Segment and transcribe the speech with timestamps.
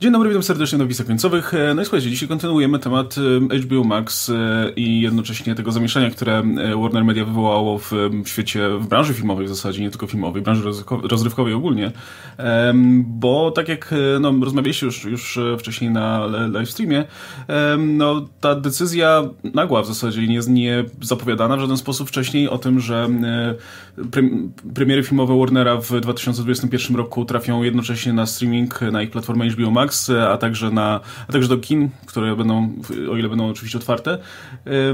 [0.00, 1.54] Dzień dobry, witam serdecznie na Wisach Końcowych.
[1.54, 3.14] E, no i słuchajcie, dzisiaj kontynuujemy temat
[3.52, 4.32] e, HBO Max e,
[4.76, 6.42] i jednocześnie tego zamieszania, które
[6.82, 7.92] Warner Media wywołało w
[8.24, 10.62] świecie, w branży filmowej w zasadzie, nie tylko filmowej, branży
[11.02, 11.92] rozrywkowej ogólnie.
[13.04, 17.04] Bo tak jak no, rozmawialiście już, już wcześniej na live streamie,
[17.78, 19.22] no, ta decyzja
[19.54, 23.08] nagła w zasadzie, nie, nie zapowiadana w żaden sposób wcześniej o tym, że
[24.74, 29.85] premiery filmowe Warnera w 2021 roku trafią jednocześnie na streaming na ich platformę HBO Max
[29.86, 32.72] Max, a także, na, a także do kin, które będą,
[33.10, 34.18] o ile będą oczywiście otwarte.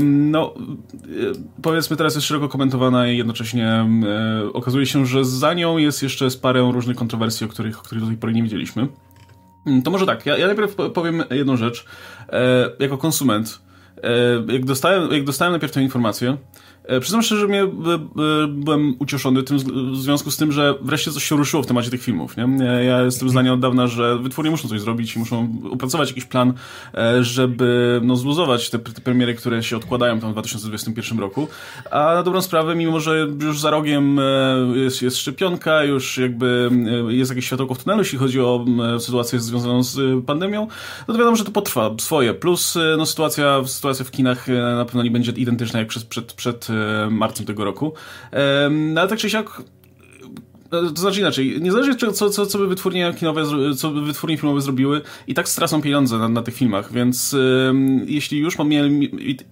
[0.01, 0.55] No,
[1.62, 3.87] powiedzmy teraz jest szeroko komentowana i jednocześnie
[4.52, 8.05] okazuje się, że za nią jest jeszcze z parę różnych kontrowersji, o których, o których
[8.05, 8.88] do tej pory nie wiedzieliśmy.
[9.84, 11.84] To może tak, ja, ja najpierw powiem jedną rzecz.
[12.29, 13.62] E, jako konsument,
[14.02, 16.37] e, jak dostałem, jak dostałem najpierw tę informację,
[17.00, 17.62] przyznam szczerze, że mnie,
[18.48, 19.59] byłem ucieszony tym,
[19.92, 22.36] w związku z tym, że wreszcie coś się ruszyło w temacie tych filmów.
[22.36, 22.64] Nie?
[22.84, 26.52] Ja jestem zdania od dawna, że wytwórnie muszą coś zrobić i muszą opracować jakiś plan,
[26.95, 31.48] e, żeby no, zluzować te, te premiery, które się odkładają tam w 2021 roku.
[31.90, 34.23] A na dobrą sprawę, mimo że już za rogiem e,
[34.74, 36.70] jest, jest szczepionka, już jakby
[37.09, 38.64] jest jakieś światełko w tunelu, jeśli chodzi o
[38.98, 40.66] sytuację związaną z pandemią,
[41.09, 42.35] no to wiadomo, że to potrwa swoje.
[42.35, 46.68] Plus no, sytuacja, sytuacja w kinach na pewno nie będzie identyczna jak przed, przed, przed
[46.71, 46.71] E,
[47.10, 47.92] marcem tego roku.
[48.70, 49.62] No ale tak czy siak
[50.73, 53.45] to znaczy inaczej, niezależnie co, co, co by wytwórnie kinowe,
[53.76, 57.37] co by wytwórnie filmowe zrobiły, i tak stracą pieniądze na, na tych filmach, więc
[58.06, 58.70] jeśli, już mam,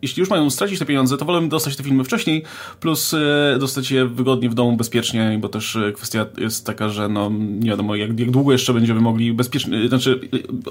[0.02, 2.42] jeśli już mają stracić te pieniądze, to wolę dostać te filmy wcześniej,
[2.80, 3.18] plus y,
[3.58, 7.70] dostać je wygodnie w domu, bezpiecznie, bo też e, kwestia jest taka, że no, nie
[7.70, 10.20] wiadomo, jak, jak długo jeszcze będziemy mogli bezpiecznie, znaczy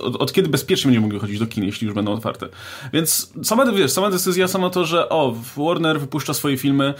[0.02, 2.47] od, od, kiedy bezpiecznie będziemy mogli chodzić do kin, jeśli już będą otwarte.
[2.94, 6.94] Więc sama, wiesz, sama decyzja, to, że o, Warner wypuszcza swoje filmy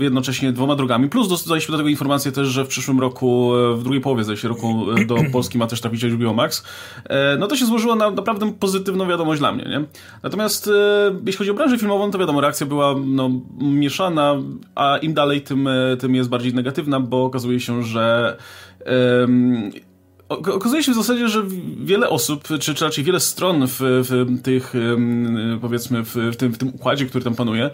[0.00, 3.76] jednocześnie dwoma drogami, plus dostaliśmy do tego informację, informację też, że w przyszłym roku, e,
[3.76, 6.64] w drugiej połowie zdaje się roku e, do Polski ma też trafić HBO Max,
[7.04, 9.84] e, no to się złożyło na naprawdę pozytywną wiadomość dla mnie, nie?
[10.22, 10.70] Natomiast
[11.26, 14.36] jeśli chodzi o branżę filmową, to wiadomo, reakcja była no, mieszana,
[14.74, 18.36] a im dalej, tym, tym jest bardziej negatywna, bo okazuje się, że
[19.20, 19.70] um,
[20.28, 21.42] Okazuje się w zasadzie, że
[21.84, 24.72] wiele osób, czy, czy raczej wiele stron w, w tych,
[25.60, 27.70] powiedzmy, w, w, tym, w tym układzie, który tam panuje,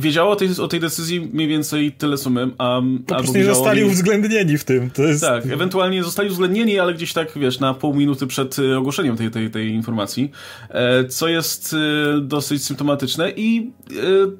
[0.00, 3.44] wiedziało o tej, o tej decyzji mniej więcej tyle co my, a, po prostu nie
[3.44, 4.90] zostali uwzględnieni w tym.
[4.98, 5.20] Jest...
[5.20, 9.30] Tak, ewentualnie zostali uwzględnieni, ale gdzieś tak, wiesz, na pół minuty przed y, ogłoszeniem tej,
[9.30, 10.30] tej, tej informacji,
[10.68, 13.72] e, co jest y, dosyć symptomatyczne i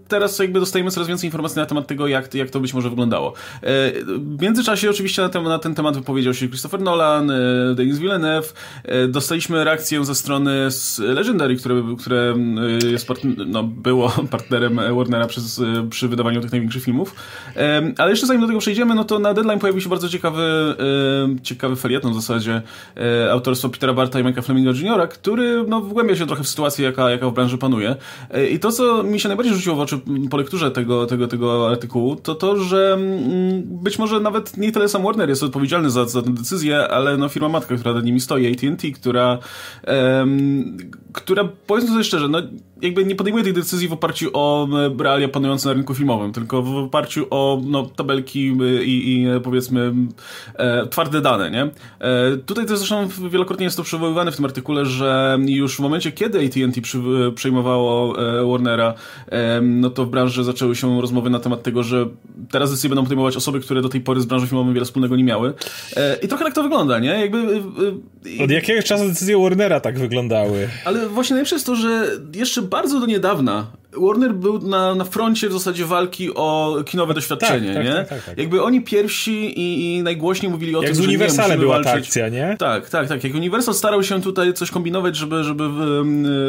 [0.09, 3.33] teraz jakby dostajemy coraz więcej informacji na temat tego, jak, jak to być może wyglądało.
[3.63, 7.33] E, w międzyczasie oczywiście na ten, na ten temat wypowiedział się Christopher Nolan,
[7.75, 8.55] Denis Villeneuve,
[8.85, 10.69] e, dostaliśmy reakcję ze strony
[10.99, 12.35] Legendary, które, które
[12.91, 13.09] jest
[13.47, 17.15] no, było partnerem Warnera przez Y, przy wydawaniu tych największych filmów.
[17.99, 20.75] Ale jeszcze zanim do tego przejdziemy, no to na Deadline pojawił się bardzo ciekawy,
[21.43, 22.63] ciekawy felieton w zasadzie
[22.97, 26.85] e, autorstwa Petera Barta i Mike'a Fleminga Jr., który no, wgłębia się trochę w sytuację,
[26.85, 27.97] jaka, jaka w branży panuje.
[28.31, 30.01] E, I to, co mi się najbardziej rzuciło w oczy
[30.31, 34.89] po lekturze tego, tego, tego artykułu, to to, że mm, być może nawet nie tyle
[34.89, 38.21] sam Warner jest odpowiedzialny za, za tę decyzję, ale no, firma matka, która nad nimi
[38.21, 39.39] stoi, AT&T, która,
[40.19, 40.77] um,
[41.13, 42.43] która powiedzmy sobie szczerze, no,
[42.83, 44.69] jakby nie podejmuje tej decyzji w oparciu o
[44.99, 48.53] realia panujące na rynku filmowym, tylko w oparciu o no, tabelki
[48.85, 49.95] i, i powiedzmy
[50.55, 51.63] e, twarde dane, nie?
[52.01, 56.13] E, tutaj też zresztą wielokrotnie jest to przywoływane w tym artykule, że już w momencie,
[56.13, 56.99] kiedy AT&T przy,
[57.35, 58.95] przejmowało e, Warnera,
[59.27, 62.07] e, no to w branży zaczęły się rozmowy na temat tego, że
[62.51, 65.25] teraz decyzje będą podejmować osoby, które do tej pory z branżą filmową wiele wspólnego nie
[65.25, 65.55] miały.
[65.97, 67.21] E, I trochę tak to wygląda, nie?
[67.21, 67.63] Jakby...
[68.41, 70.69] Od jakiegoś czasu decyzje Warnera tak wyglądały.
[70.85, 75.49] Ale właśnie najlepsze jest to, że jeszcze bardzo do niedawna Warner był na, na froncie
[75.49, 77.95] w zasadzie walki o kinowe doświadczenie, tak, tak, nie?
[77.95, 81.61] Tak, tak, tak, Jakby oni pierwsi i, i najgłośniej mówili o jak tym, z Universalem
[81.61, 81.93] była walczyć.
[81.93, 82.57] ta akcja, nie?
[82.59, 83.25] Tak, tak, tak.
[83.25, 85.69] Jak Universal starał się tutaj coś kombinować, żeby, żeby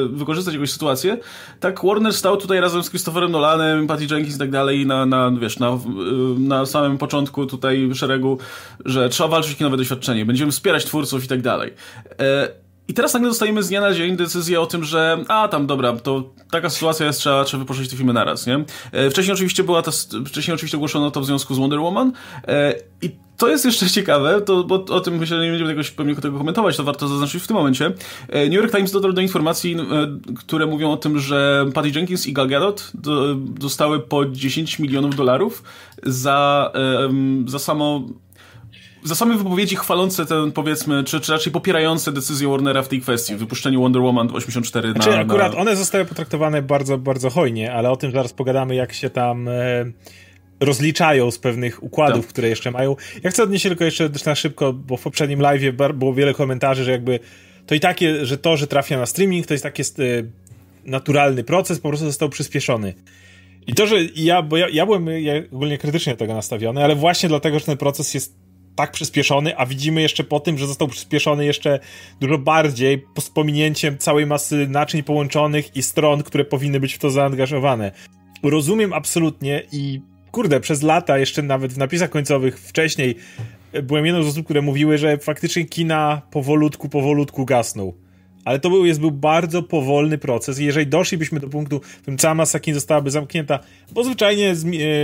[0.10, 1.18] wykorzystać jakąś sytuację,
[1.60, 5.32] tak Warner stał tutaj razem z Christopherem Nolanem, Patty Jenkins i tak dalej na, na,
[5.42, 5.80] wiesz, na,
[6.38, 8.38] na samym początku tutaj szeregu,
[8.86, 11.74] że trzeba walczyć o kinowe doświadczenie, będziemy wspierać twórców i tak dalej.
[12.20, 15.68] E i teraz nagle dostajemy z dnia na dzień decyzję o tym, że a tam
[15.68, 18.64] dobra, to taka sytuacja jest, trzeba, trzeba wypuszczać te filmy naraz, nie?
[18.92, 19.92] E, wcześniej oczywiście była ta,
[20.26, 22.12] wcześniej oczywiście ogłoszono to w związku z Wonder Woman
[22.48, 25.92] e, i to jest jeszcze ciekawe, to, bo o tym myślę, że nie będziemy jakoś
[25.92, 27.92] pewnie tego komentować, to warto zaznaczyć w tym momencie.
[28.28, 29.76] E, New York Times dotarł do informacji,
[30.38, 32.92] które mówią o tym, że Patty Jenkins i Gal Gadot
[33.38, 35.64] dostały po 10 milionów dolarów
[36.04, 36.72] za,
[37.46, 38.04] za samo
[39.04, 43.36] za same wypowiedzi chwalące ten, powiedzmy, czy, czy raczej popierające decyzję Warnera w tej kwestii,
[43.36, 45.18] w wypuszczeniu Wonder Woman 84 znaczy, na...
[45.18, 49.48] akurat one zostały potraktowane bardzo, bardzo hojnie, ale o tym zaraz pogadamy, jak się tam...
[49.48, 49.86] E
[50.60, 52.30] rozliczają z pewnych układów, tak.
[52.30, 52.96] które jeszcze mają.
[53.24, 55.62] Ja chcę odnieść się tylko jeszcze na szybko, bo w poprzednim live
[55.94, 57.20] było wiele komentarzy, że jakby
[57.66, 59.84] to i takie, że to, że trafia na streaming, to jest taki
[60.86, 62.94] naturalny proces, po prostu został przyspieszony.
[63.68, 66.96] I to, że ja, bo ja, ja byłem ja ogólnie krytycznie do tego nastawiony, ale
[66.96, 68.36] właśnie dlatego, że ten proces jest
[68.80, 71.80] tak przyspieszony, a widzimy jeszcze po tym, że został przyspieszony jeszcze
[72.22, 77.10] dużo bardziej z pominięciem całej masy naczyń połączonych i stron, które powinny być w to
[77.10, 77.92] zaangażowane.
[78.44, 83.16] Rozumiem absolutnie i kurde, przez lata, jeszcze nawet w napisach końcowych wcześniej,
[83.84, 87.94] byłem jedną z osób, które mówiły, że faktycznie kina powolutku, powolutku gasną.
[88.46, 92.36] Ale to był, jest, był bardzo powolny proces jeżeli doszlibyśmy do punktu, w którym cała
[92.36, 93.60] masa kin zostałaby zamknięta,
[93.92, 94.56] bo zwyczajnie e,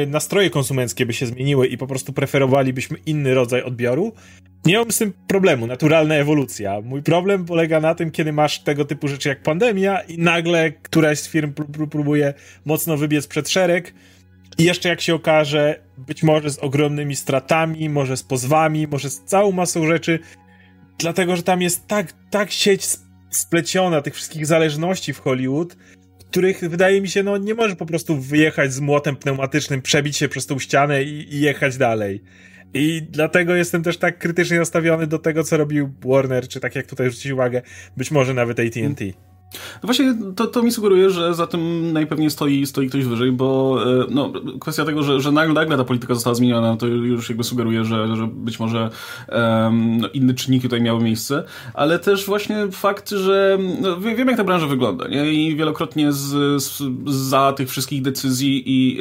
[0.05, 4.13] nastroje konsumenckie by się zmieniły i po prostu preferowalibyśmy inny rodzaj odbioru,
[4.65, 6.81] nie mam z tym problemu, naturalna ewolucja.
[6.81, 11.19] Mój problem polega na tym, kiedy masz tego typu rzeczy jak pandemia i nagle któraś
[11.19, 11.53] z firm
[11.91, 12.33] próbuje
[12.65, 13.93] mocno wybiec przed szereg,
[14.57, 19.23] i jeszcze jak się okaże, być może z ogromnymi stratami, może z pozwami, może z
[19.23, 20.19] całą masą rzeczy,
[20.97, 22.85] dlatego że tam jest tak, tak sieć
[23.37, 25.75] spleciona tych wszystkich zależności w Hollywood,
[26.29, 30.29] których wydaje mi się, no nie może po prostu wyjechać z młotem pneumatycznym, przebić się
[30.29, 32.23] przez tą ścianę i, i jechać dalej.
[32.73, 36.85] I dlatego jestem też tak krytycznie nastawiony do tego, co robił Warner, czy tak jak
[36.85, 37.61] tutaj zwrócić uwagę,
[37.97, 39.05] być może nawet AT&T.
[39.53, 43.77] No właśnie to, to mi sugeruje, że za tym najpewniej stoi, stoi ktoś wyżej, bo
[43.83, 44.31] e, no,
[44.61, 48.15] kwestia tego, że, że nagle, nagle ta polityka została zmieniona, to już jakby sugeruje, że,
[48.15, 48.89] że być może
[49.29, 51.43] um, no, inne czynniki tutaj miały miejsce,
[51.73, 55.33] ale też właśnie fakt, że no, wiem jak ta branża wygląda nie?
[55.33, 58.99] i wielokrotnie z, z, za tych wszystkich decyzji i,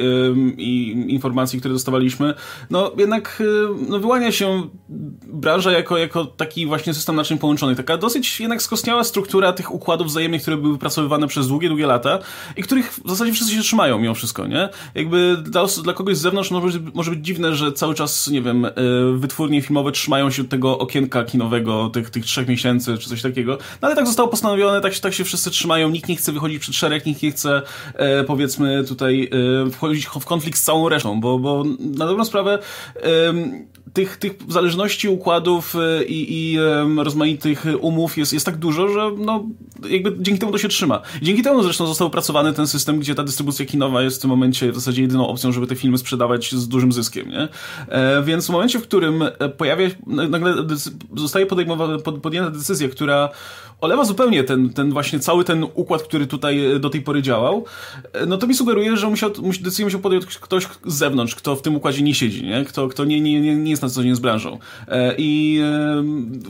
[0.57, 2.33] i informacji, które dostawaliśmy,
[2.69, 3.43] no jednak
[3.89, 4.63] no, wyłania się
[5.27, 10.11] branża jako, jako taki właśnie system naczyń połączonych, taka dosyć jednak skostniała struktura tych układów
[10.39, 12.19] które były wypracowywane przez długie, długie lata
[12.57, 14.69] i których w zasadzie wszyscy się trzymają mimo wszystko, nie?
[14.95, 18.41] Jakby dla, dla kogoś z zewnątrz może być, może być dziwne, że cały czas, nie
[18.41, 18.71] wiem, e,
[19.15, 23.87] wytwórnie filmowe trzymają się tego okienka kinowego, tych, tych trzech miesięcy czy coś takiego, no
[23.87, 27.05] ale tak zostało postanowione, tak, tak się wszyscy trzymają, nikt nie chce wychodzić przed szereg,
[27.05, 27.61] nikt nie chce,
[27.93, 29.29] e, powiedzmy, tutaj
[29.67, 32.59] e, wchodzić w konflikt z całą resztą, bo, bo na dobrą sprawę
[33.95, 35.75] tych, tych zależności, układów
[36.07, 36.57] i, i
[36.97, 39.43] rozmaitych umów jest, jest tak dużo, że no,
[39.89, 41.01] jakby dzięki temu to się trzyma.
[41.21, 44.71] Dzięki temu zresztą został opracowany ten system, gdzie ta dystrybucja kinowa jest w tym momencie
[44.71, 47.47] w zasadzie jedyną opcją, żeby te filmy sprzedawać z dużym zyskiem, nie?
[47.87, 49.23] E, więc w momencie, w którym
[49.57, 50.55] pojawia nagle
[51.15, 53.29] zostaje podejmowana, podjęta decyzja, która
[53.81, 57.65] olewa zupełnie ten, ten właśnie cały ten układ, który tutaj e, do tej pory działał,
[58.13, 59.31] e, no to mi sugeruje, że musiał,
[59.61, 62.65] decyzję musiał podjąć ktoś z zewnątrz, kto w tym układzie nie siedzi, nie?
[62.65, 64.59] Kto, kto nie, nie, nie jest na co dzień z branżą.
[64.87, 65.61] E, I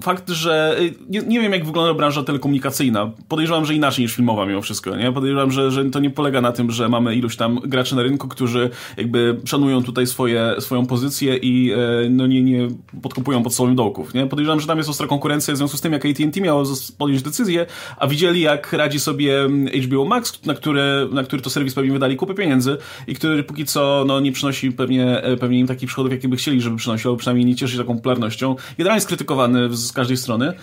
[0.02, 0.78] fakt, że
[1.10, 3.12] nie, nie wiem, jak wygląda branża telekomunikacyjna.
[3.28, 5.12] Podejrzewam, że inaczej niż filmowa mimo wszystko, nie?
[5.12, 8.28] Podejrzewam, że, że to nie polega na tym, że mamy iluś tam graczy na rynku,
[8.28, 11.74] którzy jakby szanują tutaj swoje, swoją pozycję i
[12.10, 12.68] no nie, nie
[13.02, 14.28] podkupują pod sobą dołków, nie?
[14.28, 16.64] Podejrzewam, że tam jest ostra konkurencja w związku z tym, jak AT&T miało
[16.98, 17.66] podjąć decyzję,
[17.98, 19.48] a widzieli jak radzi sobie
[19.84, 22.78] HBO Max, na który, na który to serwis pewnie wydali kupę pieniędzy
[23.08, 26.36] i który póki co no, nie przynosi pewnie, e, pewnie im takich przychodów, jakie by
[26.36, 28.56] chcieli, żeby przynosił, przynajmniej nie cieszy się taką popularnością.
[28.78, 30.54] Generalnie jest krytykowany z każdej strony.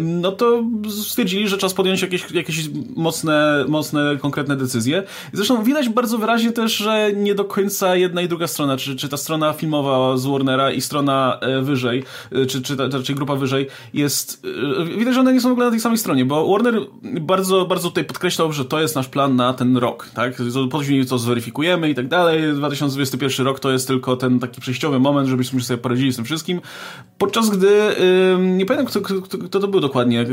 [0.00, 2.56] No to stwierdzili, że czas podjąć jakieś, jakieś
[2.96, 5.02] mocne, mocne, konkretne decyzje.
[5.32, 9.08] Zresztą widać bardzo wyraźnie też, że nie do końca jedna i druga strona, czy, czy
[9.08, 13.66] ta strona filmowa z Warnera i strona e, wyżej, e, czy, czy, czy grupa wyżej
[13.94, 14.46] jest,
[14.98, 16.80] widać, że one nie są w ogóle na tej samej stronie, bo Warner
[17.20, 20.42] bardzo, bardzo tutaj podkreślał, że to jest nasz plan na ten rok, tak?
[20.70, 22.54] Później to zweryfikujemy i tak dalej.
[22.54, 26.60] 2021 rok to jest tylko ten taki przejściowy moment, żebyśmy sobie poradzili z tym wszystkim.
[27.18, 27.68] Podczas gdy,
[28.38, 30.26] nie pamiętam kto, kto, kto, to był dokładnie,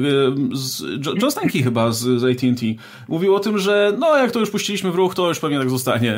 [1.21, 2.65] John Stanky chyba z, z AT&T
[3.07, 5.69] mówił o tym, że no jak to już puściliśmy w ruch, to już pewnie tak
[5.69, 6.17] zostanie.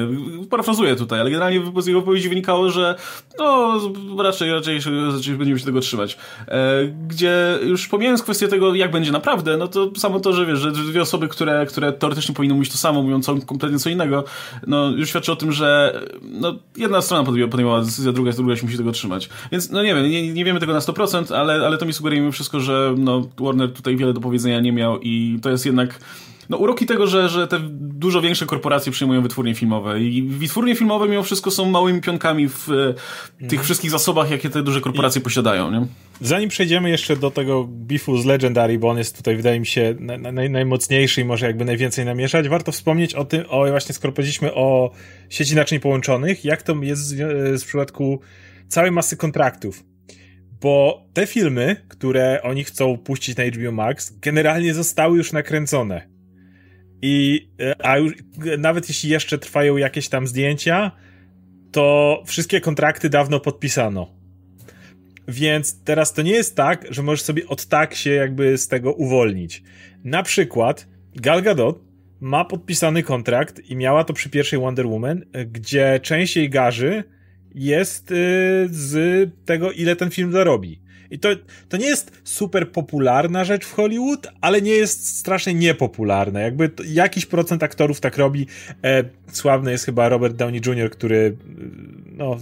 [0.49, 2.95] Parafrazuję tutaj, ale generalnie z jego wypowiedzi wynikało, że
[3.39, 3.79] no
[4.17, 4.79] raczej, raczej,
[5.13, 6.17] raczej będziemy się tego trzymać.
[6.47, 10.59] E, gdzie już pomijając kwestię tego, jak będzie naprawdę, no to samo to, że wiesz,
[10.59, 14.23] że dwie osoby, które, które teoretycznie powinny mówić to samo, mówią co, kompletnie co innego,
[14.67, 18.77] no już świadczy o tym, że no, jedna strona podejmowała decyzję, druga, druga się musi
[18.77, 19.20] tego trzymać.
[19.51, 22.21] Więc no nie wiem, nie, nie wiemy tego na 100%, ale, ale to mi sugeruje
[22.21, 25.99] mimo wszystko, że no, Warner tutaj wiele do powiedzenia nie miał i to jest jednak
[26.51, 30.01] no, uroki tego, że, że te dużo większe korporacje przyjmują wytwórnie filmowe.
[30.01, 32.69] I wytwórnie filmowe mimo wszystko są małymi pionkami w
[33.41, 35.85] e, tych wszystkich zasobach, jakie te duże korporacje I posiadają, nie?
[36.21, 39.95] Zanim przejdziemy jeszcze do tego bifu z Legendary, bo on jest tutaj, wydaje mi się,
[39.99, 44.53] naj, najmocniejszy i może jakby najwięcej namieszać, warto wspomnieć o tym, o właśnie skoro powiedzieliśmy
[44.53, 44.91] o
[45.29, 47.19] sieci naczyń połączonych, jak to jest w,
[47.61, 48.19] w przypadku
[48.67, 49.83] całej masy kontraktów.
[50.61, 56.07] Bo te filmy, które oni chcą puścić na HBO Max, generalnie zostały już nakręcone.
[57.01, 58.13] I e, a już,
[58.57, 60.91] nawet jeśli jeszcze trwają jakieś tam zdjęcia,
[61.71, 64.21] to wszystkie kontrakty dawno podpisano.
[65.27, 68.93] Więc teraz to nie jest tak, że możesz sobie od tak się jakby z tego
[68.93, 69.63] uwolnić.
[70.03, 71.83] Na przykład Gal Gadot
[72.19, 77.03] ma podpisany kontrakt i miała to przy pierwszej Wonder Woman, gdzie część jej garzy
[77.55, 78.15] jest y,
[78.71, 80.79] z tego, ile ten film zarobi.
[81.11, 81.29] I to,
[81.69, 86.39] to nie jest super popularna rzecz w Hollywood, ale nie jest strasznie niepopularna.
[86.39, 88.47] Jakby to, jakiś procent aktorów tak robi.
[88.83, 91.35] E, sławny jest chyba Robert Downey Jr., który y,
[92.11, 92.37] no,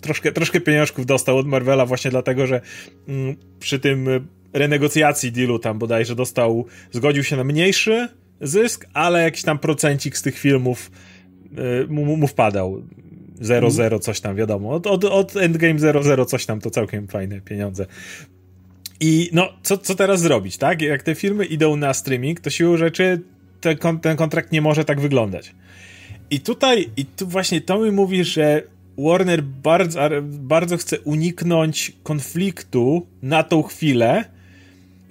[0.00, 2.60] troszkę, troszkę pieniążków dostał od Marvela właśnie dlatego, że
[3.08, 8.08] mm, przy tym renegocjacji dealu tam bodajże dostał, zgodził się na mniejszy
[8.40, 10.90] zysk, ale jakiś tam procencik z tych filmów
[11.84, 12.82] y, mu, mu wpadał.
[13.40, 14.00] 0-0 mhm.
[14.00, 14.70] coś tam, wiadomo.
[14.70, 17.86] Od, od, od Endgame 0-0 coś tam to całkiem fajne pieniądze.
[19.00, 20.82] I no, co, co teraz zrobić, tak?
[20.82, 23.20] Jak te firmy idą na streaming, to siłą rzeczy
[23.60, 25.54] ten, ten kontrakt nie może tak wyglądać.
[26.30, 28.62] I tutaj, i tu właśnie to mi mówi, że
[28.98, 34.24] Warner bardzo, bardzo chce uniknąć konfliktu na tą chwilę,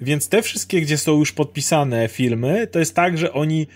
[0.02, 3.68] więc te wszystkie, gdzie są już podpisane filmy, to jest tak, że oni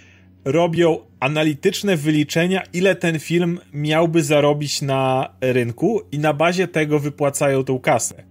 [0.46, 7.64] robią analityczne wyliczenia, ile ten film miałby zarobić na rynku i na bazie tego wypłacają
[7.64, 8.24] tą kasę.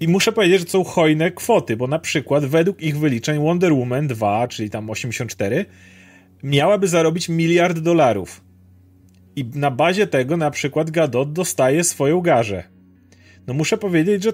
[0.00, 4.06] I muszę powiedzieć, że są hojne kwoty, bo na przykład według ich wyliczeń Wonder Woman
[4.06, 5.66] 2, czyli tam 84,
[6.42, 8.40] miałaby zarobić miliard dolarów.
[9.36, 12.64] I na bazie tego na przykład Gadot dostaje swoją garzę.
[13.46, 14.32] No muszę powiedzieć, że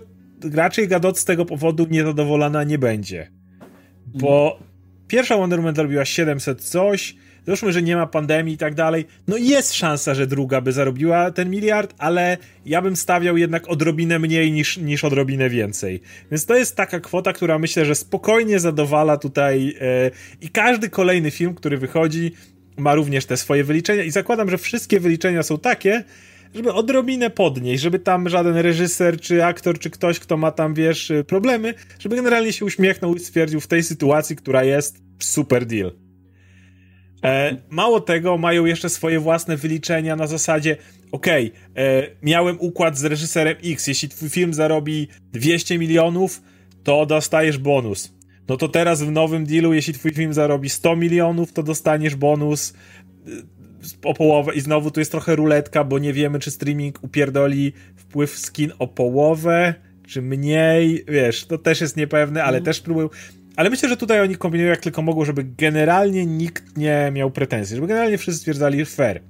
[0.55, 3.31] raczej Gadot z tego powodu niezadowolona nie będzie.
[4.07, 4.59] Bo
[5.09, 9.37] pierwsza Wonder Woman zarobiła 700 coś, załóżmy, że nie ma pandemii i tak dalej, no
[9.37, 12.37] jest szansa, że druga by zarobiła ten miliard, ale
[12.67, 16.01] ja bym stawiał jednak odrobinę mniej niż, niż odrobinę więcej.
[16.31, 20.11] Więc to jest taka kwota, która myślę, że spokojnie zadowala tutaj e,
[20.41, 22.33] i każdy kolejny film, który wychodzi,
[22.77, 26.05] ma również te swoje wyliczenia i zakładam, że wszystkie wyliczenia są takie,
[26.55, 31.13] żeby odrobinę podnieść, żeby tam żaden reżyser, czy aktor, czy ktoś, kto ma tam, wiesz,
[31.27, 36.06] problemy, żeby generalnie się uśmiechnął i stwierdził w tej sytuacji, która jest super deal.
[37.27, 40.77] E, mało tego, mają jeszcze swoje własne wyliczenia na zasadzie,
[41.13, 46.43] okej, okay, e, miałem układ z reżyserem X, jeśli twój film zarobi 200 milionów,
[46.85, 48.15] to dostajesz bonus.
[48.49, 52.73] No to teraz w nowym dealu, jeśli twój film zarobi 100 milionów, to dostaniesz bonus
[54.05, 58.39] o połowę i znowu tu jest trochę ruletka, bo nie wiemy, czy streaming upierdoli wpływ
[58.39, 59.75] skin o połowę,
[60.07, 62.65] czy mniej, wiesz, to też jest niepewne, ale mm.
[62.65, 63.09] też próbują.
[63.57, 67.77] Ale myślę, że tutaj oni kombinują jak tylko mogą, żeby generalnie nikt nie miał pretensji,
[67.77, 69.21] żeby generalnie wszyscy stwierdzali fair.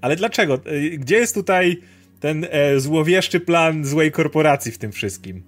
[0.00, 0.54] Ale dlaczego?
[0.54, 1.80] E, gdzie jest tutaj
[2.20, 5.42] ten e, złowieszczy plan złej korporacji w tym wszystkim?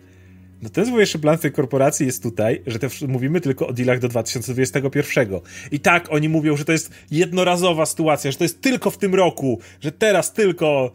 [0.63, 4.09] No ten złowieszczy plan tej korporacji jest tutaj, że te, mówimy tylko o dealach do
[4.09, 5.29] 2021.
[5.71, 9.15] I tak oni mówią, że to jest jednorazowa sytuacja, że to jest tylko w tym
[9.15, 10.93] roku, że teraz tylko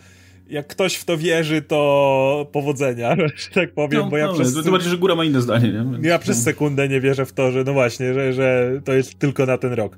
[0.50, 4.70] jak ktoś w to wierzy, to powodzenia, że tak powiem, no, bo ja no, przez...
[4.70, 5.92] Bardziej, że góra ma inne zdanie, nie?
[5.92, 6.06] Więc...
[6.06, 9.46] Ja przez sekundę nie wierzę w to, że no właśnie, że, że to jest tylko
[9.46, 9.98] na ten rok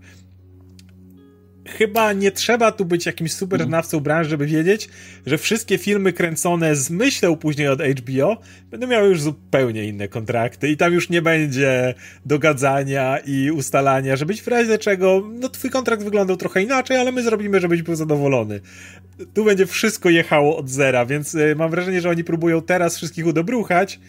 [1.68, 3.70] chyba nie trzeba tu być jakimś super mhm.
[3.70, 4.90] znawcą branży, żeby wiedzieć,
[5.26, 8.38] że wszystkie filmy kręcone z myślą później od HBO
[8.72, 11.94] będą miały już zupełnie inne kontrakty i tam już nie będzie
[12.26, 17.12] dogadzania i ustalania, że być w razie czego, no twój kontrakt wyglądał trochę inaczej, ale
[17.12, 18.62] my zrobimy, żebyś był zadowolony.
[19.34, 23.28] Tu będzie wszystko jechało od zera, więc y, mam wrażenie, że oni próbują teraz wszystkich
[23.28, 24.00] udobruchać,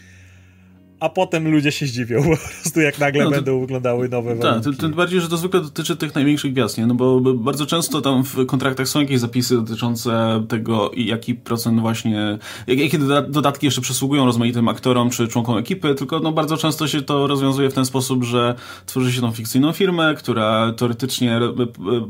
[1.01, 4.43] a potem ludzie się zdziwią po prostu, jak nagle no, to, będą wyglądały nowe tak,
[4.43, 4.71] warunki.
[4.71, 6.87] Tak, tym bardziej, że to zwykle dotyczy tych największych gwiazd, nie?
[6.87, 12.39] No bo bardzo często tam w kontraktach są jakieś zapisy dotyczące tego, jaki procent właśnie,
[12.67, 17.27] jakie dodatki jeszcze przysługują rozmaitym aktorom czy członkom ekipy, tylko no bardzo często się to
[17.27, 18.55] rozwiązuje w ten sposób, że
[18.87, 21.41] tworzy się tą fikcyjną firmę, która teoretycznie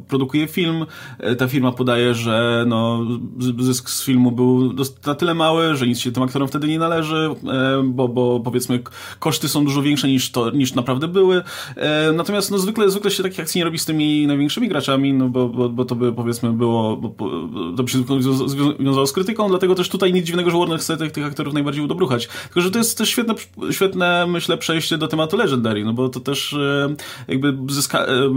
[0.09, 0.87] produkuje film,
[1.39, 3.07] ta firma podaje, że no
[3.59, 4.75] zysk z filmu był
[5.07, 8.78] na tyle mały, że nic się tym aktorom wtedy nie należy, e, bo, bo powiedzmy
[9.19, 11.43] koszty są dużo większe niż, to, niż naprawdę były.
[11.77, 15.29] E, natomiast no, zwykle, zwykle się takich akcji nie robi z tymi największymi graczami, no
[15.29, 17.09] bo, bo, bo to by powiedzmy było, bo,
[17.77, 17.99] to by się
[18.81, 21.85] wiązało z krytyką, dlatego też tutaj nic dziwnego, że Warner chce tych, tych aktorów najbardziej
[21.85, 22.29] udobruchać.
[22.45, 23.35] Tylko, że to jest też świetne,
[23.71, 26.95] świetne, myślę, przejście do tematu Legendary, no bo to też e,
[27.29, 28.31] jakby zyska, e,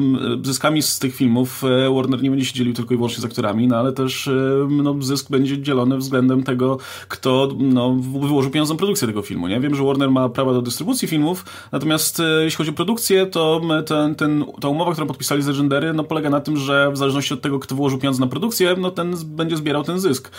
[0.43, 1.63] zyskami z tych filmów
[1.95, 4.29] Warner nie będzie się dzielił tylko i wyłącznie z aktorami, no ale też
[4.69, 9.59] no, zysk będzie dzielony względem tego, kto no, wyłożył pieniądze na produkcję tego filmu, nie?
[9.59, 13.61] Wiem, że Warner ma prawa do dystrybucji filmów, natomiast e, jeśli chodzi o produkcję, to
[13.85, 17.33] ten, ten, ta umowa, którą podpisali z Legendary, no polega na tym, że w zależności
[17.33, 20.31] od tego, kto włożył pieniądze na produkcję, no ten będzie zbierał ten zysk.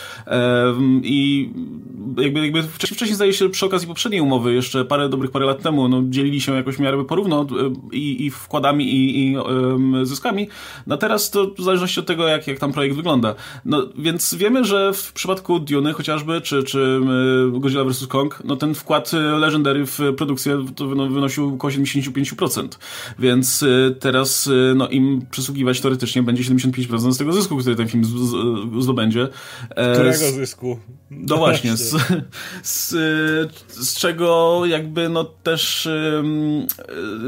[1.03, 1.51] I
[2.19, 5.63] jakby, jakby wcześniej, wcześniej zdaje się przy okazji poprzedniej umowy, jeszcze parę dobrych parę lat
[5.63, 7.47] temu, no dzielili się jakoś miarę porówno
[7.93, 9.37] i, i wkładami i, i
[10.03, 10.49] zyskami,
[10.87, 13.35] no teraz to w zależności od tego, jak, jak tam projekt wygląda.
[13.65, 17.01] No więc wiemy, że w przypadku Dune chociażby, czy, czy
[17.53, 18.07] Godzilla vs.
[18.07, 22.69] Kong, no ten wkład Legendary w produkcję to wynosił około 75%.
[23.19, 27.89] Więc y, teraz y, no, im przysługiwać teoretycznie będzie 75% z tego zysku, który ten
[27.89, 28.05] film
[28.81, 29.29] zdobędzie.
[29.71, 30.79] E, Którego z, zysku?
[31.11, 31.97] No właśnie, z,
[32.62, 32.89] z,
[33.69, 36.23] z, czego jakby no też y,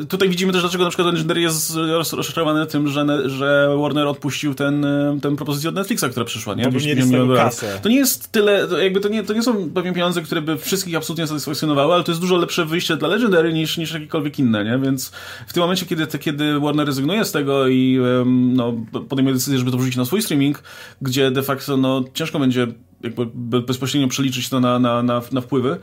[0.08, 1.76] tutaj widzimy też, dlaczego na przykład Legendary jest
[2.12, 4.86] rozczarowany tym, że, że Warner odpuścił ten,
[5.22, 6.68] ten propozycję od Netflixa, która przyszła, nie?
[6.70, 7.80] Bo nie kasę.
[7.82, 10.96] To nie jest tyle, jakby to nie, to nie są pewnie pieniądze, które by wszystkich
[10.96, 14.78] absolutnie satysfakcjonowały, ale to jest dużo lepsze wyjście dla Legendary niż, niż jakiekolwiek inne, nie?
[14.78, 15.12] Więc
[15.46, 18.72] w tym momencie, kiedy, kiedy Warner rezygnuje z tego i no,
[19.08, 20.62] podejmuje decyzję, żeby to wrzucić na swój streaming,
[21.02, 22.66] gdzie de facto no, ciężko będzie
[23.02, 23.26] jakby
[23.60, 25.78] bezpośrednio przeliczyć to na, na, na, na wpływy,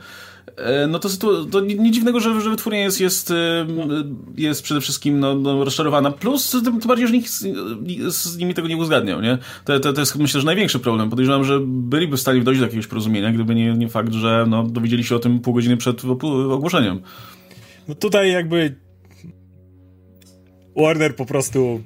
[0.88, 3.32] no to, to, to nie dziwnego, że, że wytwórnia jest, jest,
[4.36, 6.10] jest przede wszystkim no, no, rozczarowana.
[6.10, 7.46] Plus, tym, bardziej, że nikt z,
[8.08, 9.20] z, nimi tego nie uzgadniał.
[9.20, 9.38] Nie?
[9.64, 11.10] To, to, to jest myślę, że największy problem.
[11.10, 14.62] Podejrzewam, że byliby w stanie dojść do jakiegoś porozumienia, gdyby nie, nie fakt, że no,
[14.62, 16.04] dowiedzieli się o tym pół godziny przed
[16.50, 17.00] ogłoszeniem.
[17.88, 18.76] No tutaj jakby
[20.76, 21.82] Warner po prostu,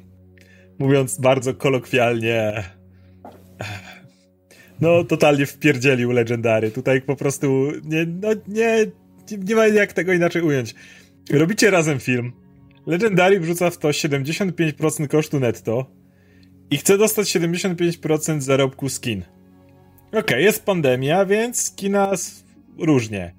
[0.79, 2.65] mówiąc bardzo kolokwialnie,
[4.81, 6.71] no totalnie wpierdzielił Legendary.
[6.71, 8.87] Tutaj po prostu nie, no, nie,
[9.39, 10.75] nie ma jak tego inaczej ująć.
[11.31, 12.33] Robicie razem film.
[12.87, 15.91] Legendary wrzuca w to 75% kosztu netto
[16.71, 19.23] i chce dostać 75% zarobku skin.
[20.09, 22.13] Okej, okay, jest pandemia, więc skina
[22.79, 23.35] różnie.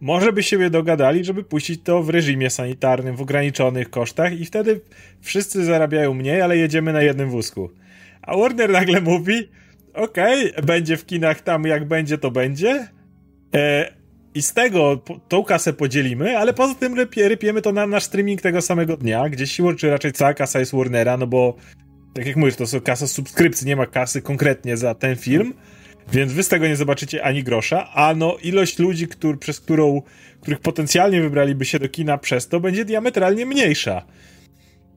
[0.00, 4.80] Może by siebie dogadali, żeby puścić to w reżimie sanitarnym, w ograniczonych kosztach i wtedy
[5.20, 7.70] wszyscy zarabiają mniej, ale jedziemy na jednym wózku.
[8.22, 9.48] A Warner nagle mówi,
[9.98, 12.88] okej, okay, będzie w kinach tam jak będzie, to będzie.
[13.54, 13.92] E,
[14.34, 18.40] I z tego tą kasę podzielimy, ale poza tym rypie, rypiemy to na nasz streaming
[18.40, 21.56] tego samego dnia, gdzie siłą czy raczej cała kasa jest Warnera, no bo
[22.14, 25.54] tak jak mówisz, to są kasa subskrypcji, nie ma kasy konkretnie za ten film.
[26.12, 30.02] Więc wy z tego nie zobaczycie ani grosza, a no ilość ludzi, który, przez którą,
[30.40, 34.06] których potencjalnie wybraliby się do kina przez to, będzie diametralnie mniejsza.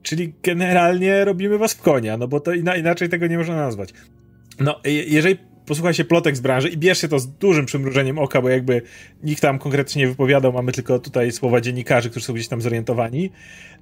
[0.02, 3.92] Czyli generalnie robimy was w konia, no bo to ina inaczej tego nie można nazwać.
[4.60, 5.36] No, jeżeli
[5.66, 8.82] posłucha się plotek z branży i bierz się to z dużym przymrużeniem oka, bo jakby
[9.22, 13.30] nikt tam konkretnie nie wypowiadał, mamy tylko tutaj słowa dziennikarzy, którzy są gdzieś tam zorientowani,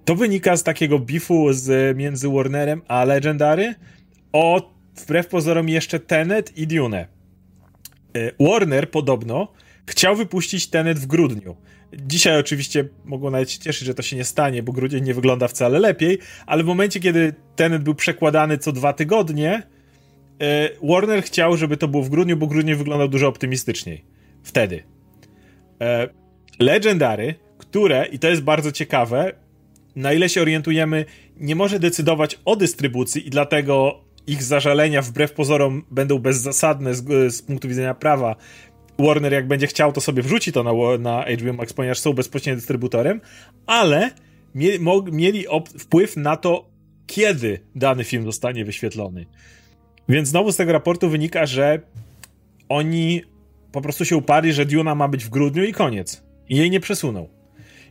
[0.04, 3.74] to wynika z takiego bifu z, między Warnerem a Legendary
[4.33, 7.06] o wbrew pozorom jeszcze Tenet i Dune.
[8.16, 9.52] E, Warner podobno
[9.87, 11.56] chciał wypuścić Tenet w grudniu.
[11.92, 15.48] Dzisiaj oczywiście mogą nawet się cieszyć, że to się nie stanie, bo grudzień nie wygląda
[15.48, 19.62] wcale lepiej, ale w momencie, kiedy Tenet był przekładany co dwa tygodnie,
[20.83, 24.05] Warner chciał, żeby to było w grudniu, bo grudzień wyglądał dużo optymistyczniej.
[24.42, 24.83] Wtedy.
[25.81, 26.09] E,
[26.59, 29.33] Legendary, które, i to jest bardzo ciekawe,
[29.96, 31.05] na ile się orientujemy,
[31.37, 37.42] nie może decydować o dystrybucji i dlatego ich zażalenia wbrew pozorom będą bezzasadne z, z
[37.42, 38.37] punktu widzenia prawa.
[38.98, 42.57] Warner jak będzie chciał, to sobie wrzuci to na, na HBO Max, ponieważ są bezpośrednio
[42.57, 43.20] dystrybutorem,
[43.66, 44.11] ale
[44.55, 45.44] mie, mo, mieli
[45.79, 46.70] wpływ na to,
[47.07, 49.26] kiedy dany film zostanie wyświetlony.
[50.08, 51.80] Więc znowu z tego raportu wynika, że
[52.68, 53.22] oni
[53.72, 56.22] po prostu się uparli, że Duna ma być w grudniu i koniec.
[56.48, 57.28] I jej nie przesunął.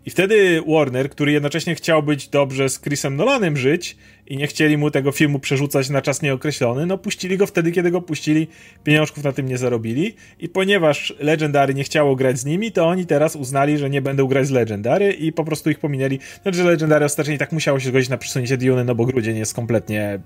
[0.06, 4.78] I wtedy Warner, który jednocześnie chciał być dobrze z Chrisem Nolanem żyć i nie chcieli
[4.78, 8.48] mu tego filmu przerzucać na czas nieokreślony, no puścili go wtedy, kiedy go puścili,
[8.84, 13.06] pieniążków na tym nie zarobili i ponieważ Legendary nie chciało grać z nimi, to oni
[13.06, 16.20] teraz uznali, że nie będą grać z Legendary i po prostu ich pominęli.
[16.42, 19.54] Znaczy, że Legendary ostatecznie tak musiało się zgodzić na przesunięcie Dune, no bo grudzień jest
[19.54, 20.20] kompletnie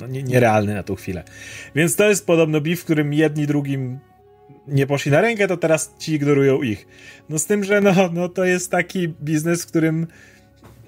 [0.00, 1.24] no, nie, nierealny na tą chwilę.
[1.74, 3.98] Więc to jest podobno beef, w którym jedni drugim
[4.68, 6.86] nie poszli na rękę, to teraz ci ignorują ich.
[7.28, 10.06] No z tym, że no, no to jest taki biznes, w którym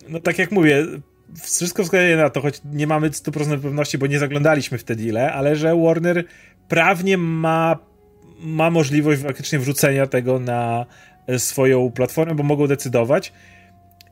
[0.09, 0.87] no tak jak mówię,
[1.42, 5.57] wszystko wskazuje na to, choć nie mamy 100% pewności, bo nie zaglądaliśmy wtedy ile, ale
[5.57, 6.25] że Warner
[6.68, 7.79] prawnie ma,
[8.40, 10.87] ma możliwość faktycznie wrzucenia tego na
[11.38, 13.33] swoją platformę, bo mogą decydować.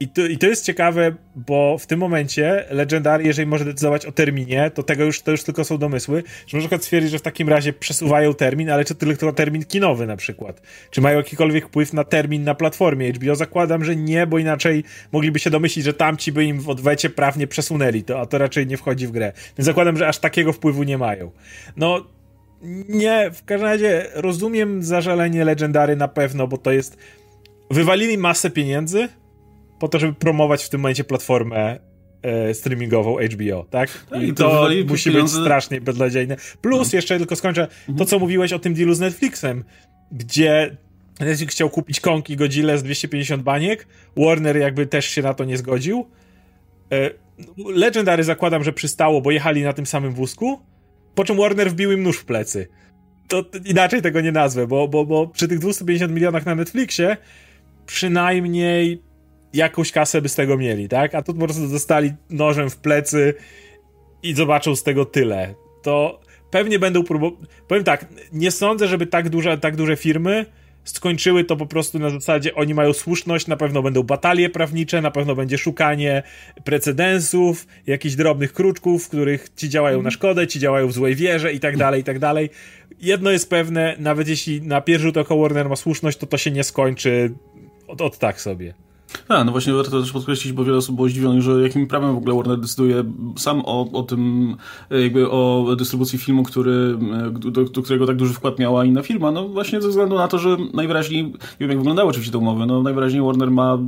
[0.01, 4.13] I to, I to jest ciekawe, bo w tym momencie Legendary, jeżeli może decydować o
[4.13, 7.23] terminie, to tego już, to już tylko są domysły, że na przykład stwierdzić, że w
[7.23, 10.63] takim razie przesuwają termin, ale czy tylko termin kinowy na przykład?
[10.91, 13.35] Czy mają jakikolwiek wpływ na termin na platformie HBO?
[13.35, 17.47] Zakładam, że nie, bo inaczej mogliby się domyślić, że tamci by im w odwecie prawnie
[17.47, 19.33] przesunęli to, a to raczej nie wchodzi w grę.
[19.59, 21.31] Więc zakładam, że aż takiego wpływu nie mają.
[21.77, 22.07] No,
[22.89, 26.97] nie, w każdym razie rozumiem zażalenie Legendary na pewno, bo to jest
[27.71, 29.09] wywalili masę pieniędzy
[29.79, 31.79] po to, żeby promować w tym momencie platformę
[32.23, 33.91] e, streamingową HBO, tak?
[34.11, 36.37] Tak, I i to to musi pieniądze- być strasznie beznadziejne.
[36.61, 39.65] Plus, jeszcze tylko skończę, to co mówiłeś o tym dealu z Netflixem,
[40.13, 40.77] gdzie
[41.21, 43.87] Netflix chciał kupić Kong i Godzilla z 250 baniek,
[44.17, 46.07] Warner jakby też się na to nie zgodził.
[46.93, 47.11] E,
[47.75, 50.59] Legendary zakładam, że przystało, bo jechali na tym samym wózku,
[51.15, 52.69] po czym Warner wbił im nóż w plecy.
[53.29, 57.17] To to inaczej tego nie nazwę, bo, bo, bo przy tych 250 milionach na Netflixie
[57.87, 59.03] przynajmniej
[59.53, 61.15] jakąś kasę by z tego mieli, tak?
[61.15, 63.35] A tu po prostu dostali nożem w plecy
[64.23, 65.55] i zobaczą z tego tyle.
[65.83, 67.39] To pewnie będą próbować.
[67.69, 70.47] Powiem tak, nie sądzę, żeby tak duże, tak duże firmy
[70.85, 75.11] skończyły to po prostu na zasadzie oni mają słuszność, na pewno będą batalie prawnicze, na
[75.11, 76.23] pewno będzie szukanie
[76.65, 81.53] precedensów, jakichś drobnych kruczków, w których ci działają na szkodę, ci działają w złej wierze
[81.53, 82.51] i tak dalej, i tak dalej.
[83.01, 86.51] Jedno jest pewne, nawet jeśli na pierwszy rzut oka Warner ma słuszność, to to się
[86.51, 87.33] nie skończy
[87.87, 88.75] od, od tak sobie.
[89.29, 92.17] A, no właśnie warto też podkreślić, bo wiele osób było zdziwionych, że jakim prawem w
[92.19, 93.05] ogóle Warner decyduje
[93.37, 94.55] sam o, o tym,
[94.91, 99.03] e, jakby o dystrybucji filmu, który, e, do, do którego tak duży wkład miała inna
[99.03, 99.31] firma.
[99.31, 102.67] No właśnie ze względu na to, że najwyraźniej, nie wiem jak wyglądały oczywiście te umowy,
[102.67, 103.79] no najwyraźniej Warner ma,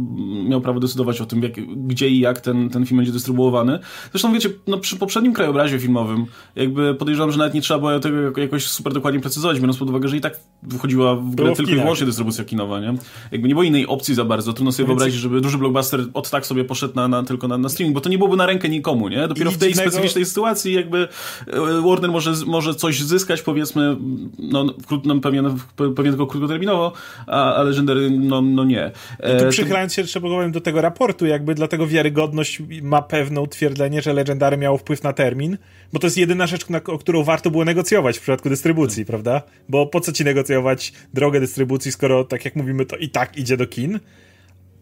[0.49, 1.53] miał prawo decydować o tym, jak,
[1.87, 3.79] gdzie i jak ten, ten film będzie dystrybuowany.
[4.13, 8.21] Zresztą wiecie, no przy poprzednim krajobrazie filmowym, jakby podejrzewam, że nawet nie trzeba było tego
[8.21, 11.71] jako- jakoś super dokładnie precyzować, biorąc pod uwagę, że i tak wychodziła w grę tylko
[11.71, 12.95] i wyłącznie dystrybucja kinowa, nie?
[13.33, 14.53] Jakby nie było innej opcji za bardzo.
[14.53, 17.69] Trudno sobie wyobrazić, żeby duży blockbuster od tak sobie poszedł na, na, tylko na, na
[17.69, 19.29] streaming, bo to nie byłoby na rękę nikomu, nie?
[19.29, 21.09] Dopiero I w tej dziwnego- specyficznej sytuacji jakby
[21.47, 23.97] e, Warner może, może coś zyskać, powiedzmy,
[24.39, 25.43] no, krót, no pewnie,
[25.77, 26.93] pewnie tylko krótkoterminowo,
[27.27, 28.91] a, a Legendary, no, no nie.
[29.19, 33.41] E, Tu to- przychylając się jeszcze powiem do tego raportu, jakby dlatego wiarygodność ma pewne
[33.41, 35.59] utwierdzenie, że Legendary miało wpływ na termin,
[35.93, 39.43] bo to jest jedyna rzecz, na, o którą warto było negocjować w przypadku dystrybucji, prawda?
[39.69, 43.57] Bo po co ci negocjować drogę dystrybucji, skoro tak jak mówimy, to i tak idzie
[43.57, 44.01] do kin.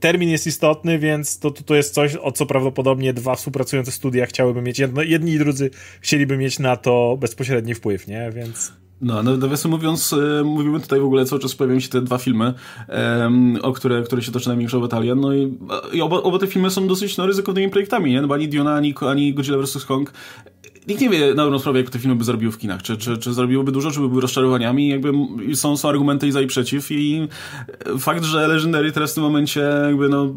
[0.00, 4.26] Termin jest istotny, więc to, to, to jest coś, o co prawdopodobnie dwa współpracujące studia
[4.26, 4.78] chciałyby mieć.
[4.78, 8.30] Jedno, jedni i drudzy chcieliby mieć na to bezpośredni wpływ, nie?
[8.34, 8.72] Więc.
[9.00, 12.18] No, no nawiasem mówiąc, e, mówimy tutaj w ogóle cały czas pojawiają się te dwa
[12.18, 12.54] filmy,
[12.88, 15.58] em, o które, które się toczy największa batalia, no i,
[15.92, 18.22] i oba, oba te filmy są dosyć no, ryzykownymi projektami, nie?
[18.22, 19.84] No ani Duna, ani, ani Godzilla vs.
[19.84, 20.12] Kong
[20.88, 22.82] Nikt nie wie na dobrą sprawę, jak te filmy by zrobiły w kinach.
[22.82, 24.88] Czy, czy, czy zrobiłyby dużo, czy byłyby rozczarowaniami.
[24.88, 25.12] Jakby
[25.54, 26.90] są, są argumenty i za i przeciw.
[26.90, 27.28] I
[27.94, 30.34] e, fakt, że Legendary teraz w tym momencie jakby no,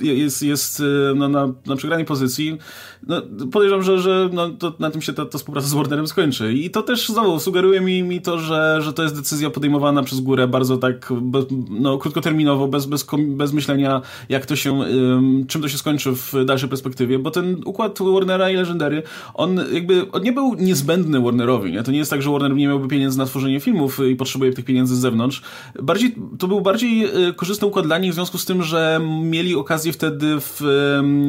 [0.00, 0.82] je- jest, jest
[1.16, 2.58] no, na, na przegranej pozycji,
[3.06, 6.52] no, podejrzewam, że, że no, to, na tym się ta, ta współpraca z Warnerem skończy.
[6.52, 10.20] I to też znowu sugeruje mi, mi to, że, że to jest decyzja podejmowana przez
[10.20, 15.62] górę bardzo tak bez, no, krótkoterminowo, bez, bez, bez myślenia, jak to się, ym, czym
[15.62, 19.02] to się skończy w dalszej perspektywie, bo ten układ Warnera i Legendary,
[19.34, 21.82] on jakby on nie był niezbędny Warnerowi, nie?
[21.82, 24.64] To nie jest tak, że Warner nie miałby pieniędzy na tworzenie filmów i potrzebuje tych
[24.64, 25.42] pieniędzy z zewnątrz.
[25.82, 29.54] Bardziej, to był bardziej y, korzystny układ dla nich w związku z tym, że mieli
[29.54, 30.60] okazję wtedy w,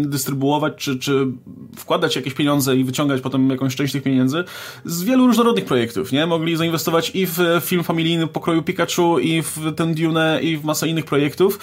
[0.01, 1.27] dystrybuować czy, czy
[1.75, 4.43] wkładać jakieś pieniądze i wyciągać potem jakąś część tych pieniędzy
[4.85, 6.25] z wielu różnorodnych projektów, nie?
[6.25, 10.87] Mogli zainwestować i w film familijny pokroju Pikachu, i w ten Dune, i w masę
[10.87, 11.59] innych projektów,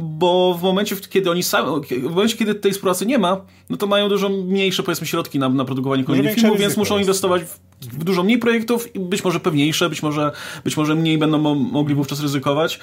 [0.00, 1.68] bo w momencie, kiedy oni sami,
[2.02, 5.48] w momencie, kiedy tej współpracy nie ma, no to mają dużo mniejsze, powiedzmy, środki na,
[5.48, 6.17] na produkowanie kolejnych
[6.58, 7.06] więc muszą jest.
[7.06, 10.32] inwestować w, w dużo mniej projektów i być może pewniejsze, być może,
[10.64, 12.80] być może mniej będą mo mogli wówczas ryzykować.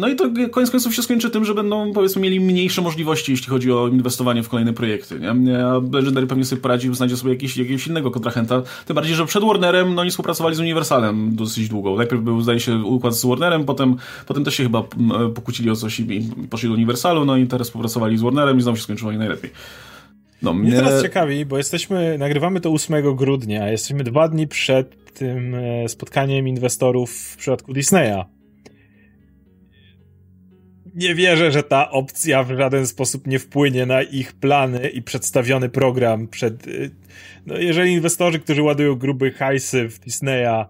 [0.00, 3.48] No i to koniec końców się skończy tym, że będą, powiedzmy, mieli mniejsze możliwości, jeśli
[3.48, 5.64] chodzi o inwestowanie w kolejne projekty, nie?
[5.66, 8.62] A Legendary pewnie sobie poradzi, znajdzie sobie jakiś, jakiegoś innego kontrahenta.
[8.86, 11.96] Tym bardziej, że przed Warnerem, no oni współpracowali z Universalem dosyć długo.
[11.96, 13.96] Najpierw był, zdaje się, układ z Warnerem, potem,
[14.26, 14.82] potem też się chyba
[15.34, 18.62] pokłócili o coś i, i poszli do Universalu, no i teraz współpracowali z Warnerem i
[18.62, 19.50] znowu się skończyło najlepiej.
[20.42, 25.54] No, Mnie teraz ciekawi, bo jesteśmy, nagrywamy to 8 grudnia, jesteśmy dwa dni przed tym
[25.54, 28.24] e, spotkaniem inwestorów w przypadku Disneya.
[30.94, 35.68] Nie wierzę, że ta opcja w żaden sposób nie wpłynie na ich plany i przedstawiony
[35.68, 36.68] program przed...
[36.68, 36.70] e,
[37.46, 40.66] No, jeżeli inwestorzy, którzy ładują grube hajsy w Disneya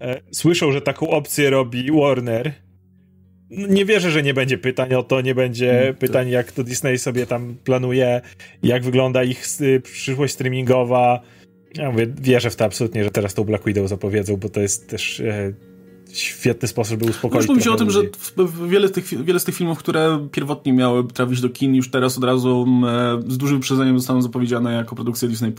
[0.00, 2.52] e, słyszą, że taką opcję robi Warner,
[3.50, 6.98] nie wierzę, że nie będzie pytań o to, nie będzie Mm, pytań, jak to Disney
[6.98, 8.20] sobie tam planuje,
[8.62, 11.20] jak wygląda ich y, przyszłość streamingowa.
[11.74, 14.88] Ja mówię, wierzę w to absolutnie, że teraz tą Black Widow zapowiedzą, bo to jest
[14.88, 15.52] też e,
[16.12, 18.10] świetny sposób, by uspokoić Już mówi się o tym, że ludzi.
[18.38, 21.90] w- wiele z, tych, wiele z tych filmów, które pierwotnie miały trafić do kin, już
[21.90, 25.52] teraz od razu e, z dużym wyprzedzeniem zostaną zapowiedziane jako produkcja Disney+.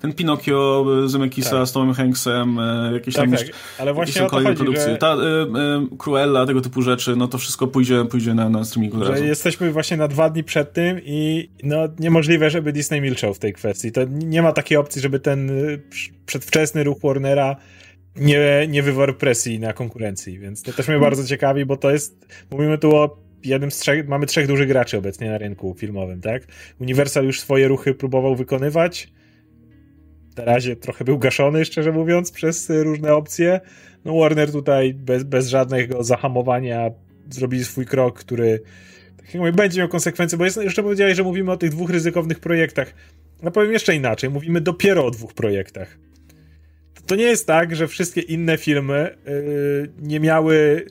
[0.00, 1.68] Ten Pinokio e, Zemeckisa Tak.
[1.68, 4.64] z Tomem Hanksem, e, jakieś Tak, tam tak, jeszcze, ale jakieś właśnie to kolejne chodzi,
[4.64, 4.90] produkcje.
[4.92, 5.16] że, Ta,
[5.98, 9.24] Cruella, tego typu rzeczy, no to wszystko pójdzie, pójdzie na, na streamingu od że razu.
[9.24, 13.52] jesteśmy właśnie na dwa dni przed tym i no niemożliwe, żeby Disney milczał w tej
[13.52, 13.92] kwestii.
[13.92, 15.50] To nie ma takiej opcji, żeby ten
[16.26, 17.56] przedwczesny ruch Warnera
[18.16, 22.26] nie, nie wywarł presji na konkurencji, więc to też mnie bardzo ciekawi, bo to jest,
[22.50, 26.42] mówimy tu o jednym z trzech, mamy trzech dużych graczy obecnie na rynku filmowym, tak?
[26.80, 29.12] Universal już swoje ruchy próbował wykonywać,
[30.36, 33.60] na razie trochę był gaszony, szczerze mówiąc, przez różne opcje.
[34.04, 36.90] No Warner tutaj bez, bez żadnego zahamowania
[37.30, 38.62] zrobili swój krok, który
[39.16, 41.90] tak jak mówię, będzie miał konsekwencje, bo jest, jeszcze powiedziałeś, że mówimy o tych dwóch
[41.90, 42.94] ryzykownych projektach.
[43.42, 45.98] No powiem jeszcze inaczej, mówimy dopiero o dwóch projektach.
[47.10, 50.86] To nie jest tak, że wszystkie inne filmy yy, nie miały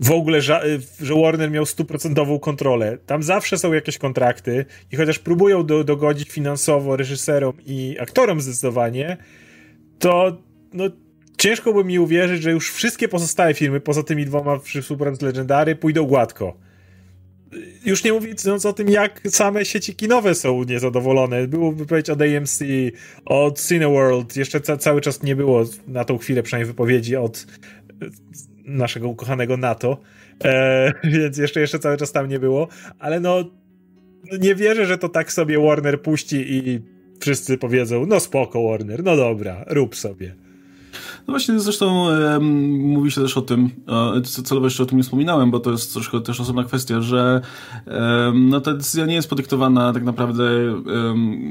[0.00, 0.62] w ogóle, że,
[1.00, 2.98] że Warner miał stuprocentową kontrolę.
[3.06, 9.16] Tam zawsze są jakieś kontrakty i chociaż próbują do, dogodzić finansowo reżyserom i aktorom zdecydowanie,
[9.98, 10.84] to no,
[11.38, 16.04] ciężko by mi uwierzyć, że już wszystkie pozostałe filmy, poza tymi dwoma współpracując Legendary, pójdą
[16.04, 16.56] gładko.
[17.84, 21.48] Już nie mówiąc o tym, jak same sieci kinowe są niezadowolone.
[21.48, 22.62] Było wypowiedź od AMC,
[23.24, 27.46] od Cineworld, jeszcze ca cały czas nie było na tą chwilę przynajmniej wypowiedzi od
[28.64, 29.98] naszego ukochanego NATO,
[30.44, 33.44] e, więc jeszcze, jeszcze cały czas tam nie było, ale no
[34.40, 36.80] nie wierzę, że to tak sobie Warner puści i
[37.20, 40.34] wszyscy powiedzą, no spoko Warner, no dobra, rób sobie.
[41.30, 43.70] No właśnie, zresztą um, mówi się też o tym,
[44.16, 47.40] e, celowo jeszcze o tym nie wspominałem, bo to jest troszkę też osobna kwestia, że
[47.86, 50.44] um, no, ta decyzja nie jest podyktowana tak naprawdę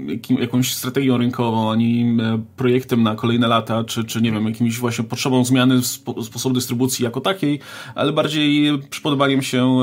[0.07, 4.79] jakim, jakąś strategią rynkową, ani e, projektem na kolejne lata, czy, czy nie wiem, jakimś
[4.79, 7.59] właśnie potrzebą zmiany spo, sposobu dystrybucji jako takiej,
[7.95, 9.79] ale bardziej przypodobaniem się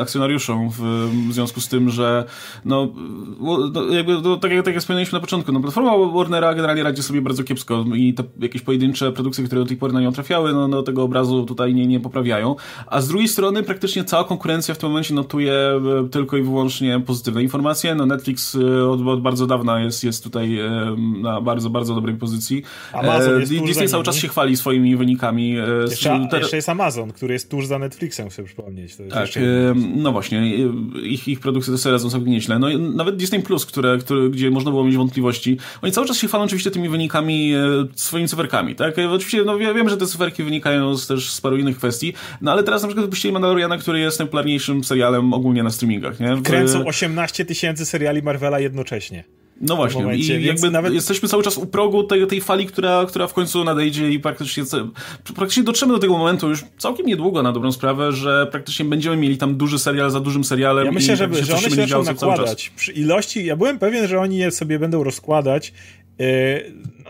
[0.00, 0.80] akcjonariuszom w,
[1.28, 2.24] w związku z tym, że
[2.64, 2.92] no,
[3.40, 7.22] no jakby, no, tak, jak, tak jak na początku, no, platforma Warnera generalnie radzi sobie
[7.22, 10.68] bardzo kiepsko i te jakieś pojedyncze produkcje, które do tej pory na nią trafiały, no,
[10.68, 12.56] no tego obrazu tutaj nie, nie poprawiają.
[12.86, 17.00] A z drugiej strony praktycznie cała konkurencja w tym momencie notuje e, tylko i wyłącznie
[17.00, 17.94] pozytywne informacje.
[17.94, 22.16] No Netflix e, od, od bardzo dawna jest, jest tutaj e, na bardzo, bardzo dobrej
[22.16, 22.62] pozycji.
[22.92, 25.54] Amazon jest Disney cały czas się chwali swoimi wynikami.
[25.90, 28.96] Jeszcze, jeszcze jest Amazon, który jest tuż za Netflixem, chcę przypomnieć.
[29.10, 29.28] tak,
[29.96, 30.56] no właśnie.
[31.02, 32.58] Ich, ich produkcje to sobie radzą całkiem nieźle.
[32.58, 36.18] No i nawet Disney Plus, które, które, gdzie można było mieć wątpliwości, oni cały czas
[36.18, 37.52] się chwalą oczywiście tymi wynikami,
[37.94, 38.94] swoimi cyferkami, tak?
[39.10, 42.62] Oczywiście, no wiem, że te cyferki wynikają z, też z paru innych kwestii, no ale
[42.62, 46.36] teraz na przykład wypuścili Mandaloriana, który jest najpopularniejszym serialem ogólnie na streamingach, nie?
[46.36, 46.42] W...
[46.42, 49.24] Kręcą 18 tysięcy seriali Marvela jednocześnie.
[49.62, 50.94] No właśnie, momencie, i jakby nawet...
[50.94, 54.64] jesteśmy cały czas u progu tej, tej fali, która, która w końcu nadejdzie i praktycznie,
[55.34, 59.38] praktycznie dotrzemy do tego momentu już całkiem niedługo na dobrą sprawę, że praktycznie będziemy mieli
[59.38, 60.86] tam duży serial za dużym serialem.
[60.86, 62.72] Ja myślę, że, że one się zaczną nakładać.
[62.76, 65.72] Przy ilości, ja byłem pewien, że oni je sobie będą rozkładać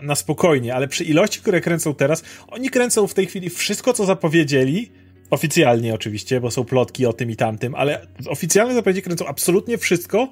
[0.01, 4.05] na spokojnie, ale przy ilości, które kręcą teraz, oni kręcą w tej chwili wszystko, co
[4.05, 4.91] zapowiedzieli,
[5.29, 10.29] oficjalnie oczywiście, bo są plotki o tym i tamtym, ale oficjalne zapowiedzi kręcą absolutnie wszystko,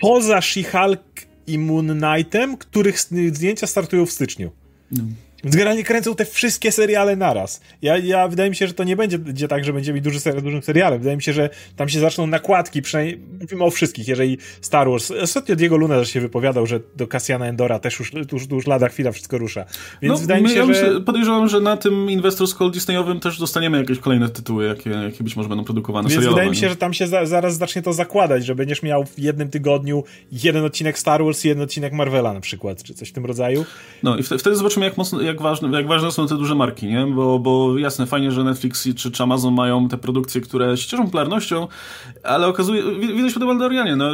[0.00, 0.98] poza She-Hulk
[1.46, 3.00] i Moon Knightem, których
[3.32, 4.50] zdjęcia startują w styczniu.
[4.90, 5.04] No.
[5.44, 7.60] Więc generalnie kręcą te wszystkie seriale naraz.
[7.82, 10.20] Ja, ja wydaje mi się, że to nie będzie, będzie tak, że będziemy mieli duży
[10.20, 10.98] serial dużym serialem.
[10.98, 14.08] Wydaje mi się, że tam się zaczną nakładki, przynajmniej mówimy o wszystkich.
[14.08, 18.50] Jeżeli Star Wars, ostatnio Diego Luna się wypowiadał, że do Cassiana Endora też już, już,
[18.50, 19.64] już lada chwila wszystko rusza.
[20.02, 21.00] Więc no, wydaje mi się, ja myślę, że...
[21.00, 25.36] podejrzewam, że na tym Investors Call Disneyowym też dostaniemy jakieś kolejne tytuły, jakie, jakie być
[25.36, 28.46] może będą produkowane Więc wydaje mi się, że tam się za, zaraz zacznie to zakładać,
[28.46, 32.40] że będziesz miał w jednym tygodniu jeden odcinek Star Wars i jeden odcinek Marvela na
[32.40, 33.64] przykład, czy coś w tym rodzaju.
[34.02, 37.06] No i wtedy zobaczymy, jak mocno, jak ważne, jak ważne są te duże marki, nie?
[37.06, 41.04] Bo, bo jasne, fajnie, że Netflix czy, czy Amazon mają te produkcje, które się cieszą
[41.04, 41.68] popularnością,
[42.22, 44.10] ale okazuje, widać po Mandalorianie, no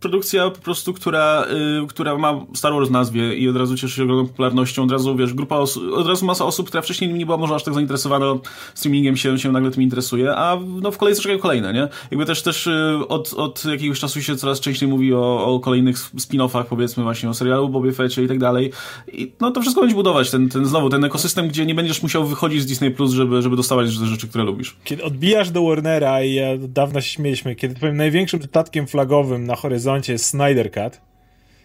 [0.00, 1.44] produkcja po prostu, która,
[1.84, 4.92] y, która ma Star Wars w nazwie i od razu cieszy się ogromną popularnością, od
[4.92, 7.74] razu, wiesz, grupa osób, od razu masa osób, która wcześniej nie była może aż tak
[7.74, 8.26] zainteresowana
[8.74, 11.88] streamingiem się, się nagle tym interesuje, a no, w kolejce czekają kolejne, nie?
[12.10, 15.96] Jakby też też y, od, od jakiegoś czasu się coraz częściej mówi o, o kolejnych
[15.96, 18.72] spin-offach, powiedzmy właśnie o serialu Bobie Fecie i tak dalej.
[19.12, 22.26] I no to wszystko będzie budować, ten, ten znowu, ten ekosystem, gdzie nie będziesz musiał
[22.26, 24.76] wychodzić z Disney Plus, żeby, żeby dostawać rzeczy, które lubisz.
[24.84, 29.56] Kiedy odbijasz do Warnera i ja dawno się śmieliśmy, kiedy powiem największym statkiem flagowym na
[29.56, 31.00] horyzoncie horyzoncie jest Snyder Cut,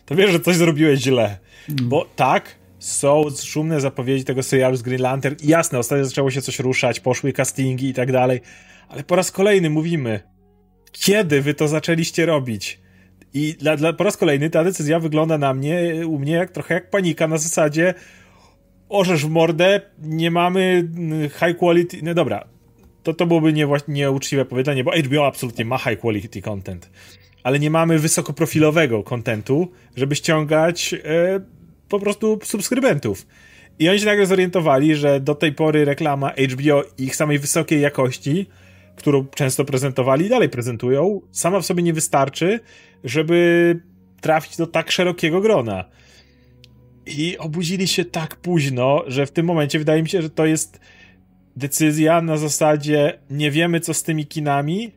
[0.06, 1.38] to wiesz, że coś zrobiłeś źle.
[1.70, 1.90] Mm.
[1.90, 5.36] Bo tak, są szumne zapowiedzi tego serialu z Green Lantern.
[5.44, 8.42] Jasne, ostatnio zaczęło się coś ruszać, poszły castingi i tak dalej,
[8.90, 10.20] ale po raz kolejny mówimy,
[10.92, 12.80] kiedy wy to zaczęliście robić?
[13.34, 16.74] I dla, dla, po raz kolejny ta decyzja wygląda na mnie, u mnie jak, trochę
[16.74, 17.94] jak panika na zasadzie
[18.90, 22.48] orzesz w mordę, nie mamy mm, high quality, no dobra,
[23.04, 26.90] to, to byłoby nie, nieuczciwe powiedzenie, bo HBO absolutnie ma high quality content
[27.44, 30.98] ale nie mamy wysokoprofilowego kontentu, żeby ściągać e,
[31.90, 33.28] po prostu subskrybentów.
[33.80, 38.50] I oni się nagle zorientowali, że do tej pory reklama HBO ich samej wysokiej jakości,
[38.96, 42.60] którą często prezentowali i dalej prezentują, sama w sobie nie wystarczy,
[43.04, 43.80] żeby
[44.22, 45.86] trafić do tak szerokiego grona.
[47.06, 50.80] i obudzili się tak późno, że w tym momencie wydaje mi się, że to jest
[51.56, 54.92] decyzja na zasadzie nie wiemy co z tymi kinami,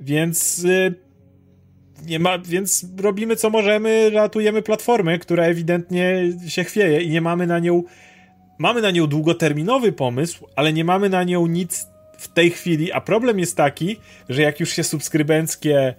[0.00, 0.94] więc y,
[2.06, 7.46] nie ma, więc robimy co możemy, ratujemy platformę, która ewidentnie się chwieje i nie mamy
[7.46, 7.82] na nią
[8.58, 11.86] mamy na nią długoterminowy pomysł, ale nie mamy na nią nic
[12.18, 13.96] w tej chwili, a problem jest taki,
[14.28, 15.94] że jak już się subskrybenckie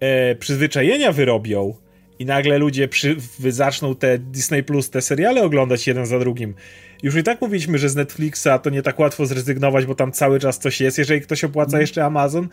[0.00, 1.74] e, przyzwyczajenia wyrobią
[2.18, 3.16] i nagle ludzie przy,
[3.48, 6.54] zaczną te Disney Plus, te seriale oglądać jeden za drugim.
[7.02, 10.40] Już i tak mówiliśmy, że z Netflixa to nie tak łatwo zrezygnować, bo tam cały
[10.40, 11.80] czas coś jest, jeżeli ktoś opłaca mhm.
[11.80, 12.48] jeszcze Amazon.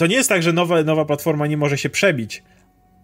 [0.00, 2.42] To nie jest tak, że nowa, nowa platforma nie może się przebić,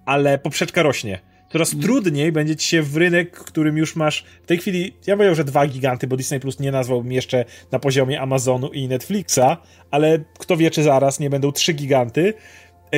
[0.06, 1.18] ale poprzeczka rośnie.
[1.52, 1.84] Coraz mm.
[1.84, 5.44] trudniej będzie ci się w rynek, którym już masz w tej chwili, ja powiedział, że
[5.44, 9.56] dwa giganty, bo Disney Plus nie nazwałbym jeszcze na poziomie Amazonu i Netflixa,
[9.90, 12.34] ale kto wie, czy zaraz nie będą trzy giganty.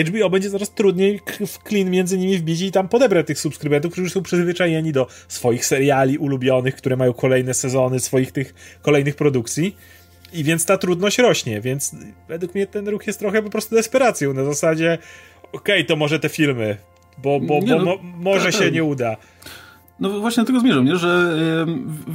[0.06, 4.10] HBO będzie coraz trudniej w klin między nimi wbić i tam podebrać tych subskrybentów, którzy
[4.10, 9.76] są przyzwyczajeni do swoich seriali ulubionych, które mają kolejne sezony, swoich tych kolejnych produkcji.
[10.32, 11.96] I więc ta trudność rośnie, więc
[12.28, 14.98] według mnie ten ruch jest trochę po prostu desperacją na zasadzie
[15.52, 16.76] okej, okay, to może te filmy,
[17.18, 19.16] bo, bo, bo no, mo może tak, się nie uda.
[20.00, 20.96] No właśnie do tego zmierzam, nie?
[20.96, 21.36] że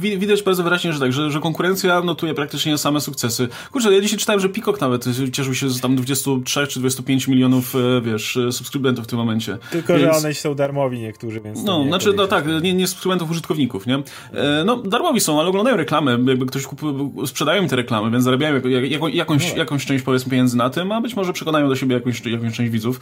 [0.02, 3.48] yy, widać bardzo wyraźnie, że tak, że, że konkurencja notuje praktycznie same sukcesy.
[3.72, 7.74] Kurczę, ja dzisiaj czytałem, że Peacock nawet cieszył się z tam 23 czy 25 milionów,
[7.74, 9.58] e, wiesz, e, subskrybentów w tym momencie.
[9.70, 10.02] Tylko, więc...
[10.02, 11.64] że one są darmowi niektórzy, więc...
[11.64, 13.94] No, znaczy, no tak, nie, nie subskrybentów, użytkowników, nie?
[13.94, 18.24] E, no, darmowi są, ale oglądają reklamy, jakby ktoś kupuje, sprzedają im te reklamy, więc
[18.24, 19.58] zarabiają jak, jak, jakąś, no.
[19.58, 22.70] jakąś część, powiedzmy, pieniędzy na tym, a być może przekonają do siebie jakąś, jakąś część
[22.70, 23.00] widzów.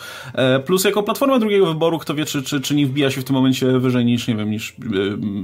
[0.67, 3.37] Plus jako platforma drugiego wyboru, kto wie, czy, czy, czy nie wbija się w tym
[3.37, 4.72] momencie wyżej niż, nie wiem, niż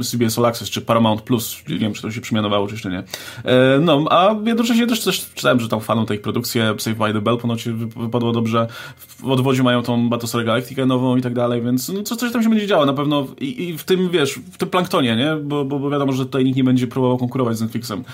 [0.01, 2.91] E, CBS All Access, czy Paramount Plus, nie wiem, czy to się przemianowało, czy jeszcze
[2.91, 3.03] nie.
[3.45, 7.21] E, no, a jednocześnie też coś czytałem, że tam faną tej produkcji Save by the
[7.21, 8.67] Bell ponoć wypadło dobrze.
[8.97, 12.43] W odwodzie mają tą Battlestar Galactica nową i tak dalej, więc no, co, coś tam
[12.43, 15.37] się będzie działo na pewno i, i w tym, wiesz, w tym planktonie, nie?
[15.45, 18.05] Bo, bo, bo, wiadomo, że tutaj nikt nie będzie próbował konkurować z Netflixem.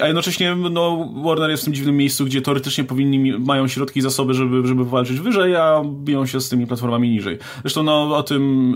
[0.00, 4.02] a jednocześnie, no, Warner jest w tym dziwnym miejscu, gdzie teoretycznie powinni, mają środki i
[4.02, 7.38] zasoby, żeby, żeby walczyć wyżej, a biją się z tymi platformami niżej.
[7.60, 8.74] Zresztą, no, o tym,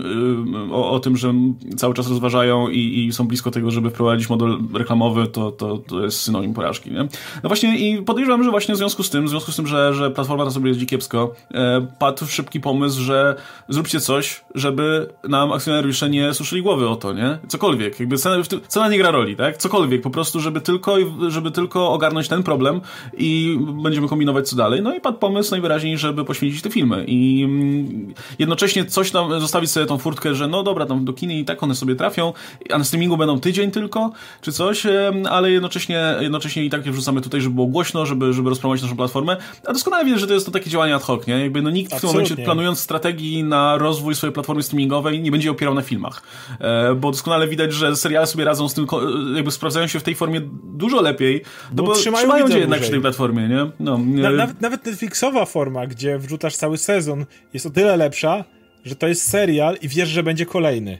[0.69, 1.33] y, o, o tym, że
[1.77, 6.03] cały czas rozważają i, i, są blisko tego, żeby wprowadzić model reklamowy, to, to, to
[6.03, 7.07] jest synonim porażki, nie?
[7.43, 9.93] No właśnie i podejrzewam, że właśnie w związku z tym, w związku z tym, że,
[9.93, 13.35] że platforma na sobie jeździ kiepsko, e, padł szybki pomysł, że
[13.69, 17.37] zróbcie coś, żeby nam akcjonariusze nie suszyli głowy o to, nie?
[17.47, 18.35] Cokolwiek, jakby cena,
[18.67, 19.57] cena nie gra roli, tak?
[19.57, 20.95] Cokolwiek, po prostu, żeby tylko,
[21.27, 22.81] żeby tylko ogarnąć ten problem
[23.17, 24.81] i będziemy kombinować co dalej.
[24.81, 29.71] No i padł pomysł najwyraźniej, żeby poświęcić te filmy i mm, jednocześnie coś tam, zostawić
[29.71, 32.33] sobie tą furtkę, że no dobra, tam do kiny i tak one sobie trafią,
[32.71, 34.83] a na streamingu będą tydzień tylko, czy coś,
[35.29, 38.95] ale jednocześnie, jednocześnie i tak je wrzucamy tutaj, żeby było głośno, żeby, żeby rozpromować naszą
[38.95, 41.39] platformę, a doskonale widzę, że to jest to takie działanie ad hoc, nie?
[41.39, 42.21] Jakby no nikt Absolutnie.
[42.21, 46.23] w tym momencie planując strategii na rozwój swojej platformy streamingowej nie będzie opierał na filmach,
[46.59, 48.87] e, bo doskonale widać, że seriale sobie radzą z tym,
[49.35, 52.81] jakby sprawdzają się w tej formie dużo lepiej, no bo, bo trzymają, trzymają się jednak
[52.81, 53.71] przy tej platformie, nie?
[53.79, 58.43] No, na, nawet, nawet Netflixowa forma, gdzie wrzucasz cały sezon jest o tyle lepsza,
[58.85, 60.99] że to jest serial i wiesz, że będzie kolejny.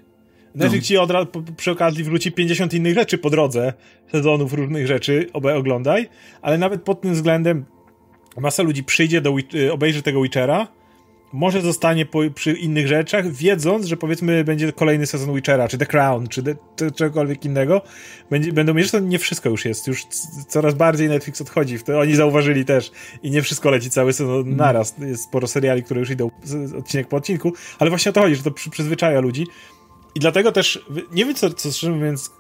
[0.56, 0.88] Netflix no.
[0.88, 3.74] ci od razu przy okazji wróci 50 innych rzeczy po drodze,
[4.12, 6.10] sezonów różnych rzeczy, obaj oglądaj,
[6.42, 7.66] ale nawet pod tym względem
[8.38, 10.68] masa ludzi przyjdzie do, y, obejrzy tego Witchera,
[11.34, 15.86] może zostanie po, przy innych rzeczach, wiedząc, że powiedzmy będzie kolejny sezon Witchera, czy The
[15.86, 16.44] Crown, czy,
[16.76, 17.82] czy czegokolwiek innego,
[18.30, 20.06] będzie, będą mieć, że to nie wszystko już jest, już
[20.48, 22.92] coraz bardziej Netflix odchodzi, to oni zauważyli też
[23.24, 24.56] i nie wszystko leci cały sezon mm.
[24.56, 26.32] naraz, jest sporo seriali, które już idą
[26.78, 29.48] odcinek po odcinku, ale właśnie o to chodzi, że to przy, przyzwyczaja ludzi
[30.16, 32.32] i dlatego też nie wiem, co, co mówiąc,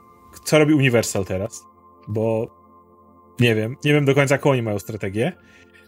[0.45, 1.63] co robi Universal teraz,
[2.07, 2.47] bo
[3.39, 5.33] nie wiem, nie wiem do końca, jaką oni mają strategię.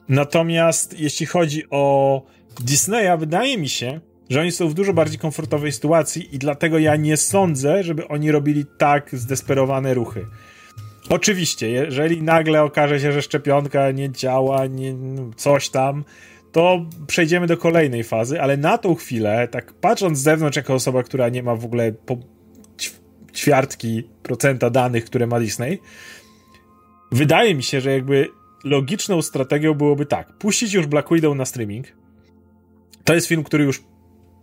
[0.10, 2.22] Natomiast jeśli chodzi o
[2.60, 6.96] Disneya, wydaje mi się, że oni są w dużo bardziej komfortowej sytuacji i dlatego ja
[6.96, 10.26] nie sądzę, żeby oni robili tak zdesperowane ruchy.
[11.10, 14.96] Oczywiście, jeżeli nagle okaże się, że szczepionka nie działa, nie,
[15.36, 16.04] coś tam,
[16.58, 21.04] to przejdziemy do kolejnej fazy, ale na tą chwilę, tak patrząc z zewnątrz, jako osoba,
[21.04, 22.18] która nie ma w ogóle po
[23.34, 25.80] ćwiartki procenta danych, które ma Disney,
[27.12, 28.28] wydaje mi się, że jakby
[28.64, 31.88] logiczną strategią byłoby tak, puścić już Black Widow na streaming.
[33.04, 33.84] To jest film, który już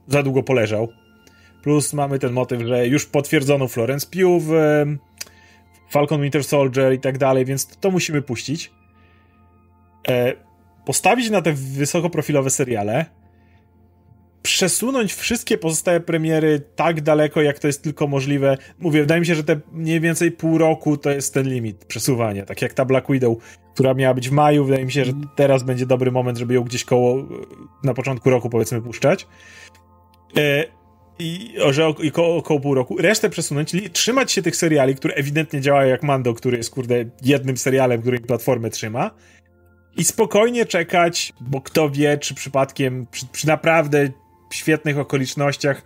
[0.06, 0.88] za długo poleżał.
[1.62, 4.52] Plus mamy ten motyw, że już potwierdzono Florence Pugh w
[5.90, 8.72] Falcon Winter Soldier i tak dalej, więc to musimy puścić.
[10.84, 13.06] Postawić na te wysokoprofilowe seriale,
[14.44, 18.58] przesunąć wszystkie pozostałe premiery tak daleko, jak to jest tylko możliwe.
[18.78, 22.44] Mówię, wydaje mi się, że te mniej więcej pół roku to jest ten limit przesuwania.
[22.44, 23.38] Tak jak ta Black Widow,
[23.74, 26.62] która miała być w maju, wydaje mi się, że teraz będzie dobry moment, żeby ją
[26.62, 27.24] gdzieś koło
[27.84, 29.26] na początku roku powiedzmy puszczać.
[30.36, 30.64] E,
[31.18, 35.90] i że około, około pół roku, resztę przesunąć, trzymać się tych seriali, które ewidentnie działają
[35.90, 39.10] jak Mando, który jest, kurde, jednym serialem, który platformę trzyma
[39.96, 44.08] i spokojnie czekać, bo kto wie, czy przypadkiem przy, przy naprawdę
[44.50, 45.82] świetnych okolicznościach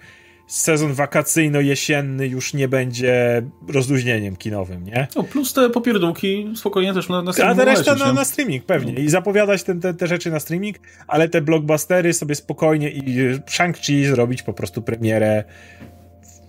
[0.48, 5.08] sezon wakacyjno-jesienny już nie będzie rozluźnieniem kinowym, nie?
[5.16, 7.60] No, plus te popierdółki spokojnie też na, na streaming.
[7.60, 8.92] A ta reszta na, na, streaming, pewnie.
[8.92, 14.06] I zapowiadać te, te, te, rzeczy na streaming, ale te blockbustery sobie spokojnie i Shang-Chi
[14.06, 15.44] zrobić po prostu premierę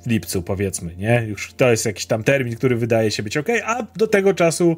[0.06, 1.26] w lipcu, powiedzmy, nie?
[1.28, 4.78] Już to jest jakiś tam termin, który wydaje się być ok, a do tego czasu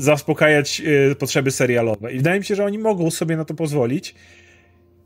[0.00, 2.12] zaspokajać y, potrzeby serialowe.
[2.12, 4.14] I wydaje mi się, że oni mogą sobie na to pozwolić.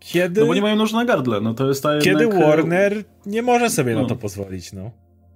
[0.01, 0.41] Kiedy...
[0.41, 2.43] No bo nie mają nóż na gardle, no to jest ta Kiedy jednak...
[2.43, 4.03] Warner nie może sobie no.
[4.03, 4.91] na to pozwolić, no.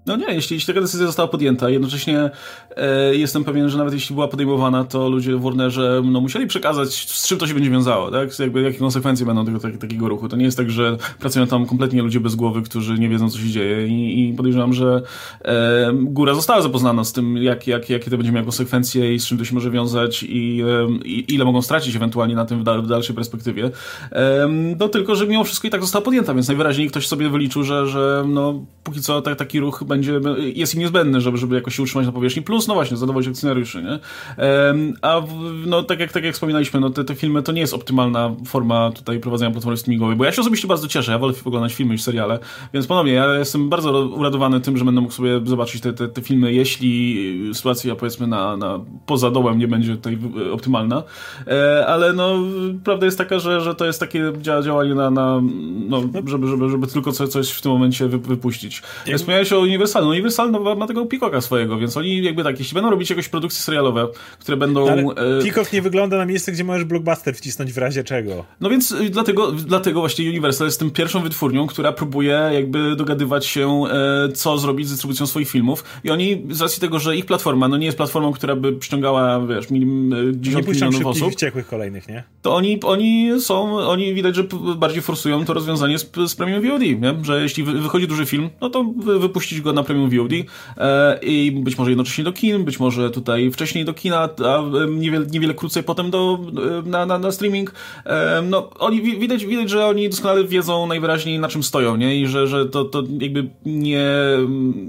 [0.08, 2.30] No nie, jeśli, jeśli taka decyzja została podjęta, jednocześnie
[2.76, 6.94] e, jestem pewien, że nawet jeśli była podejmowana, to ludzie w Warnerze no, musieli przekazać,
[7.10, 8.38] z czym to się będzie wiązało, tak?
[8.38, 10.28] Jakby, jakie konsekwencje będą tego tak, takiego ruchu.
[10.28, 13.38] To nie jest tak, że pracują tam kompletnie ludzie bez głowy, którzy nie wiedzą, co
[13.38, 15.02] się dzieje i, i podejrzewam, że
[15.42, 19.26] e, góra została zapoznana z tym, jak, jak, jakie to będzie miało konsekwencje i z
[19.26, 22.62] czym to się może wiązać i, e, i ile mogą stracić ewentualnie na tym w,
[22.62, 23.70] dal, w dalszej perspektywie.
[24.12, 24.48] E,
[24.78, 27.86] no tylko, że mimo wszystko i tak została podjęta, więc najwyraźniej ktoś sobie wyliczył, że,
[27.86, 29.97] że no, póki co tak, taki ruch będzie,
[30.54, 33.82] jest im niezbędny, żeby, żeby jakoś się utrzymać na powierzchni, plus no właśnie, zadowolić akcjonariuszy,
[33.82, 33.98] nie?
[35.02, 35.22] A
[35.66, 38.90] no tak jak, tak jak wspominaliśmy, no te, te filmy to nie jest optymalna forma
[38.90, 42.02] tutaj prowadzenia platformy streamingowej, bo ja się osobiście bardzo cieszę, ja wolę oglądać filmy niż
[42.02, 42.38] seriale,
[42.74, 46.22] więc ponownie, ja jestem bardzo uradowany tym, że będę mógł sobie zobaczyć te, te, te
[46.22, 50.18] filmy, jeśli sytuacja powiedzmy na, na poza dołem nie będzie tutaj
[50.52, 51.02] optymalna,
[51.46, 52.38] e, ale no
[52.84, 54.32] prawda jest taka, że, że to jest takie
[54.62, 55.40] działanie na, na
[55.88, 58.82] no, żeby, żeby, żeby tylko coś, w tym momencie wypuścić.
[59.06, 60.02] Ja wspomniałeś się o Universal.
[60.02, 63.28] No Universal no, ma tego Peacocka swojego, więc oni jakby tak, jeśli będą robić jakieś
[63.28, 64.08] produkcje serialowe,
[64.38, 64.86] które będą...
[64.86, 65.42] No, ale e...
[65.42, 68.44] Peacock nie wygląda na miejsce, gdzie możesz blockbuster wcisnąć w razie czego.
[68.60, 73.46] No więc y, dlatego, dlatego właśnie Universal jest tym pierwszą wytwórnią, która próbuje jakby dogadywać
[73.46, 77.26] się, e, co zrobić z dystrybucją swoich filmów i oni z racji tego, że ich
[77.26, 81.30] platforma no nie jest platformą, która by przyciągała, wiesz, mil, e, dziesiątki milionów osób.
[81.30, 82.24] wściekłych kolejnych, nie?
[82.42, 84.44] To oni, oni są, oni widać, że
[84.76, 87.24] bardziej forsują to rozwiązanie z, z premium VOD, nie?
[87.24, 88.84] Że jeśli wychodzi duży film, no to
[89.18, 90.32] wypuścić go na premium VOD
[90.76, 95.26] e, i być może jednocześnie do kin, być może tutaj wcześniej do kina, a niewiele,
[95.26, 96.38] niewiele krócej potem do,
[96.78, 97.72] e, na, na, na streaming.
[98.06, 102.20] E, no, oni widać, widać, że oni doskonale wiedzą najwyraźniej na czym stoją, nie?
[102.20, 104.08] I że, że to, to jakby nie,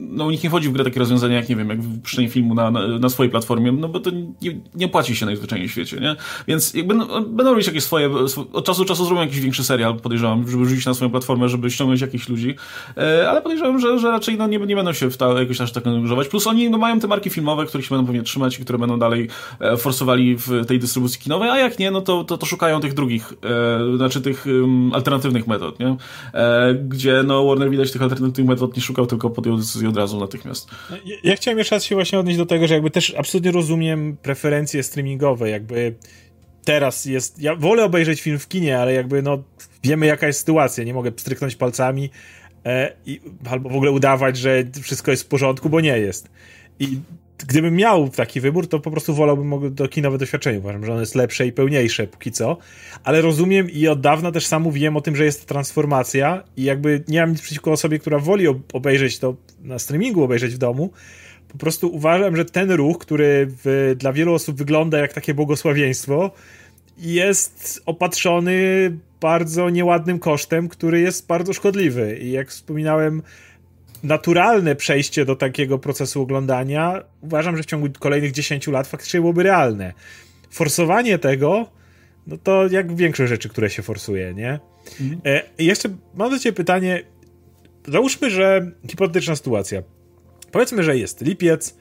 [0.10, 2.56] no u nich nie wchodzi w grę takie rozwiązania, jak nie wiem, jak wypuszczenie filmu
[2.56, 4.12] na, na, na swojej platformie, no bo to
[4.42, 6.16] nie, nie płaci się najzwyczajniej w świecie, nie?
[6.48, 8.10] Więc jakby no, będą robić jakieś swoje,
[8.54, 11.72] od czasu do czasu zrobią jakiś większy serial, podejrzewam, żeby rzucić na swoją platformę, żeby
[11.72, 12.56] ściągnąć jakichś ludzi,
[13.30, 15.88] ale podejrzewam, że, że raczej no, nie, nie będą się w ta, jakoś aż tak
[15.88, 16.28] angażować.
[16.28, 19.00] Plus oni no, mają te marki filmowe, których się będą pewnie trzymać i które będą
[19.00, 19.28] dalej
[19.60, 22.94] e, forsowali w tej dystrybucji kinowej, a jak nie, no to, to, to szukają tych
[22.94, 23.34] drugich,
[23.94, 25.96] e, znaczy tych um, alternatywnych metod, nie?
[26.34, 30.20] E, gdzie no Warner widać tych alternatywnych metod nie szukał, tylko podjął decyzję od razu
[30.20, 30.70] natychmiast.
[31.06, 34.18] Ja, ja chciałem jeszcze raz się właśnie odnieść do tego, że jakby też absolutnie rozumiem
[34.22, 35.96] preferencje streamingowe, jakby
[36.66, 39.44] teraz jest, ja wolę obejrzeć film w kinie, ale jakby no
[39.84, 42.10] wiemy jaka jest sytuacja, nie mogę stryknąć palcami,
[42.66, 46.30] e, i, albo w ogóle udawać, że wszystko jest w porządku, bo nie jest.
[46.80, 47.00] I
[47.48, 50.60] gdybym miał taki wybór, to po prostu wolałbym to kinowe doświadczenie.
[50.60, 52.58] Uważam, że ono jest lepsze i pełniejsze póki co.
[53.04, 56.64] Ale rozumiem i od dawna też sam mówiłem o tym, że jest to transformacja i
[56.64, 60.92] jakby nie mam nic przeciwko osobie, która woli obejrzeć to na streamingu, obejrzeć w domu.
[61.48, 66.32] Po prostu uważam, że ten ruch, który w, dla wielu osób wygląda jak takie błogosławieństwo,
[67.00, 68.92] jest opatrzony
[69.22, 72.18] bardzo nieładnym kosztem, który jest bardzo szkodliwy.
[72.18, 73.22] I jak wspominałem,
[74.04, 79.44] naturalne przejście do takiego procesu oglądania uważam, że w ciągu kolejnych 10 lat faktycznie byłoby
[79.44, 79.94] realne.
[80.52, 81.70] Forsowanie tego,
[82.28, 84.60] no to jak większość rzeczy, które się forsuje, nie?
[85.02, 85.22] Mhm.
[85.26, 87.04] E, jeszcze mam do ciebie pytanie.
[87.88, 89.82] Załóżmy, że hipotetyczna sytuacja.
[90.52, 91.78] Powiedzmy, że jest lipiec,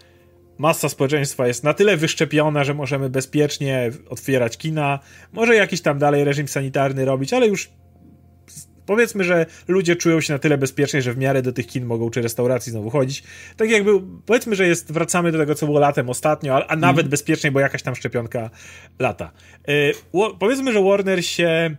[0.59, 4.98] masa społeczeństwa jest na tyle wyszczepiona, że możemy bezpiecznie otwierać kina,
[5.32, 7.70] może jakiś tam dalej reżim sanitarny robić, ale już
[8.88, 12.11] powiedzmy, że ludzie czują się na tyle bezpiecznie, że w miarę do tych kin mogą
[12.11, 13.22] czy restauracji znowu chodzić.
[13.56, 13.90] Tak jakby,
[14.26, 17.11] powiedzmy, że jest, wracamy do tego, co było latem ostatnio, a, a nawet mm.
[17.11, 18.50] bezpieczniej, bo jakaś tam szczepionka
[18.98, 19.32] lata.
[19.68, 19.92] Yy,
[20.38, 21.76] powiedzmy, że Warner się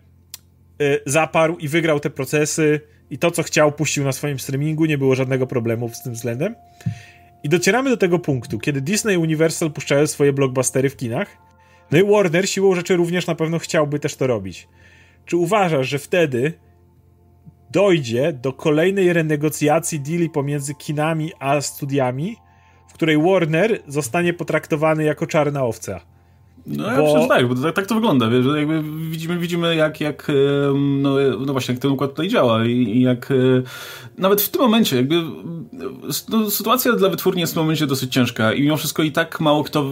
[0.79, 4.97] yy, zaparł i wygrał te procesy i to, co chciał, puścił na swoim streamingu, nie
[4.97, 6.55] było żadnego problemu z tym względem.
[7.43, 11.37] I docieramy do tego punktu, kiedy Disney i Universal puszczają swoje blockbustery w kinach,
[11.91, 14.67] no i Warner siłą rzeczy również na pewno chciałby też to robić.
[15.25, 16.53] Czy uważasz, że wtedy
[17.71, 22.37] dojdzie do kolejnej renegocjacji deali pomiędzy kinami a studiami,
[22.87, 26.01] w której Warner zostanie potraktowany jako czarna owca?
[26.65, 30.01] No ja myślę, że tak, bo tak, tak to wygląda, wiesz, jakby widzimy, widzimy jak,
[30.01, 30.31] jak
[30.75, 33.33] no, no właśnie, jak ten układ tutaj działa i, i jak
[34.17, 35.23] nawet w tym momencie jakby
[36.29, 39.39] no, sytuacja dla wytwórni jest w tym momencie dosyć ciężka i mimo wszystko i tak
[39.39, 39.85] mało kto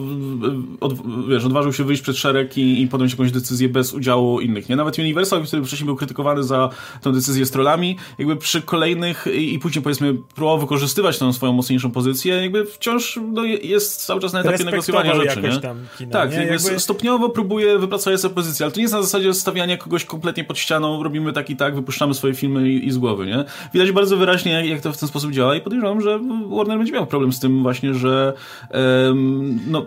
[0.80, 0.93] od,
[1.30, 4.76] wiesz, odważył się wyjść przed szereg i, i podjąć jakąś decyzję bez udziału innych, nie?
[4.76, 6.70] Nawet Universal, który wcześniej był krytykowany za
[7.01, 11.53] tę decyzję z trollami, jakby przy kolejnych i, i później powiedzmy próbował wykorzystywać tę swoją
[11.53, 15.49] mocniejszą pozycję, jakby wciąż no, jest cały czas na etapie negocjowania rzeczy, nie?
[15.97, 16.57] Kina, tak, nie?
[16.64, 16.80] Jakby...
[16.80, 20.60] stopniowo próbuje wypracować sobie pozycję, ale to nie jest na zasadzie stawiania kogoś kompletnie pod
[20.60, 23.45] ścianą, robimy tak i tak, wypuszczamy swoje filmy i, i z głowy, nie?
[23.74, 26.93] Widać bardzo wyraźnie, jak, jak, to w ten sposób działa i podejrzewam, że Warner będzie
[26.93, 28.34] miał problem z tym właśnie, że
[28.72, 29.86] um, no,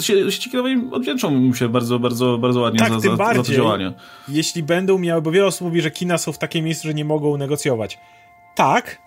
[0.00, 3.56] sieci kinowej odwdzięczą mu się bardzo, bardzo, bardzo ładnie tak, za, za, bardziej, za to
[3.56, 3.92] działanie.
[4.28, 7.04] Jeśli będą miały, bo wiele osób mówi, że kina są w takim miejscu, że nie
[7.04, 7.98] mogą negocjować.
[8.54, 8.98] Tak.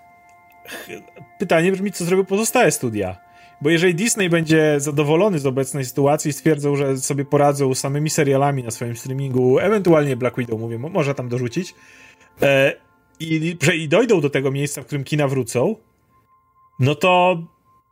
[1.38, 3.25] Pytanie brzmi, co zrobią pozostałe studia.
[3.62, 8.64] Bo jeżeli Disney będzie zadowolony z obecnej sytuacji i stwierdzą, że sobie poradzą samymi serialami
[8.64, 11.76] na swoim streamingu, ewentualnie Black Widow, mówię, może tam dorzucić,
[12.42, 12.74] e,
[13.20, 15.76] i, i dojdą do tego miejsca, w którym kina wrócą,
[16.80, 17.44] no to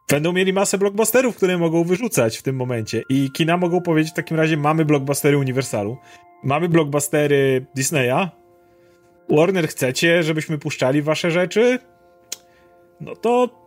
[0.09, 3.03] będą mieli masę blockbusterów, które mogą wyrzucać w tym momencie.
[3.09, 5.97] I kina mogą powiedzieć w takim razie, mamy blockbustery Universalu,
[6.43, 8.29] mamy blockbustery Disneya,
[9.29, 11.79] Warner chcecie, żebyśmy puszczali wasze rzeczy?
[13.01, 13.62] No to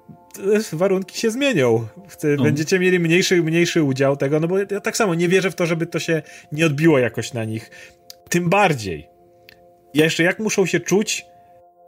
[0.72, 1.87] warunki się zmienią.
[2.37, 2.43] no.
[2.45, 5.66] Będziecie mieli mniejszy, mniejszy udział tego, no bo ja tak samo nie wierzę w to,
[5.66, 6.22] żeby to się
[6.53, 7.70] nie odbiło jakoś na nich.
[8.28, 9.09] Tym bardziej.
[9.95, 11.26] Jeszcze jak muszą się czuć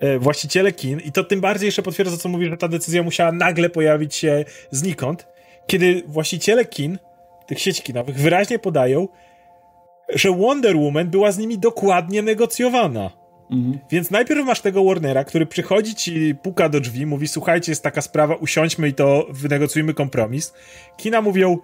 [0.00, 3.32] E, właściciele kin, i to tym bardziej jeszcze potwierdza, co mówi, że ta decyzja musiała
[3.32, 5.26] nagle pojawić się znikąd,
[5.66, 6.98] kiedy właściciele kin,
[7.46, 9.08] tych sieci kinowych, wyraźnie podają,
[10.14, 13.10] że Wonder Woman była z nimi dokładnie negocjowana.
[13.50, 13.78] Mhm.
[13.90, 18.00] Więc najpierw masz tego Warnera, który przychodzi ci, puka do drzwi, mówi: Słuchajcie, jest taka
[18.00, 20.52] sprawa, usiądźmy i to wynegocjujmy kompromis.
[20.96, 21.58] Kina mówią: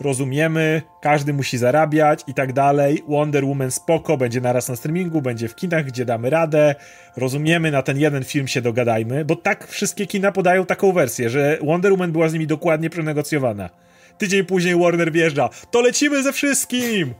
[0.00, 3.02] rozumiemy, każdy musi zarabiać i tak dalej.
[3.08, 6.74] Wonder Woman spoko, będzie naraz na streamingu, będzie w kinach, gdzie damy radę.
[7.16, 11.58] Rozumiemy, na ten jeden film się dogadajmy, bo tak wszystkie kina podają taką wersję, że
[11.62, 13.70] Wonder Woman była z nimi dokładnie przenegocjowana.
[14.18, 17.14] Tydzień później Warner wjeżdża, to lecimy ze wszystkim!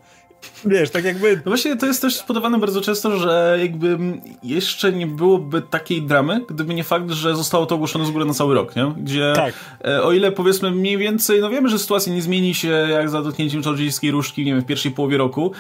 [0.65, 1.37] Wiesz, tak jakby...
[1.37, 3.99] No właśnie to jest też podawane bardzo często, że jakby
[4.43, 8.35] jeszcze nie byłoby takiej dramy, gdyby nie fakt, że zostało to ogłoszone z góry na
[8.35, 8.95] cały rok, nie?
[8.97, 9.55] Gdzie tak.
[9.85, 13.23] E, o ile powiedzmy mniej więcej, no wiemy, że sytuacja nie zmieni się jak za
[13.23, 15.53] dotknięciem czarodziejskiej różdżki, nie wiem, w pierwszej połowie roku,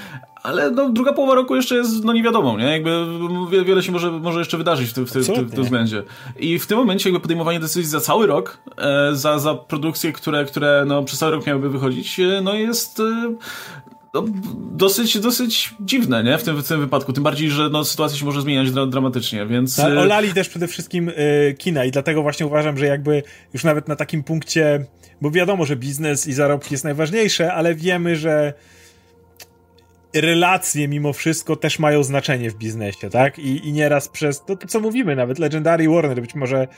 [0.42, 2.64] ale no, druga połowa roku jeszcze jest no niewiadomą, nie?
[2.64, 3.06] Jakby
[3.64, 6.02] wiele się może, może jeszcze wydarzyć w, tym, w, tym, w tym względzie.
[6.38, 10.44] I w tym momencie jakby podejmowanie decyzji za cały rok, e, za, za produkcje, które,
[10.44, 13.02] które no, przez cały rok miałyby wychodzić, e, no jest
[14.14, 14.24] no,
[14.72, 16.38] dosyć, dosyć dziwne, nie?
[16.38, 17.12] W tym, w tym wypadku.
[17.12, 19.78] Tym bardziej, że no, sytuacja się może zmieniać dra dramatycznie, więc...
[19.78, 23.22] No, olali też przede wszystkim y, kina i dlatego właśnie uważam, że jakby
[23.54, 24.86] już nawet na takim punkcie,
[25.20, 28.54] bo wiadomo, że biznes i zarobki jest najważniejsze, ale wiemy, że
[30.14, 33.38] relacje mimo wszystko też mają znaczenie w biznesie, tak?
[33.38, 36.68] I, i nieraz przez to, to, co mówimy, nawet Legendary Warner być może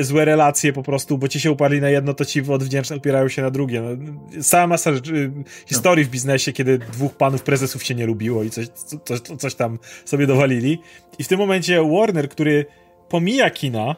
[0.00, 3.42] złe relacje po prostu, bo ci się uparli na jedno, to ci odwdzięczne upierają się
[3.42, 3.82] na drugie.
[3.82, 5.32] No, cała masa rzeczy,
[5.66, 8.68] historii w biznesie, kiedy dwóch panów prezesów się nie lubiło i coś,
[9.04, 10.78] coś, coś tam sobie dowalili.
[11.18, 12.66] I w tym momencie Warner, który
[13.08, 13.96] pomija kina,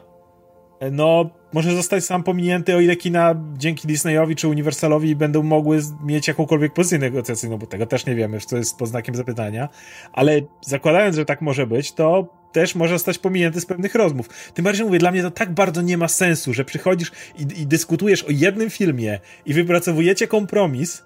[0.91, 6.27] no może zostać sam pominięty, o ile kina dzięki Disneyowi czy Universalowi będą mogły mieć
[6.27, 9.69] jakąkolwiek pozycję negocjacyjną, bo tego też nie wiemy, co jest pod znakiem zapytania,
[10.13, 14.29] ale zakładając, że tak może być, to też może zostać pominięty z pewnych rozmów.
[14.53, 17.67] Tym bardziej mówię, dla mnie to tak bardzo nie ma sensu, że przychodzisz i, i
[17.67, 21.03] dyskutujesz o jednym filmie i wypracowujecie kompromis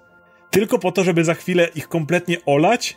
[0.50, 2.96] tylko po to, żeby za chwilę ich kompletnie olać.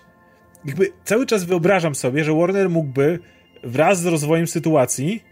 [0.65, 3.19] Jakby cały czas wyobrażam sobie, że Warner mógłby
[3.63, 5.23] wraz z rozwojem sytuacji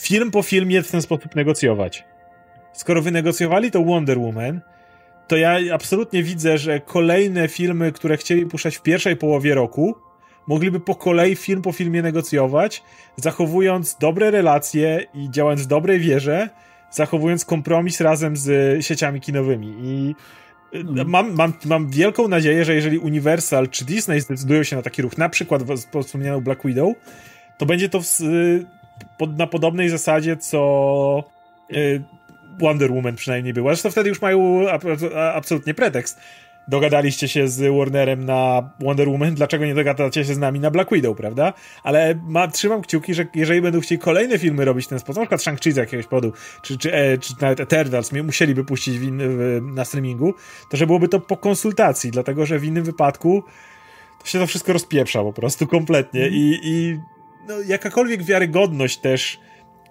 [0.00, 2.04] film po filmie w ten sposób negocjować.
[2.72, 4.60] Skoro wynegocjowali to Wonder Woman,
[5.28, 9.94] to ja absolutnie widzę, że kolejne filmy, które chcieli puszczać w pierwszej połowie roku,
[10.50, 12.82] mogliby po kolei film po filmie negocjować,
[13.16, 16.48] zachowując dobre relacje i działając w dobrej wierze,
[16.90, 18.46] zachowując kompromis razem z
[18.84, 19.74] sieciami kinowymi.
[19.82, 20.14] I
[20.72, 21.10] mhm.
[21.10, 25.18] mam, mam, mam wielką nadzieję, że jeżeli Universal czy Disney zdecydują się na taki ruch,
[25.18, 25.62] na przykład
[26.02, 26.94] wspomnianą Black Widow,
[27.58, 28.06] to będzie to w,
[29.18, 31.24] pod, na podobnej zasadzie, co
[31.72, 32.02] y,
[32.60, 33.72] Wonder Woman przynajmniej była.
[33.72, 34.66] Zresztą wtedy już mają
[35.34, 36.20] absolutnie pretekst
[36.70, 40.92] dogadaliście się z Warnerem na Wonder Woman, dlaczego nie dogadacie się z nami na Black
[40.92, 41.52] Widow, prawda?
[41.82, 45.22] Ale ma, trzymam kciuki, że jeżeli będą chcieli kolejne filmy robić w ten sposób, na
[45.22, 49.18] przykład Shang-Chi z jakiegoś powodu, czy, czy, e, czy nawet Eternals musieliby puścić w in,
[49.18, 50.34] w, na streamingu,
[50.70, 53.42] to że byłoby to po konsultacji, dlatego że w innym wypadku
[54.20, 57.00] to się to wszystko rozpieprza po prostu kompletnie i, i
[57.48, 59.40] no, jakakolwiek wiarygodność też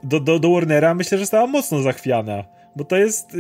[0.03, 3.37] do, do, do Warnera myślę, że stała mocno zachwiana bo to jest,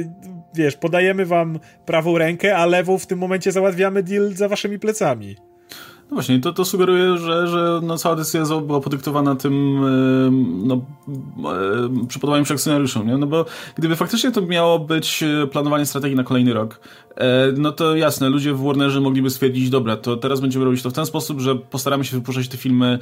[0.55, 5.35] wiesz, podajemy wam prawą rękę, a lewą w tym momencie załatwiamy deal za waszymi plecami.
[6.09, 9.79] No właśnie, to, to sugeruje, że, że no cała decyzja była podyktowana tym
[10.67, 10.81] no,
[12.07, 13.17] przypodobaniu się scenariuszom, nie?
[13.17, 16.79] No bo gdyby faktycznie to miało być e, planowanie strategii na kolejny rok,
[17.15, 20.89] e, no to jasne, ludzie w Warnerze mogliby stwierdzić, dobra, to teraz będziemy robić to
[20.89, 22.99] w ten sposób, że postaramy się wypuszczać te filmy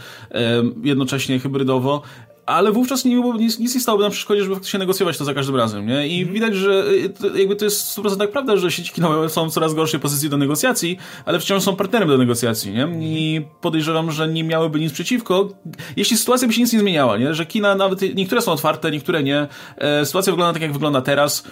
[0.83, 2.01] jednocześnie hybrydowo,
[2.47, 5.55] ale wówczas nie, nic, nic nie stałoby na przeszkodzie, żeby faktycznie negocjować to za każdym
[5.55, 6.07] razem, nie?
[6.07, 6.33] I mm.
[6.33, 6.87] widać, że
[7.35, 10.37] y, jakby to jest 100% prawda, że sieci kinowe są w coraz gorszej pozycji do
[10.37, 12.87] negocjacji, ale wciąż są partnerem do negocjacji, nie?
[13.01, 15.49] I podejrzewam, że nie miałyby nic przeciwko,
[15.95, 17.33] jeśli sytuacja by się nic nie zmieniała, nie?
[17.33, 19.47] Że kina nawet, niektóre są otwarte, niektóre nie.
[19.77, 21.43] E, sytuacja wygląda tak, jak wygląda teraz.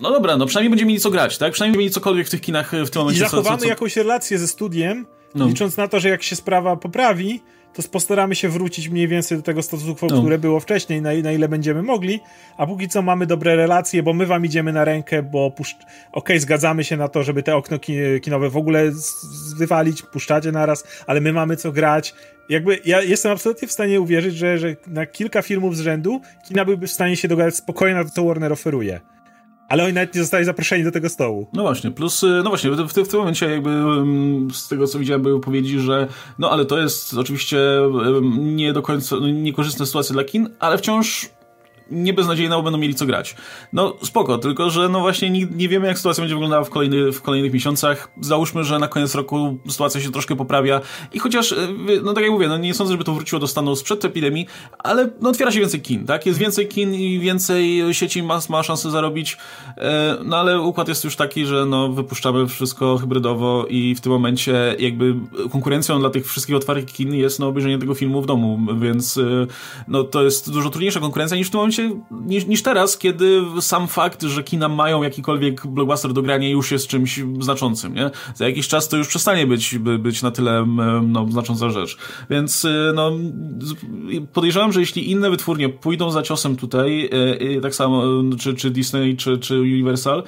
[0.00, 1.52] No dobra, no przynajmniej będziemy mieli co grać, tak?
[1.52, 3.20] Przynajmniej będziemy mieli cokolwiek w tych kinach w tym momencie.
[3.20, 3.68] I zachowamy co, co, co...
[3.68, 5.46] jakąś relację ze studiem, no.
[5.46, 7.40] licząc na to, że jak się sprawa poprawi,
[7.74, 10.20] to postaramy się wrócić mniej więcej do tego status quo, no.
[10.20, 12.20] które było wcześniej, na, na, ile będziemy mogli,
[12.56, 15.76] a póki co mamy dobre relacje, bo my wam idziemy na rękę, bo puszcz...
[15.76, 17.78] okej, okay, zgadzamy się na to, żeby te okno
[18.22, 18.92] kinowe w ogóle
[19.56, 22.14] wywalić, puszczacie naraz, ale my mamy co grać.
[22.48, 26.64] Jakby ja jestem absolutnie w stanie uwierzyć, że, że na kilka filmów z rzędu kina
[26.64, 29.00] byłyby w stanie się dogadać spokojnie na to, co Warner oferuje.
[29.70, 31.46] Ale oni nawet nie zostali zaproszeni do tego stołu.
[31.52, 33.70] No właśnie, plus, y, no właśnie, w, w, w tym momencie jakby
[34.52, 36.08] z tego co widziałem były powiedzi, że
[36.38, 37.58] no ale to jest oczywiście
[38.30, 41.30] nie do końca, no, niekorzystna sytuacja dla kin, ale wciąż
[41.90, 43.36] nie beznadziejna, będą mieli co grać.
[43.72, 47.12] No spoko, tylko że no właśnie nie, nie wiemy jak sytuacja będzie wyglądała w, kolejny,
[47.12, 48.10] w kolejnych miesiącach.
[48.20, 50.80] Załóżmy, że na koniec roku sytuacja się troszkę poprawia
[51.12, 51.56] i chociaż, e,
[52.02, 54.46] no tak jak mówię, no nie sądzę, żeby to wróciło do stanu sprzed epidemii,
[54.78, 56.26] ale no otwiera się więcej kin, tak?
[56.26, 59.36] Jest więcej kin i więcej sieci ma, ma szansę zarobić,
[59.76, 64.12] e, no ale układ jest już taki, że no wypuszczamy wszystko hybrydowo i w tym
[64.12, 65.14] momencie jakby
[65.52, 69.46] konkurencją dla tych wszystkich otwartych kin jest no obejrzenie tego filmu w domu, więc e,
[69.88, 71.79] no to jest dużo trudniejsza konkurencja niż w tym momencie
[72.10, 76.86] niż, niż teraz, kiedy sam fakt, że kina mają jakikolwiek blockbuster do grania już jest
[76.86, 78.10] czymś znaczącym, nie?
[78.34, 80.66] Za jakiś czas to już przestanie być, być na tyle
[81.06, 81.98] no, znacząca rzecz.
[82.30, 83.12] Więc y, no,
[84.32, 87.10] podejrzewam, że jeśli inne wytwórnie pójdą za ciosem tutaj,
[87.56, 88.02] y, tak samo,
[88.38, 90.22] czy, czy Disney, czy, czy Universal,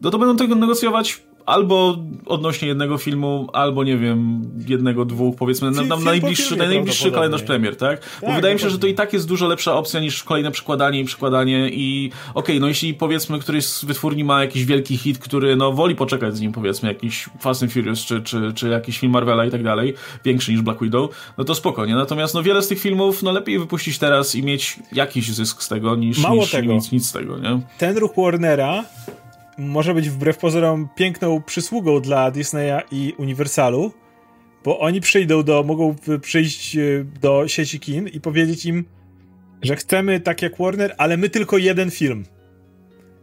[0.00, 5.70] no to będą tego negocjować albo odnośnie jednego filmu, albo nie wiem, jednego, dwóch, powiedzmy,
[5.70, 8.00] na, na najbliższy, na najbliższy kalendarz premier, tak?
[8.20, 10.50] Bo tak, wydaje mi się, że to i tak jest dużo lepsza opcja niż kolejne
[10.50, 14.96] przekładanie i przekładanie i okej, okay, no jeśli powiedzmy któryś z wytwórni ma jakiś wielki
[14.96, 18.68] hit, który no woli poczekać z nim, powiedzmy jakiś Fast and Furious, czy, czy, czy
[18.68, 19.94] jakiś film Marvela i tak dalej,
[20.24, 21.94] większy niż Black Widow, no to spokojnie.
[21.94, 25.68] Natomiast no wiele z tych filmów, no lepiej wypuścić teraz i mieć jakiś zysk z
[25.68, 26.72] tego, niż, Mało niż tego.
[26.72, 27.60] Nic, nic z tego, nie?
[27.78, 28.84] Ten ruch Warnera
[29.60, 33.92] może być wbrew pozorom piękną przysługą dla Disneya i Universalu,
[34.64, 36.80] bo oni przyjdą do, mogą przyjść e,
[37.20, 38.84] do sieci kin i powiedzieć im,
[39.62, 42.24] że chcemy tak jak Warner, ale my tylko jeden film.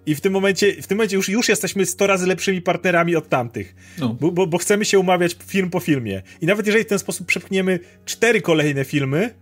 [0.06, 3.30] I w tym momencie, w tym momencie już, już jesteśmy 100 razy lepszymi partnerami od
[3.30, 3.76] tamtych.
[4.00, 4.18] No.
[4.22, 6.22] Bo, bo, bo chcemy się umawiać film po filmie.
[6.42, 9.34] I nawet jeżeli w ten sposób przepchniemy cztery kolejne filmy,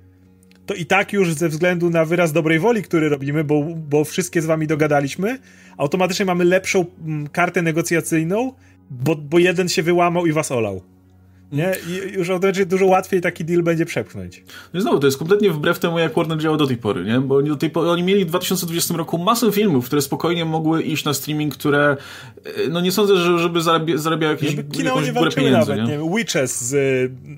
[0.65, 4.41] to i tak już ze względu na wyraz dobrej woli, który robimy, bo, bo wszystkie
[4.41, 5.39] z wami dogadaliśmy,
[5.77, 8.53] automatycznie mamy lepszą mm, kartę negocjacyjną,
[8.89, 10.94] bo, bo jeden się wyłamał i was olał.
[11.51, 11.75] Nie?
[11.89, 14.43] I już automatycznie dużo łatwiej taki deal będzie przepchnąć.
[14.73, 17.19] No i znowu, to jest kompletnie wbrew temu, jak Warner działał do tej pory, nie?
[17.19, 20.83] Bo oni, do tej pory, oni mieli w 2020 roku masę filmów, które spokojnie mogły
[20.83, 21.97] iść na streaming, które
[22.45, 25.75] e, no nie sądzę, że, żeby zarabia, zarabiały jakieś, żeby jakąś górę pieniędzy.
[25.75, 25.97] Nawet, nie?
[25.97, 26.73] nie Witches z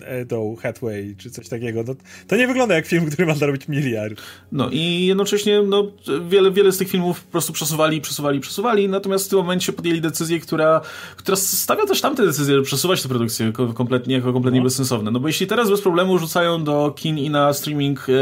[0.05, 1.83] e, tą Hathaway, czy coś takiego.
[1.87, 1.95] No,
[2.27, 4.21] to nie wygląda jak film, który ma zarobić miliard.
[4.51, 5.91] No i jednocześnie no,
[6.29, 10.01] wiele, wiele z tych filmów po prostu przesuwali, przesuwali, przesuwali, natomiast w tym momencie podjęli
[10.01, 10.81] decyzję, która,
[11.17, 14.63] która stawia też tamte decyzje, żeby przesuwać tę produkcję kompletnie kompletnie, jako kompletnie no.
[14.63, 15.11] bezsensowne.
[15.11, 18.13] No bo jeśli teraz bez problemu rzucają do kin i na streaming e,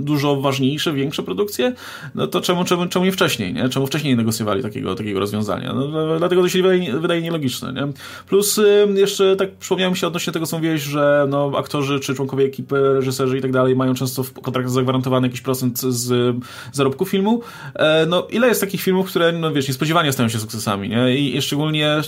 [0.00, 1.72] dużo ważniejsze, większe produkcje,
[2.14, 3.68] no to czemu, czemu, czemu nie wcześniej, nie?
[3.68, 5.72] Czemu wcześniej nie negocjowali takiego, takiego rozwiązania?
[5.72, 7.92] No, dlatego to się wydaje, wydaje nielogiczne, nie?
[8.28, 8.62] Plus e,
[8.94, 13.38] jeszcze tak przypomniałem się odnośnie tego, co mówiłeś, że no, aktorzy czy członkowie ekipy, reżyserzy
[13.38, 16.36] i tak dalej mają często w kontraktach zagwarantowany jakiś procent z
[16.72, 17.40] zarobku filmu.
[17.74, 21.16] E, no ile jest takich filmów, które, no wiesz, niespodziewanie stają się sukcesami, nie?
[21.16, 22.00] I, i szczególnie,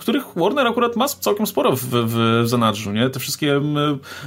[0.00, 3.10] których Warner akurat ma całkiem sporo w, w, w zanadrzu nie?
[3.10, 3.60] Te wszystkie,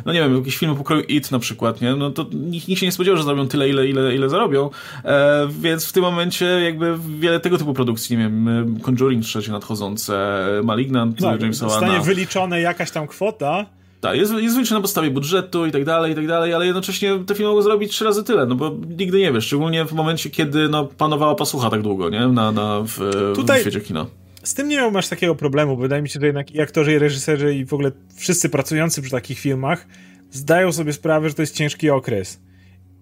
[0.05, 1.95] no nie wiem, jakieś filmy pokroju It na przykład, nie?
[1.95, 4.69] No to nikt, nikt się nie spodziewał, że zarobią tyle, ile, ile, ile zarobią,
[5.05, 10.45] e, więc w tym momencie jakby wiele tego typu produkcji, nie wiem, Conjuring trzecie nadchodzące,
[10.63, 11.79] Malignant, tak, Jamesa Wana.
[11.79, 13.65] Zostanie wyliczone jakaś tam kwota,
[14.01, 17.19] tak, jest, jest wyliczone na podstawie budżetu i tak dalej, i tak dalej, ale jednocześnie
[17.25, 20.29] te filmy mogą zrobić trzy razy tyle, no bo nigdy nie wiesz, szczególnie w momencie,
[20.29, 22.27] kiedy no, panowała pasucha tak długo, nie?
[22.27, 23.57] Na, na, w, Tutaj...
[23.57, 24.05] w świecie kina
[24.47, 26.99] z tym nie masz takiego problemu, bo wydaje mi się, że jednak i aktorzy, i
[26.99, 29.87] reżyserzy, i w ogóle wszyscy pracujący przy takich filmach
[30.31, 32.41] zdają sobie sprawę, że to jest ciężki okres.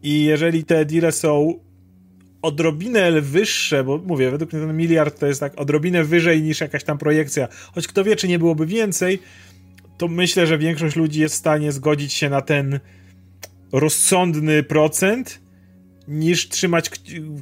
[0.04, 1.60] I jeżeli te deale są
[2.42, 6.84] odrobinę wyższe, bo mówię, według mnie ten miliard to jest tak odrobinę wyżej niż jakaś
[6.84, 9.20] tam projekcja, choć kto wie, czy nie byłoby więcej,
[9.98, 12.80] to myślę, że większość ludzi jest w stanie zgodzić się na ten
[13.72, 15.42] rozsądny procent,
[16.08, 16.90] niż trzymać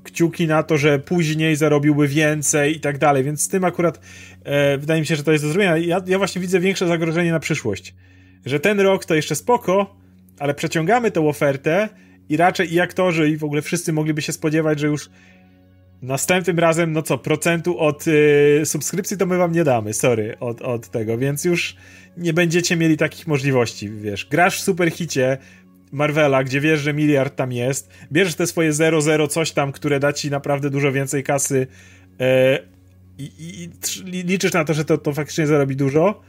[0.04, 4.00] kciuki na to, że później zarobiłby więcej i tak dalej, więc z tym akurat
[4.44, 5.78] e, wydaje mi się, że to jest do zrobienia.
[5.78, 7.96] Ja, ja właśnie widzę większe zagrożenie na przyszłość,
[8.46, 9.96] że ten rok to jeszcze spoko,
[10.40, 11.90] ale przeciągamy tą ofertę
[12.30, 15.10] i raczej i aktorzy i w ogóle wszyscy mogliby się spodziewać, że już
[16.02, 20.62] następnym razem, no co, procentu od y, subskrypcji to my wam nie damy, sorry, od,
[20.62, 21.76] od tego, więc już
[22.18, 25.38] nie będziecie mieli takich możliwości, wiesz, grasz w superhicie
[25.94, 30.14] Marvela, gdzie wiesz, że miliard tam jest, bierzesz te swoje 0,0 coś tam, które da
[30.14, 31.68] ci naprawdę dużo więcej kasy
[32.20, 32.60] e,
[33.18, 33.70] i, i,
[34.24, 36.22] liczysz na to, że to, to faktycznie zarobi dużo,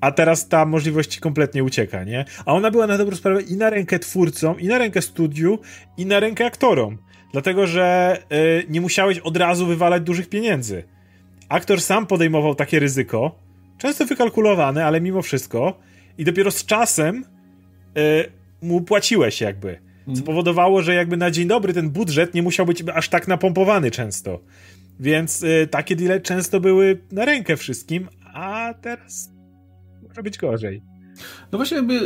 [0.00, 2.24] a teraz ta możliwość kompletnie ucieka, nie?
[2.46, 5.58] A ona była na dobrą sprawę i na rękę twórcom, i na rękę studiu,
[5.96, 6.98] i na rękę aktorom.
[7.32, 10.84] Dlatego, że y, nie musiałeś od razu wywalać dużych pieniędzy.
[11.48, 13.38] Aktor sam podejmował takie ryzyko,
[13.78, 15.78] często wykalkulowane, ale mimo wszystko,
[16.18, 17.24] i dopiero z czasem
[17.98, 18.35] y,
[18.66, 19.78] mu płaciłeś jakby.
[20.04, 20.26] Co mhm.
[20.26, 24.40] powodowało, że jakby na dzień dobry ten budżet nie musiał być aż tak napompowany często.
[25.00, 29.30] Więc y, takie deale często były na rękę wszystkim, a teraz
[30.08, 30.82] może być gorzej.
[31.52, 32.00] No właśnie jakby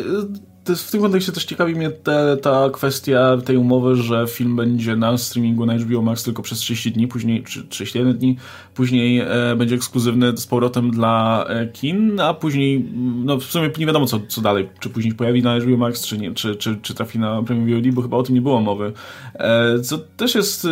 [0.67, 5.19] w tym kontekście też ciekawi mnie te, ta kwestia tej umowy, że film będzie na
[5.19, 8.37] streamingu na HBO Max tylko przez 30 dni, później, czy 31 dni,
[8.75, 12.91] później e, będzie ekskluzywny z powrotem dla e, kin, a później,
[13.25, 16.19] no w sumie nie wiadomo co, co dalej, czy później pojawi na HBO Max, czy,
[16.19, 18.93] nie, czy, czy, czy trafi na Premium VOD, bo chyba o tym nie było mowy.
[19.35, 20.67] E, co też jest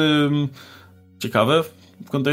[1.19, 1.65] ciekawe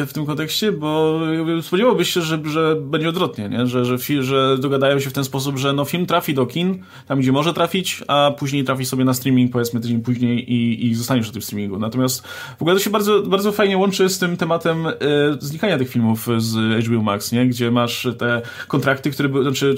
[0.07, 1.19] w, tym kontekście, bo
[1.61, 3.67] spodziewałbyś się, że, że będzie odwrotnie, nie?
[3.67, 7.19] Że, że, że dogadają się w ten sposób, że no, film trafi do kin, tam
[7.19, 11.27] gdzie może trafić, a później trafi sobie na streaming, powiedzmy tydzień później i, i zostaniesz
[11.27, 11.79] na tym streamingu.
[11.79, 14.91] Natomiast w ogóle to się bardzo, bardzo fajnie łączy z tym tematem y,
[15.39, 17.47] znikania tych filmów z HBO Max, nie?
[17.47, 19.75] Gdzie masz te kontrakty, które były, znaczy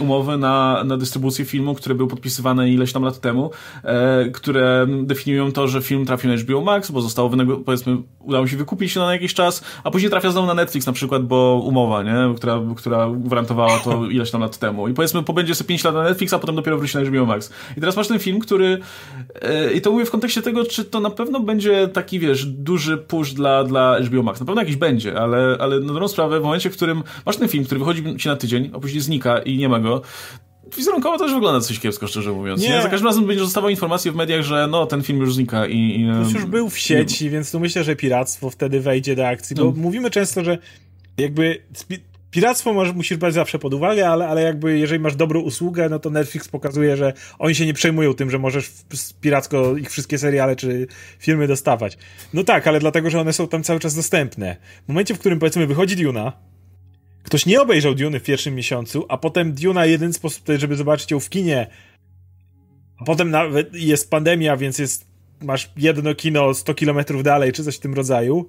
[0.00, 3.50] umowy na, na dystrybucję filmu, które były podpisywane ileś tam lat temu,
[4.26, 7.30] y, które definiują to, że film trafił na HBO Max, bo zostało,
[7.64, 11.26] powiedzmy, udało się wykupić na jakiś czas, a później trafia znowu na Netflix na przykład,
[11.26, 12.34] bo umowa, nie?
[12.36, 14.88] Która, która gwarantowała to ileś tam lat temu.
[14.88, 17.52] I powiedzmy, pobędzie sobie 5 lat na Netflix, a potem dopiero wróci na HBO Max.
[17.76, 18.78] I teraz masz ten film, który
[19.42, 22.96] yy, i to mówię w kontekście tego, czy to na pewno będzie taki, wiesz, duży
[22.96, 24.40] push dla, dla HBO Max.
[24.40, 27.48] Na pewno jakiś będzie, ale, ale na dobrą sprawę, w momencie, w którym masz ten
[27.48, 30.02] film, który wychodzi ci na tydzień, a później znika i nie ma go,
[30.76, 32.62] wizerunkowo też wygląda coś kiepsko, szczerze mówiąc.
[32.62, 32.68] Nie.
[32.68, 32.82] nie?
[32.82, 35.76] Za każdym razem będzie dostawał informacje w mediach, że no, ten film już znika i...
[35.76, 39.56] i już, już był w sieci, więc tu myślę, że piractwo wtedy wejdzie do akcji,
[39.56, 39.72] bo no.
[39.76, 40.58] mówimy często, że
[41.18, 41.62] jakby
[42.30, 45.98] piractwo może, musisz brać zawsze pod uwagę, ale, ale jakby jeżeli masz dobrą usługę, no
[45.98, 48.70] to Netflix pokazuje, że oni się nie przejmują tym, że możesz
[49.20, 50.86] piracko ich wszystkie seriale czy
[51.18, 51.98] filmy dostawać.
[52.34, 54.56] No tak, ale dlatego, że one są tam cały czas dostępne.
[54.84, 56.32] W momencie, w którym powiedzmy wychodzi Duna,
[57.26, 61.20] ktoś nie obejrzał Dune w pierwszym miesiącu, a potem Duna jeden sposób, żeby zobaczyć ją
[61.20, 61.66] w kinie,
[62.98, 65.06] a potem nawet jest pandemia, więc jest,
[65.42, 68.46] masz jedno kino 100 kilometrów dalej, czy coś w tym rodzaju,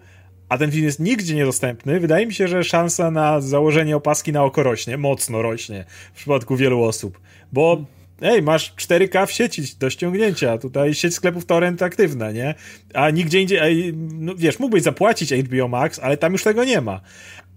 [0.50, 4.44] a ten film jest nigdzie niedostępny, wydaje mi się, że szansa na założenie opaski na
[4.44, 7.20] oko rośnie, mocno rośnie w przypadku wielu osób,
[7.52, 7.86] bo
[8.22, 12.56] ej, masz 4K w sieci do ściągnięcia, tutaj sieć sklepów torrent aktywna, nie?
[12.94, 16.82] A nigdzie indziej, ej, no wiesz, mógłbyś zapłacić HBO Max, ale tam już tego nie
[16.82, 17.02] ma.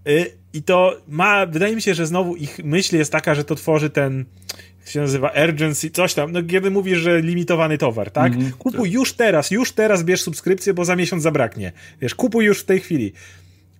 [0.07, 3.55] Y, I to ma, wydaje mi się, że znowu ich myśl jest taka, że to
[3.55, 4.25] tworzy ten,
[4.79, 8.33] jak się nazywa, urgency, coś tam, no kiedy mówisz, że limitowany towar, tak?
[8.33, 8.53] Mm -hmm.
[8.57, 11.71] Kupuj już teraz, już teraz bierz subskrypcję, bo za miesiąc zabraknie.
[12.01, 13.13] Wiesz, kupuj już w tej chwili.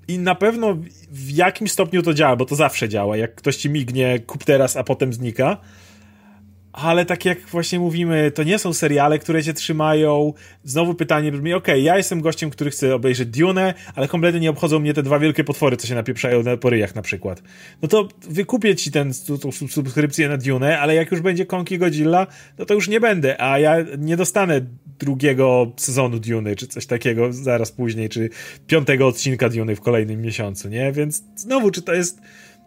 [0.07, 0.78] I na pewno
[1.11, 3.17] w jakimś stopniu to działa, bo to zawsze działa.
[3.17, 5.57] Jak ktoś ci mignie, kup teraz, a potem znika
[6.74, 10.34] ale tak jak właśnie mówimy, to nie są seriale, które cię trzymają.
[10.63, 14.49] Znowu pytanie brzmi, okej, okay, ja jestem gościem, który chce obejrzeć Dune, ale kompletnie nie
[14.49, 17.43] obchodzą mnie te dwa wielkie potwory, co się napieprzają na poryjach na przykład.
[17.82, 19.13] No to wykupię ci ten,
[19.69, 23.59] subskrypcję na Dune, ale jak już będzie Konki Godzilla, no to już nie będę, a
[23.59, 24.61] ja nie dostanę
[24.99, 28.30] drugiego sezonu Dune, czy coś takiego zaraz później, czy
[28.67, 30.91] piątego odcinka Dune w kolejnym miesiącu, nie?
[30.91, 32.22] Więc znowu, czy to jest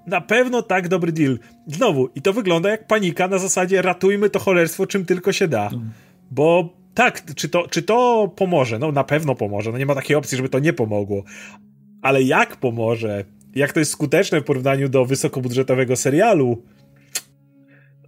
[0.06, 1.38] na pewno tak dobry deal.
[1.66, 5.70] Znowu, i to wygląda jak panika na zasadzie ratujmy to cholerstwo czym tylko się da.
[6.30, 8.78] Bo tak, czy to, czy to pomoże?
[8.78, 9.72] No na pewno pomoże.
[9.72, 11.24] No nie ma takiej opcji, żeby to nie pomogło.
[12.02, 13.24] Ale jak pomoże?
[13.54, 16.62] Jak to jest skuteczne w porównaniu do wysokobudżetowego serialu?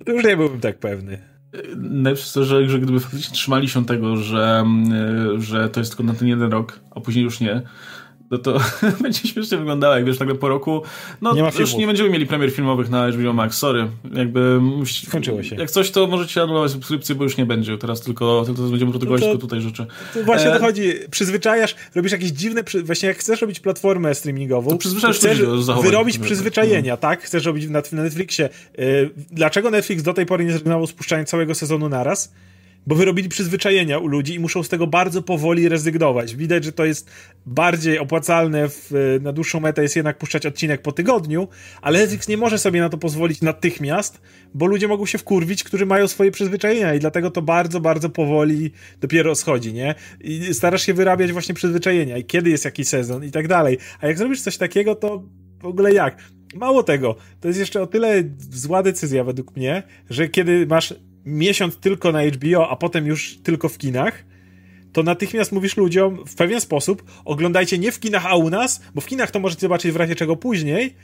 [0.06, 1.18] To już nie byłbym tak pewny.
[1.76, 4.64] Najlepsze że, że gdyby faktycznie trzymali się tego, że,
[5.38, 7.62] że to jest tylko na ten jeden rok, a później już nie,
[8.30, 8.60] no to
[9.02, 10.82] będzie śmiesznie wyglądało, jak wiesz, nagle po roku,
[11.20, 14.60] no nie już nie będziemy mieli premier filmowych na HBO Max, sorry, jakby...
[15.06, 15.56] Skończyło się.
[15.56, 19.20] Jak coś, to możecie anulować subskrypcję, bo już nie będzie, teraz tylko, tylko będziemy protegować,
[19.20, 19.86] no to, tylko tutaj rzeczy.
[20.14, 20.58] To właśnie e...
[20.58, 25.38] dochodzi, przyzwyczajasz, robisz jakieś dziwne, właśnie jak chcesz robić platformę streamingową, to, przyzwyczajasz chcesz
[25.82, 26.96] wyrobić przyzwyczajenia, no.
[26.96, 27.22] tak?
[27.22, 28.48] Chcesz robić na, na Netflixie.
[28.78, 32.32] Yy, dlaczego Netflix do tej pory nie zrezygnował z puszczania całego sezonu naraz?
[32.86, 36.36] Bo wyrobili przyzwyczajenia u ludzi i muszą z tego bardzo powoli rezygnować.
[36.36, 37.10] Widać, że to jest
[37.46, 38.90] bardziej opłacalne w,
[39.22, 41.48] na dłuższą metę jest jednak puszczać odcinek po tygodniu,
[41.82, 44.20] ale Netflix nie może sobie na to pozwolić natychmiast,
[44.54, 48.72] bo ludzie mogą się wkurwić, którzy mają swoje przyzwyczajenia i dlatego to bardzo, bardzo powoli
[49.00, 49.94] dopiero schodzi, nie?
[50.20, 53.78] I starasz się wyrabiać właśnie przyzwyczajenia i kiedy jest jaki sezon i tak dalej.
[54.00, 55.22] A jak zrobisz coś takiego, to
[55.62, 56.18] w ogóle jak?
[56.54, 60.94] Mało tego, to jest jeszcze o tyle zła decyzja według mnie, że kiedy masz
[61.26, 64.24] miesiąc tylko na HBO, a potem już tylko w kinach,
[64.92, 69.00] to natychmiast mówisz ludziom w pewien sposób, oglądajcie nie w kinach, a u nas, bo
[69.00, 70.94] w kinach to możecie zobaczyć w razie czego później,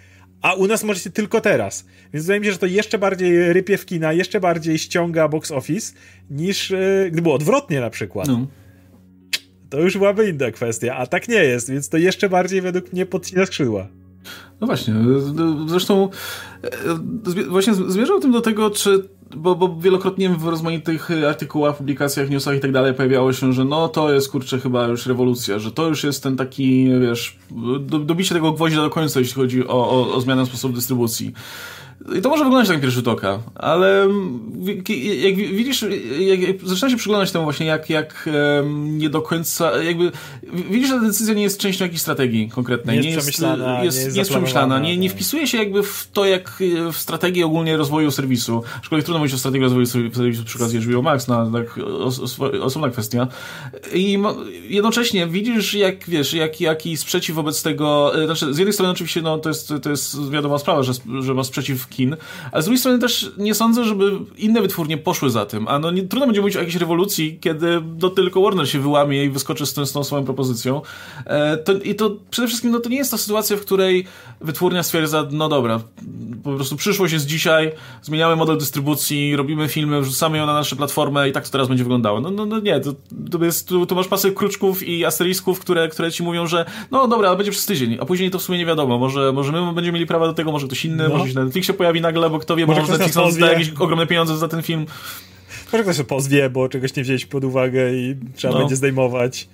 [0.43, 1.87] a u nas możecie tylko teraz.
[2.13, 5.51] Więc wydaje mi się, że to jeszcze bardziej rypie w kina, jeszcze bardziej ściąga box
[5.51, 5.93] office,
[6.31, 8.29] niż yy, gdyby było odwrotnie na przykład.
[8.29, 8.47] No.
[9.71, 13.07] To już byłaby inna kwestia, a tak nie jest, więc to jeszcze bardziej według mnie
[13.07, 13.89] podcina skrzydła.
[14.61, 14.95] No właśnie,
[15.67, 16.09] zresztą
[17.33, 22.57] e, właśnie zmierzał tym do tego, czy bo, bo wielokrotnie w rozmaitych artykułach, publikacjach, newsach
[22.57, 25.89] i tak dalej pojawiało się, że no to jest kurczę chyba już rewolucja, że to
[25.89, 27.39] już jest ten taki, wiesz,
[27.81, 31.33] do, dobicie tego gwoździa do końca, jeśli chodzi o, o, o zmianę sposobu dystrybucji.
[32.19, 34.09] I to może wyglądać tak pierwszy rzut oka, ale
[35.23, 35.85] jak widzisz,
[36.19, 38.29] jak, jak zaczyna się przyglądać temu właśnie, jak, jak
[38.75, 40.13] nie do końca, jakby
[40.71, 43.01] widzisz, że ta decyzja nie jest częścią jakiejś strategii konkretnej.
[43.01, 43.85] Nie jest przemyślana.
[43.85, 44.79] Jest, nie jest, przemyślana.
[44.79, 48.63] Nie, nie wpisuje się jakby w to, jak w strategię ogólnie rozwoju serwisu.
[48.79, 51.81] Aczkolwiek trudno mówić o strategii rozwoju serwisu przy okazji HBO Max, no, tak
[52.63, 53.29] osobna kwestia.
[53.95, 54.19] I
[54.69, 59.23] jednocześnie widzisz, jak wiesz, jak, jaki sprzeciw wobec tego, e, znaczy z jednej strony oczywiście
[59.23, 62.17] no, to, jest, to jest wiadoma sprawa, że, że ma sprzeciw kin,
[62.53, 65.69] ale z drugiej strony też nie sądzę, żeby inne wytwórnie poszły za tym.
[65.69, 69.25] A no nie, trudno będzie mówić o jakiejś rewolucji, kiedy do tylko Warner się wyłamie
[69.25, 70.83] i wyskoczy z, tą, z tą swoją propozycją.
[71.27, 74.05] E, to, I to przede wszystkim no, to nie jest ta sytuacja, w której
[74.41, 75.81] wytwórnia stwierdza, no dobra,
[76.45, 77.73] po prostu przyszłość jest dzisiaj,
[78.03, 81.85] zmieniamy model dystrybucji, robimy filmy, wrzucamy ją na nasze platformę i tak to teraz będzie
[81.85, 82.21] wyglądało.
[82.21, 82.95] No, no, no nie, to,
[83.31, 87.09] to, jest, tu, tu masz pasy kruczków i asterisków, które, które ci mówią, że no
[87.09, 89.73] dobra, ale będzie przez tydzień, a później to w sumie nie wiadomo, może, może my
[89.73, 91.17] będziemy mieli prawa do tego, może ktoś inny, no.
[91.17, 94.07] może się na Netflixie pojawi nagle, bo kto wie, może, może Netflix da jakieś ogromne
[94.07, 94.87] pieniądze za ten film.
[95.73, 98.61] Może ktoś się pozwie, bo czegoś nie wzięliśmy pod uwagę i trzeba no.
[98.61, 99.49] będzie zdejmować.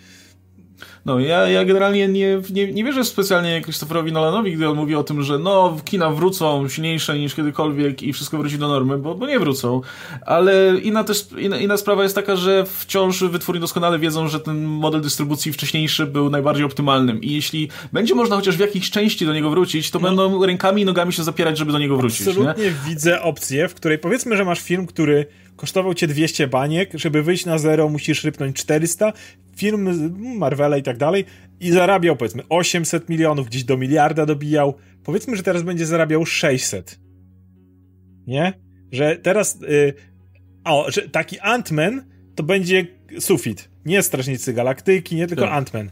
[1.09, 5.05] No, ja, ja generalnie nie, nie, nie wierzę specjalnie Christopherowi Nolanowi, gdy on mówi o
[5.05, 9.27] tym, że no, kina wrócą silniejsze niż kiedykolwiek i wszystko wróci do normy, bo, bo
[9.27, 9.81] nie wrócą.
[10.27, 14.65] Ale inna, też, inna, inna sprawa jest taka, że wciąż wytwórni doskonale wiedzą, że ten
[14.65, 19.35] model dystrybucji wcześniejszy był najbardziej optymalnym i jeśli będzie można chociaż w jakiejś części do
[19.35, 20.09] niego wrócić, to no.
[20.09, 22.29] będą rękami i nogami się zapierać, żeby do niego wrócić.
[22.29, 22.73] Absolutnie nie?
[22.89, 27.47] widzę opcję, w której powiedzmy, że masz film, który kosztował cię 200 baniek, żeby wyjść
[27.47, 29.13] na zero musisz rypnąć 400,
[29.59, 31.25] film Marvela i tak dalej
[31.61, 34.75] i zarabiał powiedzmy 800 milionów, gdzieś do miliarda dobijał,
[35.05, 37.01] powiedzmy, że teraz będzie zarabiał 600.
[38.27, 38.53] Nie?
[38.93, 39.95] Że teraz yy,
[40.65, 42.03] o, że taki Ant-Man
[42.35, 42.87] to będzie
[43.19, 43.69] sufit.
[43.85, 45.65] Nie Strażnicy Galaktyki, nie tylko tak.
[45.65, 45.89] Ant-Man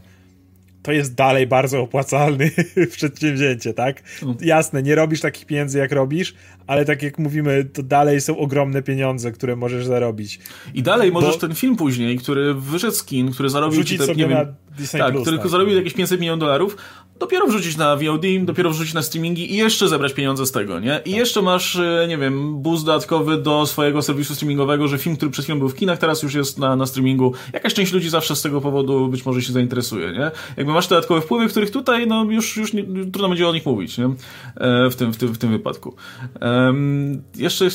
[0.87, 2.51] to jest dalej bardzo opłacalny
[2.95, 4.03] przedsięwzięcie, tak?
[4.23, 4.37] Mm.
[4.41, 6.33] Jasne, nie robisz takich pieniędzy, jak robisz,
[6.67, 10.39] ale tak jak mówimy, to dalej są ogromne pieniądze, które możesz zarobić.
[10.73, 11.39] I dalej możesz Bo...
[11.39, 15.11] ten film później, który wyszedł z kin, który zarobił ci te, nie wiem, Disney tak,
[15.11, 15.47] Plus, który tak.
[15.47, 16.77] zarobił jakieś 500 milionów dolarów,
[17.19, 21.01] dopiero wrzucić na VOD, dopiero wrzucić na streamingi i jeszcze zebrać pieniądze z tego, nie?
[21.05, 21.19] I tak.
[21.19, 25.45] jeszcze masz, e, nie wiem, boost dodatkowy do swojego serwisu streamingowego, że film, który przed
[25.45, 27.33] chwilą był w kinach, teraz już jest na, na streamingu.
[27.53, 30.31] Jakaś część ludzi zawsze z tego powodu być może się zainteresuje, nie?
[30.57, 33.97] Jakby masz dodatkowe wpływy, których tutaj, no już, już nie, trudno będzie o nich mówić,
[33.97, 34.05] nie?
[34.05, 35.95] E, w, tym, w, tym, w tym wypadku.
[36.41, 37.69] Um, jeszcze, e,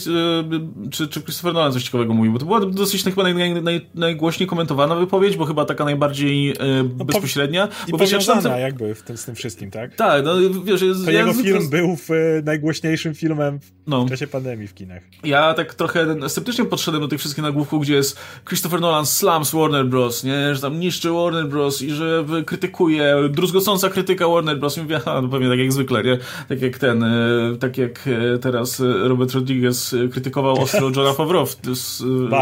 [0.90, 3.86] czy, czy Christopher Nolan coś ciekawego mówił, bo to była dosyć chyba naj, naj, naj,
[3.94, 6.54] najgłośniej komentowana wypowiedź, bo chyba taka najbardziej
[6.98, 7.68] no, bezpośrednia.
[7.88, 9.94] I bo powiązana wiesz, jakby w tym, z tym wszystkim, tak?
[9.94, 10.34] Tak, no
[10.64, 10.82] wiesz...
[10.82, 14.06] Jest, to ja jego film był w, e, najgłośniejszym filmem w no.
[14.08, 15.02] czasie pandemii w kinach.
[15.24, 18.18] Ja tak trochę sceptycznie podszedłem do tych wszystkich nagłówków, gdzie jest
[18.48, 20.54] Christopher Nolan slams Warner Bros., nie?
[20.54, 21.82] Że tam niszczy Warner Bros.
[21.82, 24.78] i że krytykuje, druzgocąca krytyka Warner Bros.
[24.78, 26.18] I mówię, aha, no pewnie tak jak zwykle, nie?
[26.48, 31.46] Tak jak ten, e, tak jak e, teraz Robert Rodriguez krytykował ostro Johna Favreau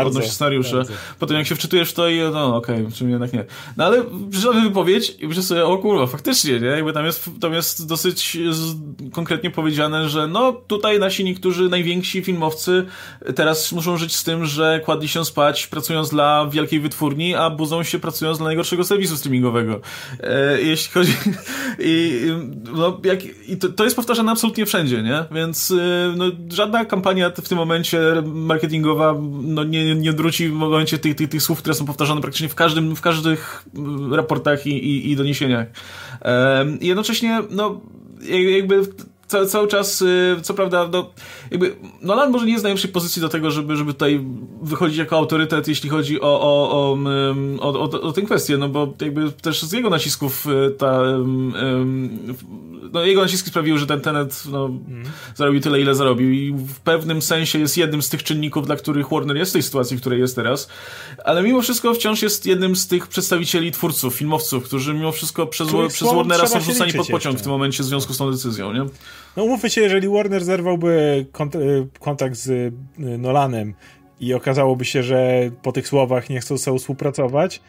[0.06, 0.82] odnośnie scenariuszy.
[1.18, 3.44] Potem jak się wczytujesz w to i no okej, okay, czym jednak nie.
[3.76, 4.04] No ale
[4.40, 6.66] przeczytałem wypowiedź i myślę sobie, o kurwa, faktycznie, nie?
[6.66, 8.38] Jakby tam jest, tam jest dosyć
[9.12, 12.86] konkretnie powiedziane, że no tutaj nasi niektórzy najwięksi filmowcy
[13.34, 17.82] teraz muszą żyć z tym, że kładli się spać pracując dla wielkiej wytwórni, a budzą
[17.82, 19.80] się pracując dla najgorszego serwisu streamingowego.
[20.20, 21.12] E, jeśli chodzi...
[21.78, 22.26] I,
[22.72, 25.24] no, jak, i to, to jest powtarzane absolutnie wszędzie, nie?
[25.30, 30.98] Więc e, no, żadna kampania w tym momencie marketingowa no, nie, nie odwróci w momencie
[30.98, 33.64] tych, tych, tych słów, które są powtarzane praktycznie w każdym, w każdych
[34.12, 34.29] raportach
[34.66, 35.66] i, i, i doniesieniach.
[36.80, 37.80] Jednocześnie, no,
[38.28, 38.82] jakby
[39.30, 41.10] cały, cały czas, y, co prawda, no,
[41.50, 44.20] jakby Nolan może nie jest w najlepszej pozycji do tego, żeby, żeby tutaj
[44.62, 46.98] wychodzić jako autorytet, jeśli chodzi o, o, o,
[47.60, 51.02] o, o, o tę kwestię, no bo jakby też z jego nacisków y, ta,
[52.92, 55.04] no jego naciski sprawiły, że ten Tenet no, mm.
[55.34, 59.08] zarobił tyle, ile zarobił i w pewnym sensie jest jednym z tych czynników, dla których
[59.10, 60.68] Warner jest w tej sytuacji, w której jest teraz,
[61.24, 65.68] ale mimo wszystko wciąż jest jednym z tych przedstawicieli twórców, filmowców, którzy mimo wszystko przez,
[65.88, 67.38] przez Warnera są rzucani pod pociąg jeszcze.
[67.38, 68.84] w tym momencie w związku z tą decyzją, nie?
[69.36, 73.74] No umówmy się, jeżeli Warner zerwałby kont y, kontakt z y, Nolanem
[74.20, 77.60] i okazałoby się, że po tych słowach nie chcą sobie współpracować,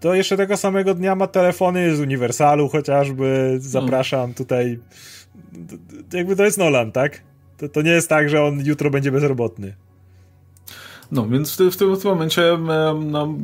[0.00, 4.78] to jeszcze tego samego dnia ma telefony z Uniwersalu chociażby, zapraszam tutaj.
[6.12, 7.22] Jakby to jest Nolan, tak?
[7.56, 9.74] To, to nie jest tak, że on jutro będzie bezrobotny.
[11.12, 12.58] No, więc w, w, tym, w tym momencie,
[13.00, 13.34] no,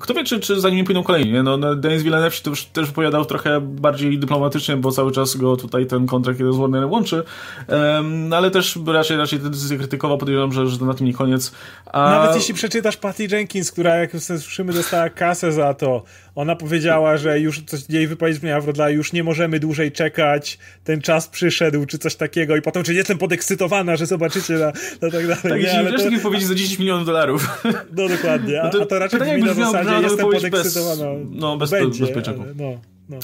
[0.00, 1.42] kto wie, czy, czy za nimi pójdą kolejni, nie?
[1.42, 5.56] No, no Denis Villeneuve to już też wypowiadał trochę bardziej dyplomatycznie, bo cały czas go
[5.56, 7.22] tutaj ten kontrakt z Warnerem łączy,
[7.68, 11.52] um, ale też raczej, raczej tę decyzję krytykował, podejrzewam, że, że na tym nie koniec.
[11.86, 12.10] A...
[12.10, 16.02] Nawet jeśli przeczytasz Patty Jenkins, która, jak słyszymy, dostała kasę za to,
[16.38, 20.58] ona powiedziała, że już coś jej wypowiedź miała w rodzaju, już nie możemy dłużej czekać,
[20.84, 24.72] ten czas przyszedł, czy coś takiego i potem, czy jestem podekscytowana, że zobaczycie na,
[25.02, 25.42] na tak dalej.
[25.42, 26.10] Tak, jeśli wiesz to...
[26.10, 27.64] wypowiedzi za 10 milionów dolarów.
[27.96, 31.14] No dokładnie, a, no to, a to raczej brzmi na zasadzie, jestem podekscytowana.
[31.14, 32.26] Bez, no, bez, Będzie, bez, bez
[32.56, 33.18] no, no.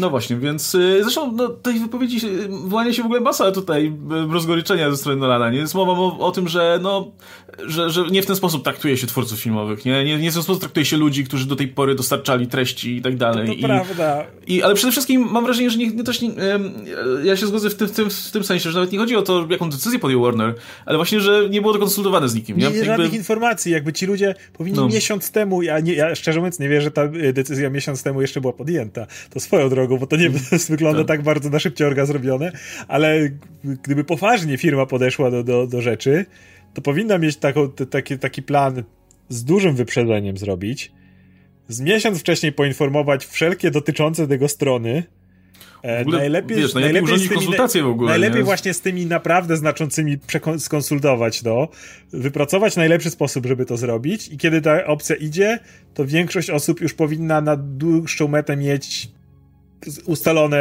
[0.00, 2.20] No właśnie, więc y, zresztą no, tej wypowiedzi
[2.66, 3.92] wyłania się w ogóle masa tutaj
[4.30, 5.50] rozgoryczenia ze strony Nolana.
[5.50, 7.12] Nie jest mowa o, o, tym, że, no,
[7.66, 10.04] że, że nie w ten sposób traktuje się twórców filmowych, nie?
[10.04, 13.02] Nie, nie w ten sposób traktuje się ludzi, którzy do tej pory dostarczali treści i
[13.02, 13.46] tak dalej.
[13.46, 14.24] To, to I, prawda.
[14.46, 16.30] I, ale przede wszystkim mam wrażenie, że nie, nie też nie,
[17.24, 19.22] ja się zgodzę w tym, w, tym, w tym sensie, że nawet nie chodzi o
[19.22, 20.54] to, jaką decyzję podjął Warner,
[20.86, 22.56] ale właśnie, że nie było to konsultowane z nikim.
[22.56, 24.88] Nie, nie żadnych informacji, jakby ci ludzie powinni no.
[24.88, 28.20] miesiąc temu, ja, nie, ja szczerze mówiąc nie wierzę, że ta y, decyzja miesiąc temu
[28.20, 30.30] jeszcze była podjęta to swoją drogą, bo to nie
[30.68, 31.08] wygląda tak.
[31.08, 32.52] tak bardzo na szybciorga zrobione,
[32.88, 33.30] ale
[33.64, 36.26] gdyby poważnie firma podeszła do, do, do rzeczy,
[36.74, 38.82] to powinna mieć taką, taki, taki plan
[39.28, 40.92] z dużym wyprzedzeniem zrobić,
[41.68, 45.02] z miesiąc wcześniej poinformować wszelkie dotyczące tego strony,
[46.00, 48.10] ogóle, najlepiej, wiesz, najlepiej, najlepiej tymi, konsultacje w ogóle.
[48.10, 48.44] Najlepiej nie?
[48.44, 50.16] właśnie z tymi naprawdę znaczącymi
[50.58, 51.68] skonsultować to,
[52.12, 55.58] wypracować najlepszy sposób, żeby to zrobić i kiedy ta opcja idzie,
[55.94, 59.08] to większość osób już powinna na dłuższą metę mieć
[60.04, 60.58] ustalone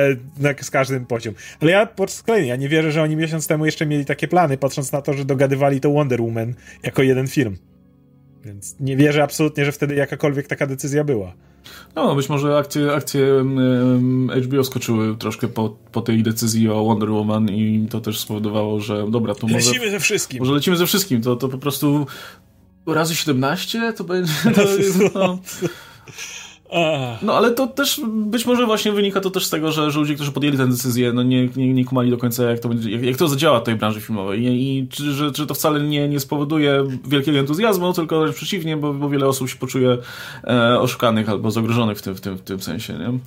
[0.62, 1.34] z każdym poziom.
[1.62, 4.28] Ale ja po raz kolejny, ja nie wierzę, że oni miesiąc temu jeszcze mieli takie
[4.28, 6.54] plany, patrząc na to, że dogadywali to Wonder Woman
[6.84, 7.58] jako jeden film.
[8.46, 11.34] Więc nie wierzę absolutnie, że wtedy jakakolwiek taka decyzja była.
[11.96, 17.12] No, być może akcje, akcje um, HBO skoczyły troszkę po, po tej decyzji o Wonder
[17.12, 19.70] Woman i to też spowodowało, że dobra, to może...
[19.70, 20.40] Lecimy ze wszystkim.
[20.40, 22.08] Może lecimy ze wszystkim, to, to po prostu
[22.88, 24.34] razy 17 to będzie...
[24.56, 25.40] To jest, no,
[27.22, 30.16] no ale to też być może właśnie wynika to też z tego, że, że ludzie,
[30.16, 33.18] którzy podjęli tę decyzję, no nie, nie, nie kumali do końca, jak to, jak, jak
[33.18, 34.42] to zadziała w tej branży filmowej.
[34.42, 38.78] I, i czy, że, że to wcale nie, nie spowoduje wielkiego entuzjazmu, tylko wręcz przeciwnie,
[38.78, 39.98] bo, bo wiele osób się poczuje
[40.44, 42.94] e, oszukanych albo zagrożonych w tym, w tym, w tym sensie.
[42.94, 43.20] Nie?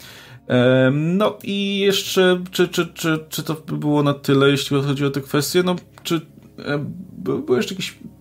[0.54, 5.10] E, no i jeszcze, czy, czy, czy, czy to było na tyle, jeśli chodzi o
[5.10, 5.62] te kwestie?
[5.62, 6.20] No, czy
[6.58, 6.84] e,
[7.18, 8.15] były jeszcze jakieś E,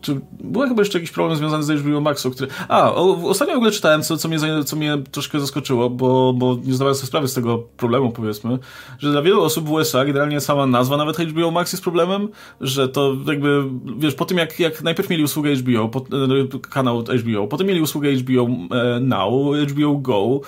[0.00, 2.50] czy był chyba jeszcze jakiś problem związany z HBO Maxu, który...
[2.68, 6.58] A, o, ostatnio w ogóle czytałem, co, co, mnie, co mnie troszkę zaskoczyło, bo, bo
[6.64, 8.58] nie zdawałem sobie sprawy z tego problemu, powiedzmy,
[8.98, 12.28] że dla wielu osób w USA generalnie sama nazwa nawet HBO Max jest problemem,
[12.60, 13.62] że to jakby,
[13.98, 17.80] wiesz, po tym jak, jak najpierw mieli usługę HBO, po, e, kanał HBO, potem mieli
[17.80, 20.40] usługę HBO e, Now, HBO Go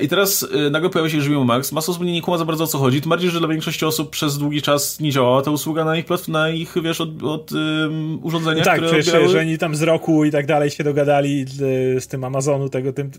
[0.00, 2.78] i teraz nagle pojawia się HBO Max, masa osób nie kuma za bardzo o co
[2.78, 5.96] chodzi, tym bardziej, że dla większości osób przez długi czas nie działała ta usługa na
[5.96, 7.50] ich, na ich wiesz, od, od
[8.22, 9.32] urządzenia, tak, które przecież, odbierały...
[9.32, 11.44] że oni tam z roku i tak dalej się dogadali
[11.98, 13.10] z tym Amazonu, tego tym...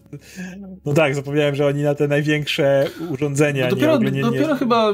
[0.85, 4.93] No tak, zapomniałem, że oni na te największe urządzenia no dopiero, nie, nie, dopiero chyba...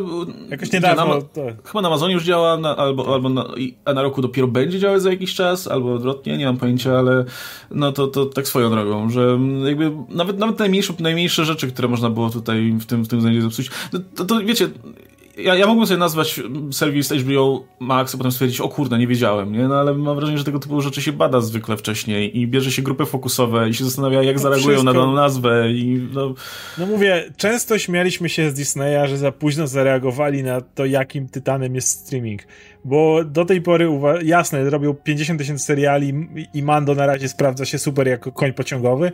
[0.49, 1.15] Jakoś niedawno...
[1.15, 1.41] Na, to...
[1.63, 3.45] Chyba na Amazonie już działa, na, albo, albo na,
[3.85, 7.25] a na roku dopiero będzie działać za jakiś czas, albo odwrotnie, nie mam pojęcia, ale
[7.71, 12.09] no to, to tak swoją drogą, że jakby nawet, nawet najmniejsze, najmniejsze rzeczy, które można
[12.09, 14.67] było tutaj w tym, w tym względzie zepsuć, to, to, to wiecie
[15.37, 19.51] ja, ja mógłbym sobie nazwać serwis HBO Max, a potem stwierdzić, o kurde, nie wiedziałem,
[19.51, 19.67] nie?
[19.67, 22.81] No ale mam wrażenie, że tego typu rzeczy się bada zwykle wcześniej i bierze się
[22.81, 24.93] grupy fokusowe i się zastanawia, jak no zareagują wszystko.
[24.93, 26.33] na daną nazwę i no...
[26.77, 31.75] No mówię, często śmialiśmy się z Disneya, że za późno zareagowali na to, jakim tytanem
[31.75, 32.41] jest streaming.
[32.85, 33.89] Bo do tej pory,
[34.23, 36.13] jasne, robią 50 tysięcy seriali
[36.53, 39.11] i Mando na razie sprawdza się super jako koń pociągowy,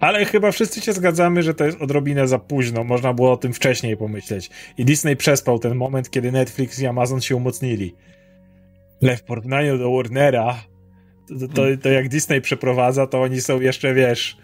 [0.00, 2.84] ale chyba wszyscy się zgadzamy, że to jest odrobinę za późno.
[2.84, 4.50] Można było o tym wcześniej pomyśleć.
[4.78, 7.94] I Disney przespał ten moment, kiedy Netflix i Amazon się umocnili.
[9.02, 10.64] Ale w porównaniu do Warnera,
[11.28, 14.36] to, to, to jak Disney przeprowadza, to oni są jeszcze, wiesz,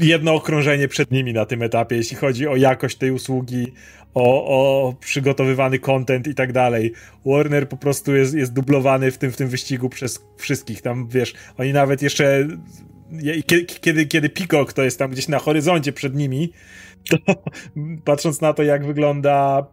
[0.00, 3.72] jedno okrążenie przed nimi na tym etapie, jeśli chodzi o jakość tej usługi,
[4.14, 6.92] o, o przygotowywany content i tak dalej.
[7.26, 10.82] Warner po prostu jest, jest dublowany w tym, w tym wyścigu przez wszystkich.
[10.82, 12.48] Tam, wiesz, oni nawet jeszcze
[13.80, 16.52] kiedy, kiedy Peacock to jest tam gdzieś na horyzoncie przed nimi,
[17.10, 17.16] to
[18.04, 19.66] patrząc na to, jak wygląda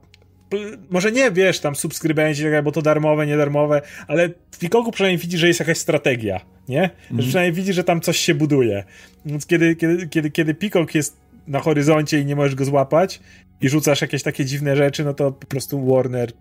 [0.89, 5.37] może nie, wiesz, tam subskrybenci, tak bo to darmowe, niedarmowe, ale w Peacocku przynajmniej widzi,
[5.37, 6.79] że jest jakaś strategia, nie?
[6.79, 7.21] Mm.
[7.21, 8.83] Że przynajmniej widzi, że tam coś się buduje.
[9.25, 11.17] Więc kiedy, kiedy, kiedy, kiedy Peacock jest
[11.47, 13.19] na horyzoncie i nie możesz go złapać
[13.61, 16.31] i rzucasz jakieś takie dziwne rzeczy, no to po prostu Warner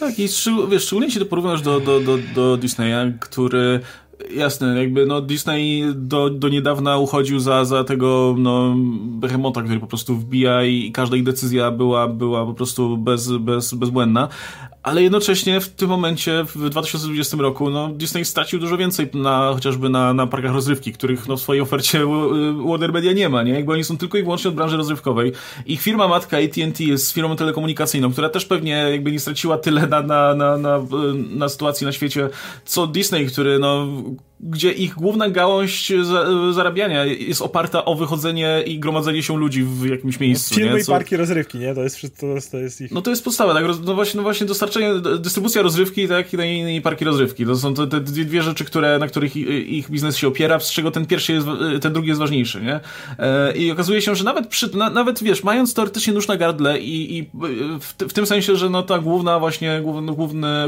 [0.00, 0.28] tak, i
[0.70, 3.80] wiesz, szczególnie się to porównasz do, do, do, do Disneya, który
[4.30, 9.86] Jasne, jakby no Disney do, do niedawna uchodził za, za tego no, behemota, który po
[9.86, 14.28] prostu wbija i każda ich decyzja była, była po prostu bez, bez, bezbłędna,
[14.82, 19.88] ale jednocześnie w tym momencie, w 2020 roku, no, Disney stracił dużo więcej na, chociażby
[19.88, 22.00] na, na parkach rozrywki, których no, w swojej ofercie
[22.68, 23.52] Warner Media nie ma, nie?
[23.52, 25.32] Jakby oni są tylko i wyłącznie od branży rozrywkowej.
[25.66, 30.02] Ich firma matka AT&T jest firmą telekomunikacyjną, która też pewnie jakby nie straciła tyle na,
[30.02, 30.80] na, na, na,
[31.30, 32.28] na sytuacji na świecie,
[32.64, 33.86] co Disney, który no
[34.42, 35.92] gdzie ich główna gałąź
[36.52, 40.54] zarabiania jest oparta o wychodzenie i gromadzenie się ludzi w jakimś miejscu.
[40.54, 40.84] Filmy?
[40.84, 40.92] Co...
[40.92, 41.74] i parki rozrywki, nie?
[41.74, 42.90] To jest, to, to jest ich...
[42.90, 43.64] No to jest podstawa, tak?
[43.84, 47.46] No właśnie, no właśnie dostarczenie, dystrybucja rozrywki tak, i, i parki rozrywki.
[47.46, 50.90] To są te, te dwie rzeczy, które, na których ich biznes się opiera, z czego
[50.90, 51.46] ten pierwszy jest,
[51.82, 52.80] ten drugi jest ważniejszy, nie?
[53.18, 56.80] E, I okazuje się, że nawet przy, na, nawet wiesz, mając teoretycznie nóż na gardle
[56.80, 57.30] i, i
[57.80, 60.12] w, w, tym sensie, że no ta główna właśnie, główne,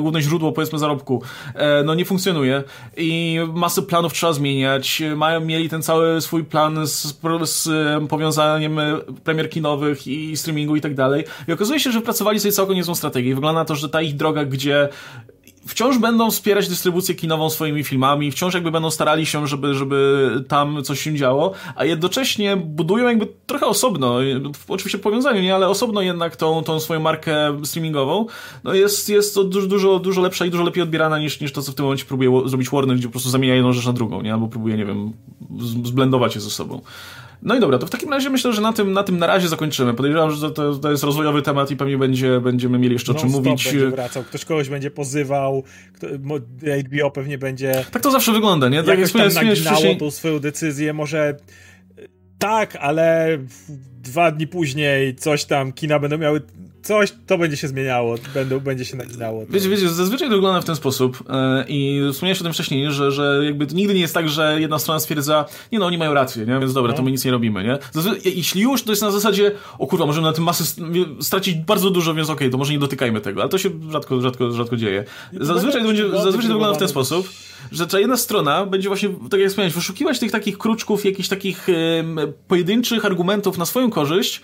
[0.00, 1.22] główne, źródło powiedzmy zarobku,
[1.54, 2.62] e, no nie funkcjonuje
[2.96, 5.02] i masę planów trzeba zmieniać.
[5.16, 7.68] Mają, mieli ten cały swój plan z, z
[8.08, 8.78] powiązaniem
[9.24, 11.24] premier kinowych i streamingu i tak dalej.
[11.48, 13.34] I okazuje się, że wypracowali sobie całkiem niezłą strategię.
[13.34, 14.88] Wygląda na to, że ta ich droga, gdzie
[15.66, 20.82] wciąż będą wspierać dystrybucję kinową swoimi filmami, wciąż jakby będą starali się, żeby, żeby tam
[20.82, 24.18] coś się działo, a jednocześnie budują jakby trochę osobno,
[24.68, 28.26] oczywiście w powiązaniu, nie, ale osobno jednak tą, tą swoją markę streamingową,
[28.64, 31.62] no jest, jest to dużo, dużo, dużo lepsza i dużo lepiej odbierana niż, niż to,
[31.62, 34.22] co w tym momencie próbuje zrobić Warner, gdzie po prostu zamienia jedną rzecz na drugą,
[34.22, 35.12] nie, albo próbuje, nie wiem,
[35.84, 36.80] zblendować je ze sobą.
[37.44, 39.48] No i dobra, to w takim razie myślę, że na tym na, tym na razie
[39.48, 39.94] zakończymy.
[39.94, 43.30] Podejrzewam, że to, to jest rozwojowy temat i pewnie będzie, będziemy mieli jeszcze o czym
[43.30, 43.64] mówić.
[43.64, 46.06] będzie wracał, ktoś kogoś będzie pozywał, kto,
[46.86, 47.84] HBO pewnie będzie...
[47.92, 48.82] Tak to zawsze wygląda, nie?
[48.82, 49.96] Tak jak tam naginało wcześniej...
[49.96, 51.36] tą swoją decyzję, może
[52.38, 53.38] tak, ale
[54.02, 56.40] dwa dni później coś tam, kina będą miały
[56.84, 59.46] coś, to będzie się zmieniało, będą, będzie się naginało.
[59.50, 63.12] Wiecie, wiecie, zazwyczaj to wygląda w ten sposób yy, i wspomniałeś o tym wcześniej, że,
[63.12, 66.14] że jakby to nigdy nie jest tak, że jedna strona stwierdza, nie no, oni mają
[66.14, 66.60] rację, nie?
[66.60, 66.96] więc dobra, no.
[66.96, 67.78] to my nic nie robimy, nie?
[68.24, 70.64] jeśli już, to jest na zasadzie, o kurwa, możemy na tym masę
[71.20, 74.20] stracić bardzo dużo, więc okej, okay, to może nie dotykajmy tego, ale to się rzadko,
[74.20, 75.04] rzadko, rzadko dzieje.
[75.40, 77.28] Zazwyczaj to, będzie, zazwyczaj to wygląda w ten sposób,
[77.74, 81.66] że ta jedna strona będzie właśnie, tak jak wspomniałeś, wyszukiwać tych takich kruczków, jakichś takich
[82.48, 84.40] pojedynczych argumentów na swoją korzyść,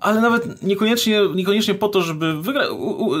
[0.00, 2.64] ale nawet niekoniecznie, niekoniecznie po to, żeby, wygra,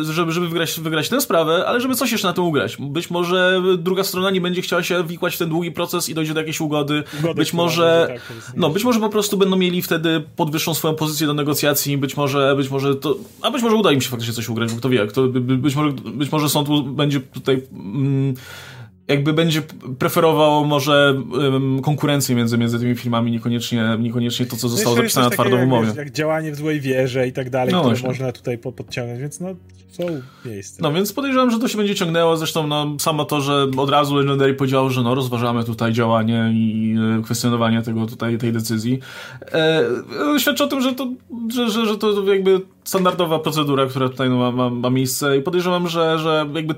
[0.02, 2.76] żeby, żeby wygrać, wygrać tę sprawę, ale żeby coś jeszcze na tym ugrać.
[2.80, 6.34] Być może druga strona nie będzie chciała się wikłać w ten długi proces i dojdzie
[6.34, 7.04] do jakiejś ugody.
[7.36, 11.34] być może, tak, no, być może po prostu będą mieli wtedy podwyższą swoją pozycję do
[11.34, 14.72] negocjacji, być może, być może to, a być może uda im się faktycznie coś ugrać,
[14.72, 18.34] bo kto wie, kto, być może, być może sąd będzie tutaj, mm,
[19.08, 19.62] jakby będzie
[19.98, 25.26] preferował może um, konkurencję między, między tymi filmami, niekoniecznie, niekoniecznie to, co no zostało zapisane
[25.26, 25.92] na twardą umowie.
[25.96, 28.08] Jak działanie w złej wierze i tak dalej, no które właśnie.
[28.08, 29.48] można tutaj podciągnąć, więc no
[29.98, 30.82] są miejsca.
[30.82, 34.16] No więc podejrzewam, że to się będzie ciągnęło, zresztą no samo to, że od razu
[34.16, 38.98] Legendary powiedział, że no rozważamy tutaj działanie i e, kwestionowanie tego tutaj, tej decyzji.
[39.52, 39.84] E,
[40.38, 41.08] świadczy o tym, że to,
[41.48, 45.42] że, że, że to jakby standardowa procedura, która tutaj no, ma, ma, ma miejsce i
[45.42, 46.74] podejrzewam, że, że jakby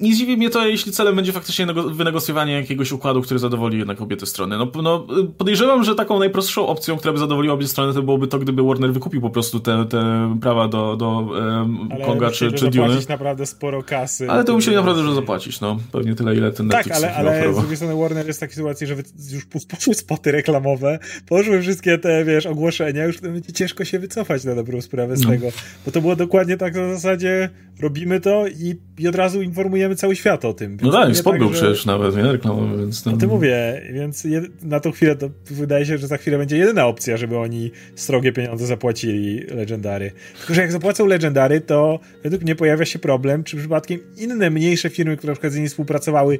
[0.00, 4.16] nie zdziwi mnie to, jeśli celem będzie faktycznie wynegocjowanie jakiegoś układu, który zadowoli jednak obie
[4.16, 4.58] te strony.
[4.58, 5.06] No, no,
[5.38, 8.92] podejrzewam, że taką najprostszą opcją, która by zadowoliła obie strony, to byłoby to, gdyby Warner
[8.92, 12.86] wykupił po prostu te, te prawa do, do um, Konga czy, czy Dune.
[12.88, 14.30] zapłacić naprawdę sporo kasy.
[14.30, 15.78] Ale to musieli naprawdę dużo zapłacić, no.
[15.92, 18.86] Pewnie tyle, ile ten Tak, ale, ale z drugiej strony Warner jest w takiej sytuacji,
[18.86, 18.94] że
[19.32, 20.98] już poszły spoty reklamowe,
[21.28, 25.30] poszły wszystkie te, wiesz, ogłoszenia, już będzie ciężko się wycofać na dobrą sprawę z no.
[25.30, 25.52] tego tego.
[25.86, 27.50] Bo to było dokładnie tak na zasadzie
[27.80, 30.78] robimy to i, i od razu informujemy cały świat o tym.
[30.82, 31.54] no tak, spot tak, był że...
[31.54, 32.22] przecież nawet, nie?
[32.22, 33.02] Reklamowy, więc...
[33.02, 33.14] Ten...
[33.14, 34.26] O tym mówię, więc
[34.62, 38.32] na tą chwilę to wydaje się, że za chwilę będzie jedyna opcja, żeby oni strogie
[38.32, 40.12] pieniądze zapłacili Legendary.
[40.38, 42.00] Tylko, że jak zapłacą Legendary, to
[42.38, 45.68] według mnie pojawia się problem, czy przypadkiem inne, mniejsze firmy, które na przykład z nimi
[45.68, 46.38] współpracowały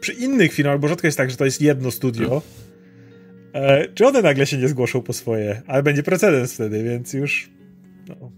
[0.00, 2.42] przy innych firmach, bo rzadko jest tak, że to jest jedno studio,
[3.52, 5.62] e, czy one nagle się nie zgłoszą po swoje?
[5.66, 7.50] Ale będzie precedens wtedy, więc już...
[8.08, 8.30] No.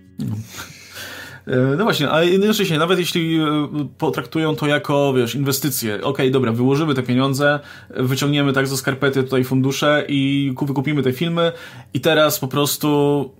[1.46, 3.68] E, no właśnie, a jednocześnie, nawet jeśli e,
[3.98, 7.60] potraktują to jako, wiesz, inwestycje, okej, okay, dobra, wyłożymy te pieniądze,
[7.90, 11.52] wyciągniemy tak ze skarpety tutaj fundusze i wykupimy te filmy
[11.94, 13.30] i teraz po prostu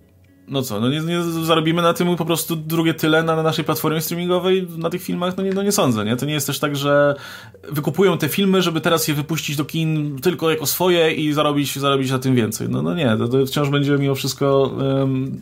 [0.50, 3.64] no co, no nie, nie, zarobimy na tym po prostu drugie tyle na, na, naszej
[3.64, 5.36] platformie streamingowej na tych filmach?
[5.36, 6.16] No nie, no nie sądzę, nie?
[6.16, 7.14] To nie jest też tak, że
[7.68, 12.10] wykupują te filmy, żeby teraz je wypuścić do kin tylko jako swoje i zarobić, zarobić
[12.10, 12.68] na tym więcej.
[12.68, 15.40] No, no nie, to, to wciąż będzie mimo wszystko um,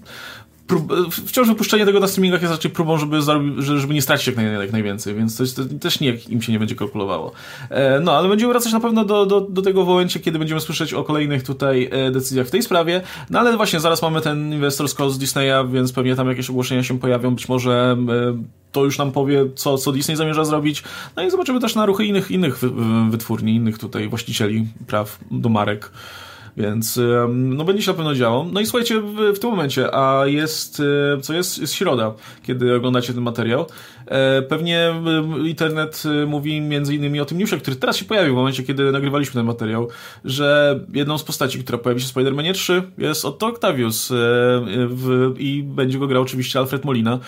[0.66, 3.22] prób, wciąż wypuszczenie tego na streamingach jest raczej próbą, żeby,
[3.58, 6.58] żeby nie stracić jak, naj, jak najwięcej, więc to, to też nie im się nie
[6.58, 7.32] będzie kalkulowało.
[7.70, 10.60] E, no, ale będziemy wracać na pewno do, do, do tego w momencie, kiedy będziemy
[10.60, 14.52] słyszeć o kolejnych tutaj e, decyzjach w tej sprawie, no ale właśnie zaraz mamy ten
[14.52, 18.98] inwestor z Disneya, więc pewnie tam jakieś ogłoszenia się pojawią, być może e, to już
[18.98, 20.82] nam powie, co, co Disney zamierza zrobić,
[21.16, 22.60] no i zobaczymy też na ruchy innych, innych
[23.10, 25.90] wytwórni, innych tutaj właścicieli praw do marek.
[26.56, 28.46] Więc no będzie się na pewno działo.
[28.52, 30.82] No i słuchajcie, w, w tym momencie, a jest,
[31.16, 33.66] e, co jest, jest środa, kiedy oglądacie ten materiał.
[34.06, 34.94] E, pewnie
[35.44, 38.92] internet e, mówi między innymi o tym newsie, który teraz się pojawił w momencie, kiedy
[38.92, 39.88] nagrywaliśmy ten materiał,
[40.24, 44.08] że jedną z postaci, która pojawi się w Spider-Manie 3 jest Otto Octavius
[44.88, 47.18] w, i będzie go grał oczywiście Alfred Molina.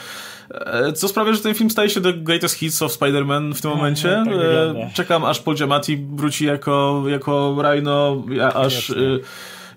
[0.95, 3.77] Co sprawia, że ten film staje się the greatest hits of Spider-Man w tym no,
[3.77, 4.25] momencie.
[4.27, 4.33] No,
[4.75, 8.25] tak Czekam, aż Paul Giamatti wróci jako, jako Rhino,
[8.55, 8.93] aż...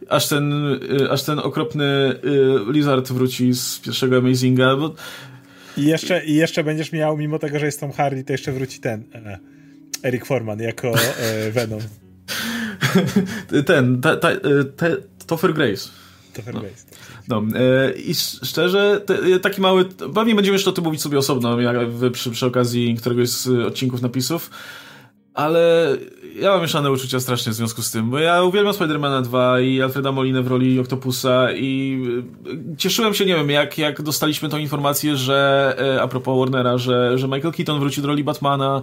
[0.10, 0.80] aż ten,
[1.10, 2.19] aż ten okropny
[2.68, 4.76] Lizard wróci z pierwszego Amazinga.
[4.76, 4.94] Bo...
[5.77, 8.80] I jeszcze, I jeszcze będziesz miał, mimo tego, że jest Tom Hardy, to jeszcze wróci
[8.80, 9.39] ten e,
[10.03, 11.80] Eric Forman jako e, Venom.
[13.65, 14.30] ten, ta, ta,
[14.76, 15.89] te, Topher Grace.
[16.34, 16.61] Topher no.
[16.61, 16.85] Grace.
[17.27, 19.85] No, e, i szczerze, te, taki mały,
[20.15, 21.77] pewnie będziemy jeszcze o tym mówić sobie osobno, jak
[22.11, 24.49] przy, przy okazji któregoś z odcinków napisów,
[25.34, 25.88] ale
[26.40, 29.82] ja mam mieszane uczucia strasznie w związku z tym, bo ja uwielbiam Spidermana 2 i
[29.82, 32.02] Alfreda Molinę w roli Octopusa i
[32.74, 36.78] e, cieszyłem się, nie wiem, jak, jak dostaliśmy tą informację, że e, a propos Warnera,
[36.78, 38.82] że, że Michael Keaton wróci do roli Batmana,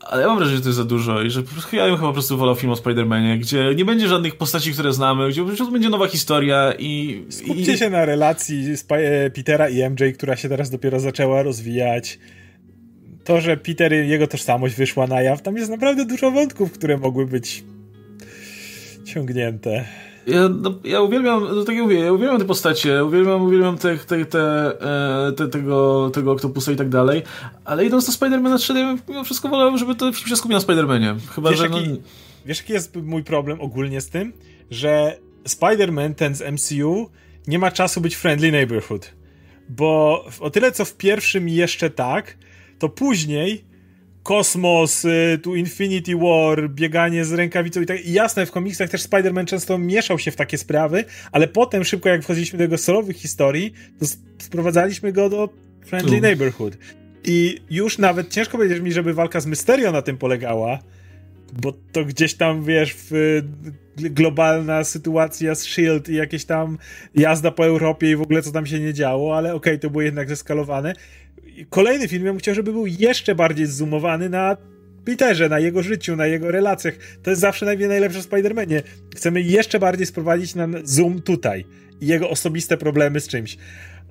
[0.00, 1.42] ale ja mam wrażenie, że to jest za dużo i że
[1.72, 4.92] ja bym chyba po prostu wolał film o Spider-Manie, gdzie nie będzie żadnych postaci, które
[4.92, 7.22] znamy, gdzie po prostu będzie nowa historia i...
[7.28, 7.78] Skupcie i...
[7.78, 12.18] się na relacji e, Petera i MJ, która się teraz dopiero zaczęła rozwijać.
[13.24, 17.26] To, że Peter, jego tożsamość wyszła na jaw, tam jest naprawdę dużo wątków, które mogły
[17.26, 17.64] być
[19.04, 19.84] ciągnięte.
[20.26, 23.98] Ja, no, ja uwielbiam, no tak jak mówię, ja uwielbiam te postacie, uwielbiam, uwielbiam te,
[23.98, 24.72] te, te,
[25.28, 27.22] e, te, tego, tego Octopusa i tak dalej,
[27.64, 30.60] ale idąc do Spidermana 3, ja mimo wszystko wolałem, żeby to film się skupił na
[30.60, 31.16] Spidermanie.
[31.34, 31.64] Chyba, wiesz, że...
[31.64, 31.96] Jaki, no...
[32.46, 34.32] Wiesz, jaki jest mój problem ogólnie z tym?
[34.70, 35.16] Że
[35.48, 37.10] Spider-Man, ten z MCU,
[37.46, 39.12] nie ma czasu być friendly neighborhood.
[39.68, 42.36] Bo o tyle, co w pierwszym jeszcze tak,
[42.78, 43.64] to później
[44.22, 45.06] kosmos,
[45.42, 48.06] tu Infinity War, bieganie z rękawicą i tak.
[48.06, 52.08] I jasne, w komiksach też Spider-Man często mieszał się w takie sprawy, ale potem szybko
[52.08, 54.06] jak wchodziliśmy do jego solowych historii, to
[54.38, 55.48] sprowadzaliśmy go do
[55.86, 56.78] Friendly Neighborhood.
[57.24, 60.78] I już nawet ciężko powiedzieć mi, żeby walka z Mysterio na tym polegała,
[61.62, 63.40] bo to gdzieś tam, wiesz, w,
[63.96, 66.12] globalna sytuacja z S.H.I.E.L.D.
[66.12, 66.78] i jakieś tam
[67.14, 69.90] jazda po Europie i w ogóle co tam się nie działo, ale okej, okay, to
[69.90, 70.94] było jednak zeskalowane
[71.70, 74.56] kolejny film ja bym chciał, żeby był jeszcze bardziej zoomowany na
[75.04, 76.94] Peterze, na jego życiu, na jego relacjach.
[77.22, 78.82] To jest zawsze najlepsze w Spider-Manie.
[79.16, 81.64] Chcemy jeszcze bardziej sprowadzić na zoom tutaj
[82.00, 83.56] i jego osobiste problemy z czymś.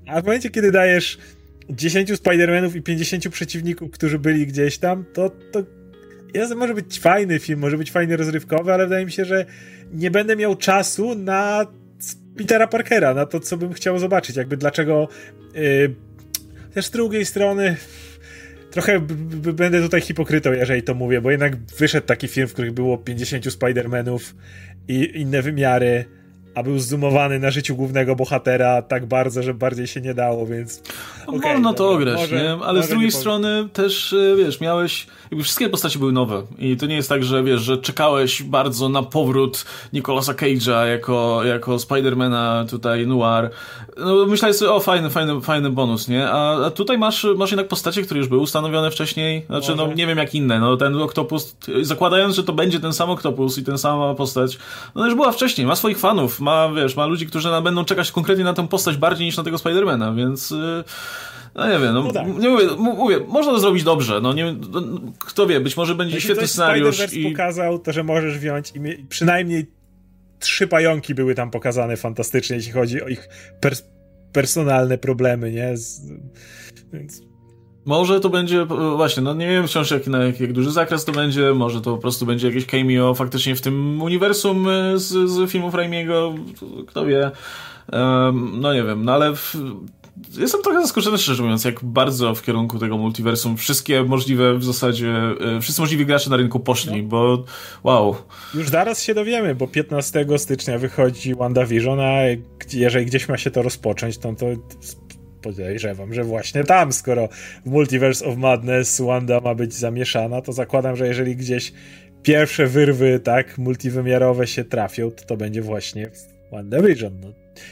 [0.07, 1.17] A w momencie, kiedy dajesz
[1.69, 5.63] 10 Spider-Manów i 50 przeciwników, którzy byli gdzieś tam, to, to
[6.33, 9.45] jest, może być fajny film, może być fajny rozrywkowy, ale wydaje mi się, że
[9.93, 11.67] nie będę miał czasu na
[12.37, 14.35] Petera Parkera, na to, co bym chciał zobaczyć.
[14.35, 15.07] Jakby dlaczego
[15.53, 15.95] yy,
[16.73, 17.75] też z drugiej strony
[18.71, 18.99] trochę
[19.53, 23.45] będę tutaj hipokrytą, jeżeli to mówię, bo jednak wyszedł taki film, w którym było 50
[23.45, 24.19] Spider-Manów
[24.87, 26.05] i inne wymiary,
[26.55, 30.81] a był zoomowany na życiu głównego bohatera tak bardzo, że bardziej się nie dało, więc...
[31.27, 32.65] No, okay, można to ograć, może, nie?
[32.65, 36.85] Ale z drugiej strony też, e, wiesz, miałeś jakby wszystkie postacie były nowe i to
[36.85, 42.65] nie jest tak, że wiesz, że czekałeś bardzo na powrót Nicolasa Cage'a jako, jako Spidermana
[42.69, 43.49] tutaj Noir.
[43.97, 46.29] No, myślałeś sobie, o fajny, fajny, fajny bonus, nie?
[46.29, 49.89] A, a tutaj masz, masz jednak postacie, które już były ustanowione wcześniej, znaczy no, Może.
[49.89, 53.57] no nie wiem jak inne, no ten Octopus, zakładając, że to będzie ten sam Octopus
[53.57, 54.57] i ten sama postać,
[54.95, 58.43] no już była wcześniej, ma swoich fanów, ma, wiesz, ma ludzi, którzy będą czekać konkretnie
[58.43, 60.51] na tę postać bardziej niż na tego Spidermana, więc...
[60.51, 60.83] Yy
[61.55, 62.27] no nie wiem, no, no tak.
[62.27, 64.81] nie mówię, mówię, można to zrobić dobrze, no nie no,
[65.19, 67.13] kto wie, być może będzie świetny scenariusz.
[67.13, 69.65] i pokazał to, że możesz wziąć i przynajmniej
[70.43, 73.29] trzy pająki były tam pokazane fantastycznie, jeśli chodzi o ich
[73.59, 73.83] pers
[74.33, 75.77] personalne problemy, nie?
[75.77, 76.01] Z,
[76.93, 77.21] więc...
[77.85, 78.65] Może to będzie,
[78.95, 81.91] właśnie, no nie wiem wciąż jak, na jak, jak duży zakres to będzie, może to
[81.95, 86.33] po prostu będzie jakieś cameo faktycznie w tym uniwersum e, z, z filmów Raimiego,
[86.87, 87.31] kto wie.
[87.91, 89.55] Um, no nie wiem, no ale w,
[90.37, 95.13] jestem trochę zaskoczony, szczerze mówiąc, jak bardzo w kierunku tego multiversum wszystkie możliwe w zasadzie,
[95.57, 97.09] e, wszyscy możliwi gracze na rynku poszli, no.
[97.09, 97.43] bo
[97.83, 98.15] wow.
[98.53, 102.21] Już zaraz się dowiemy, bo 15 stycznia wychodzi WandaVision, a
[102.73, 104.45] jeżeli gdzieś ma się to rozpocząć, to, to
[105.41, 107.29] podejrzewam, że właśnie tam, skoro
[107.65, 111.73] w Multiverse of Madness Wanda ma być zamieszana, to zakładam, że jeżeli gdzieś
[112.23, 116.09] pierwsze wyrwy, tak, multiwymiarowe się trafią, to to będzie właśnie
[116.51, 117.19] WandaVision.
[117.19, 117.27] No,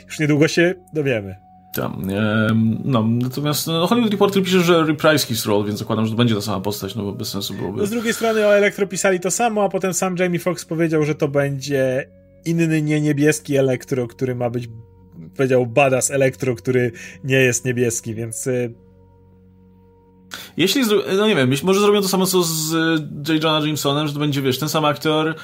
[0.05, 1.50] już niedługo się dowiemy.
[1.75, 2.01] Tam,
[2.83, 6.35] no, natomiast no, Hollywood Reporter pisze, że reprise his role, więc zakładam, że to będzie
[6.35, 7.79] ta sama postać, no bo bez sensu byłoby.
[7.79, 11.05] No z drugiej strony o Elektro pisali to samo, a potem sam Jamie Foxx powiedział,
[11.05, 12.07] że to będzie
[12.45, 14.69] inny, nie niebieski Elektro, który ma być,
[15.35, 16.91] powiedział badass Elektro, który
[17.23, 18.47] nie jest niebieski, więc...
[18.47, 18.73] Y,
[20.57, 20.83] Jeśli,
[21.17, 22.71] no nie wiem, może zrobią to samo co z
[23.29, 23.43] J.
[23.43, 25.35] Jonah Jamesonem, że to będzie, wiesz, ten sam aktor,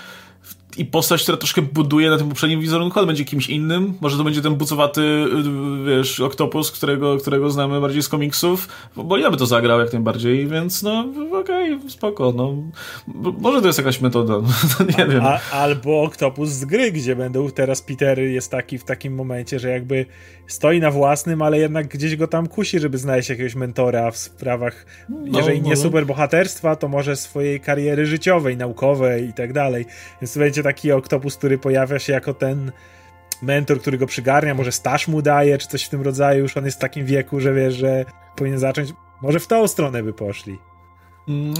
[0.78, 3.94] i postać, która troszkę buduje na tym poprzednim wizerunku, ale będzie kimś innym.
[4.02, 5.26] Może to będzie ten bucowaty,
[5.86, 10.48] wiesz, oktopus, którego, którego znamy bardziej z komiksów, bo ja by to zagrał jak najbardziej,
[10.48, 11.06] więc no
[11.40, 12.56] okej, okay, spoko, no.
[13.40, 14.34] Może to jest jakaś metoda,
[14.80, 15.26] no, nie wiem.
[15.26, 19.70] A, albo oktopus z gry, gdzie będą teraz Peter jest taki w takim momencie, że
[19.70, 20.06] jakby
[20.48, 24.86] stoi na własnym, ale jednak gdzieś go tam kusi, żeby znaleźć jakiegoś mentora w sprawach,
[25.10, 29.86] no, jeżeli nie superbohaterstwa, to może swojej kariery życiowej, naukowej i tak dalej.
[30.22, 32.72] Więc to będzie taki oktopus, który pojawia się jako ten
[33.42, 36.66] mentor, który go przygarnia, może staż mu daje, czy coś w tym rodzaju, już on
[36.66, 40.60] jest w takim wieku, że wiesz, że powinien zacząć, może w tą stronę by poszli.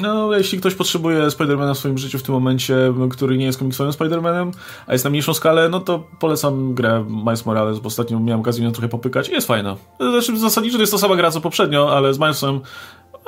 [0.02, 3.94] No, jeśli ktoś potrzebuje Spidermana w swoim życiu w tym momencie, który nie jest komiksowym
[3.94, 4.52] Spidermanem,
[4.88, 8.66] a jest na mniejszą skalę, no to polecam grę Miles Morales, bo ostatnio miałem okazję
[8.66, 9.78] ją trochę popykać i jest fajna.
[10.00, 12.60] Znaczy, zasadniczo to jest ta sama gra co poprzednio, ale z Milesem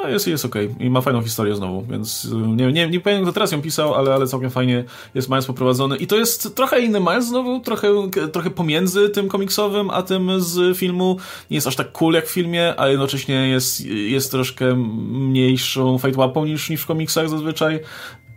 [0.04, 0.66] a jest, jest okej.
[0.66, 0.86] Okay.
[0.86, 3.96] I ma fajną historię znowu, więc y, nie, nie, nie pamiętam, kto teraz ją pisał,
[3.96, 5.98] ale, ale całkiem fajnie jest Miles poprowadzony.
[5.98, 7.88] I to jest trochę inny Miles znowu, trochę,
[8.32, 11.18] trochę pomiędzy tym komiksowym, a tym z filmu.
[11.52, 16.18] Nie jest aż tak cool jak w filmie, a jednocześnie jest, jest troszkę mniejszą fight
[16.18, 17.80] łapą niż, niż w komiksach zazwyczaj.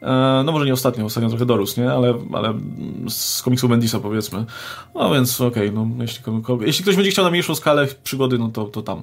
[0.03, 1.93] E, no może nie ostatnio, ostatnio trochę dorósł, nie?
[1.93, 2.55] Ale, ale
[3.09, 4.45] z komiksu Bendisa powiedzmy.
[4.95, 6.23] No więc okej, okay, no jeśli,
[6.61, 9.03] jeśli ktoś będzie chciał na mniejszą skalę przygody, no to, to tam.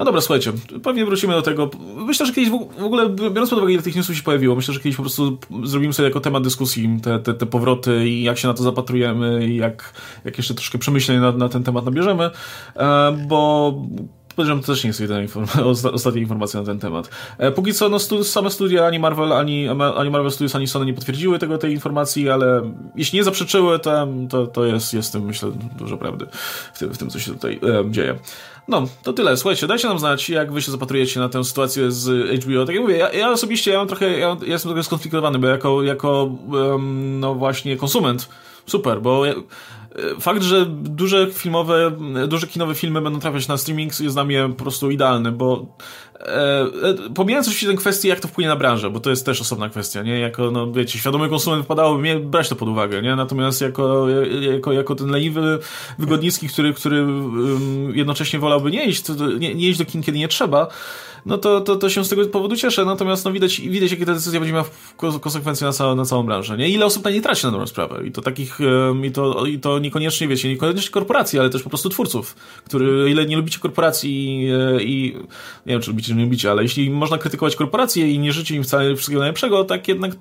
[0.00, 0.52] No dobra, słuchajcie,
[0.82, 1.70] pewnie wrócimy do tego.
[1.96, 4.80] Myślę, że kiedyś w ogóle, biorąc pod uwagę, ile tych newsów się pojawiło, myślę, że
[4.80, 8.48] kiedyś po prostu zrobimy sobie jako temat dyskusji te, te, te powroty i jak się
[8.48, 9.94] na to zapatrujemy i jak,
[10.24, 12.30] jak jeszcze troszkę przemyśleń na, na ten temat nabierzemy,
[12.76, 13.74] e, bo
[14.40, 17.10] podejrzewam, to też nie jest jedyna inform- ostatnia informacja na ten temat.
[17.38, 20.86] E, póki co, no, stu- same studia ani Marvel, ani, ani Marvel Studios, ani Sony
[20.86, 25.24] nie potwierdziły tego, tej informacji, ale jeśli nie zaprzeczyły, to, to, to jest, jest tym,
[25.24, 26.26] myślę, dużo prawdy
[26.74, 28.18] w tym, w tym co się tutaj e, dzieje.
[28.68, 29.36] No, to tyle.
[29.36, 32.08] Słuchajcie, dajcie nam znać, jak wy się zapatrujecie na tę sytuację z
[32.44, 32.64] HBO.
[32.64, 35.46] Tak jak mówię, ja, ja osobiście ja mam trochę, ja, ja jestem trochę skonfliktowany, bo
[35.46, 38.28] jako, jako um, no właśnie konsument,
[38.66, 39.34] super, bo ja,
[40.20, 41.92] fakt, że duże filmowe,
[42.28, 45.66] duże kinowe filmy będą trafiać na streaming jest dla mnie po prostu idealny, bo
[46.20, 49.40] e, e pomijając oczywiście tę kwestię, jak to wpłynie na branżę, bo to jest też
[49.40, 50.20] osobna kwestia, nie?
[50.20, 53.16] Jako, no wiecie, świadomy konsument wypadałoby mnie brać to pod uwagę, nie?
[53.16, 54.06] Natomiast jako,
[54.52, 55.58] jako, jako ten leniwy
[55.98, 59.04] Wygodnicki, który, który um, jednocześnie wolałby nie iść,
[59.38, 60.68] nie, nie iść do kin, kiedy nie trzeba,
[61.26, 64.14] no to, to, to się z tego powodu cieszę, natomiast no widać, widać jakie ta
[64.14, 64.64] decyzja będzie miała
[65.20, 66.68] konsekwencje na, całą, na całą branżę, nie?
[66.68, 68.58] Ile osób na nie traci na dobrą sprawę i to takich,
[69.04, 72.34] i to, i to niekoniecznie, wiecie, niekoniecznie korporacji, ale też po prostu twórców,
[72.64, 75.16] który, ile nie lubicie korporacji e, i,
[75.66, 78.56] nie wiem, czy lubicie, czy nie lubicie, ale jeśli można krytykować korporacje i nie życie
[78.56, 80.12] im wcale wszystkiego najlepszego, tak jednak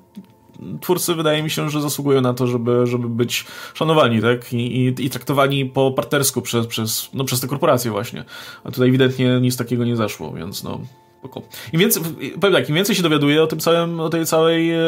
[0.82, 4.54] twórcy wydaje mi się, że zasługują na to, żeby, żeby być szanowani, tak?
[4.54, 8.26] I, i, i traktowani po partnersku przez, przez, no, przez te korporacje właśnie.
[8.64, 10.80] A tutaj ewidentnie nic takiego nie zaszło, więc no...
[11.20, 11.42] Spoko.
[11.74, 12.04] Im więcej,
[12.42, 14.80] powiem tak, im więcej się dowiaduję o tym całym, o tej całej e,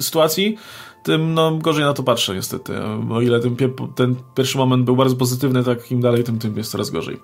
[0.00, 0.56] sytuacji,
[1.02, 2.72] tym no, gorzej na to patrzę niestety.
[3.10, 3.56] O ile ten,
[3.94, 7.16] ten pierwszy moment był bardzo pozytywny, tak im dalej, tym, tym jest coraz gorzej.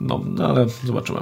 [0.00, 1.20] No, no ale zobaczymy.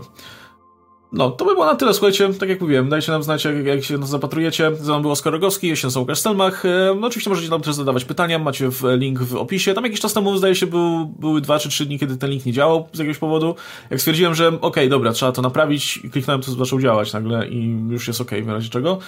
[1.12, 3.84] No, to by było na tyle, słuchajcie, tak jak mówiłem, dajcie nam znać, jak, jak
[3.84, 4.76] się nas zapatrujecie.
[4.76, 6.62] Ze mną był Oskar Rogowski, jestem są Łukasz Stelmach.
[7.00, 9.74] No, oczywiście możecie nam też zadawać pytania, macie link w opisie.
[9.74, 12.46] Tam jakiś czas temu, zdaje się, był, były dwa czy trzy dni, kiedy ten link
[12.46, 13.54] nie działał z jakiegoś powodu.
[13.90, 17.78] Jak stwierdziłem, że okej, okay, dobra, trzeba to naprawić, kliknąłem, to zaczął działać nagle i
[17.88, 18.98] już jest okej, okay, w razie czego.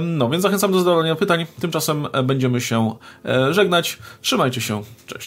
[0.00, 1.46] No, więc zachęcam do zadawania pytań.
[1.60, 2.94] Tymczasem będziemy się
[3.24, 3.98] e, żegnać.
[4.20, 5.24] Trzymajcie się, cześć.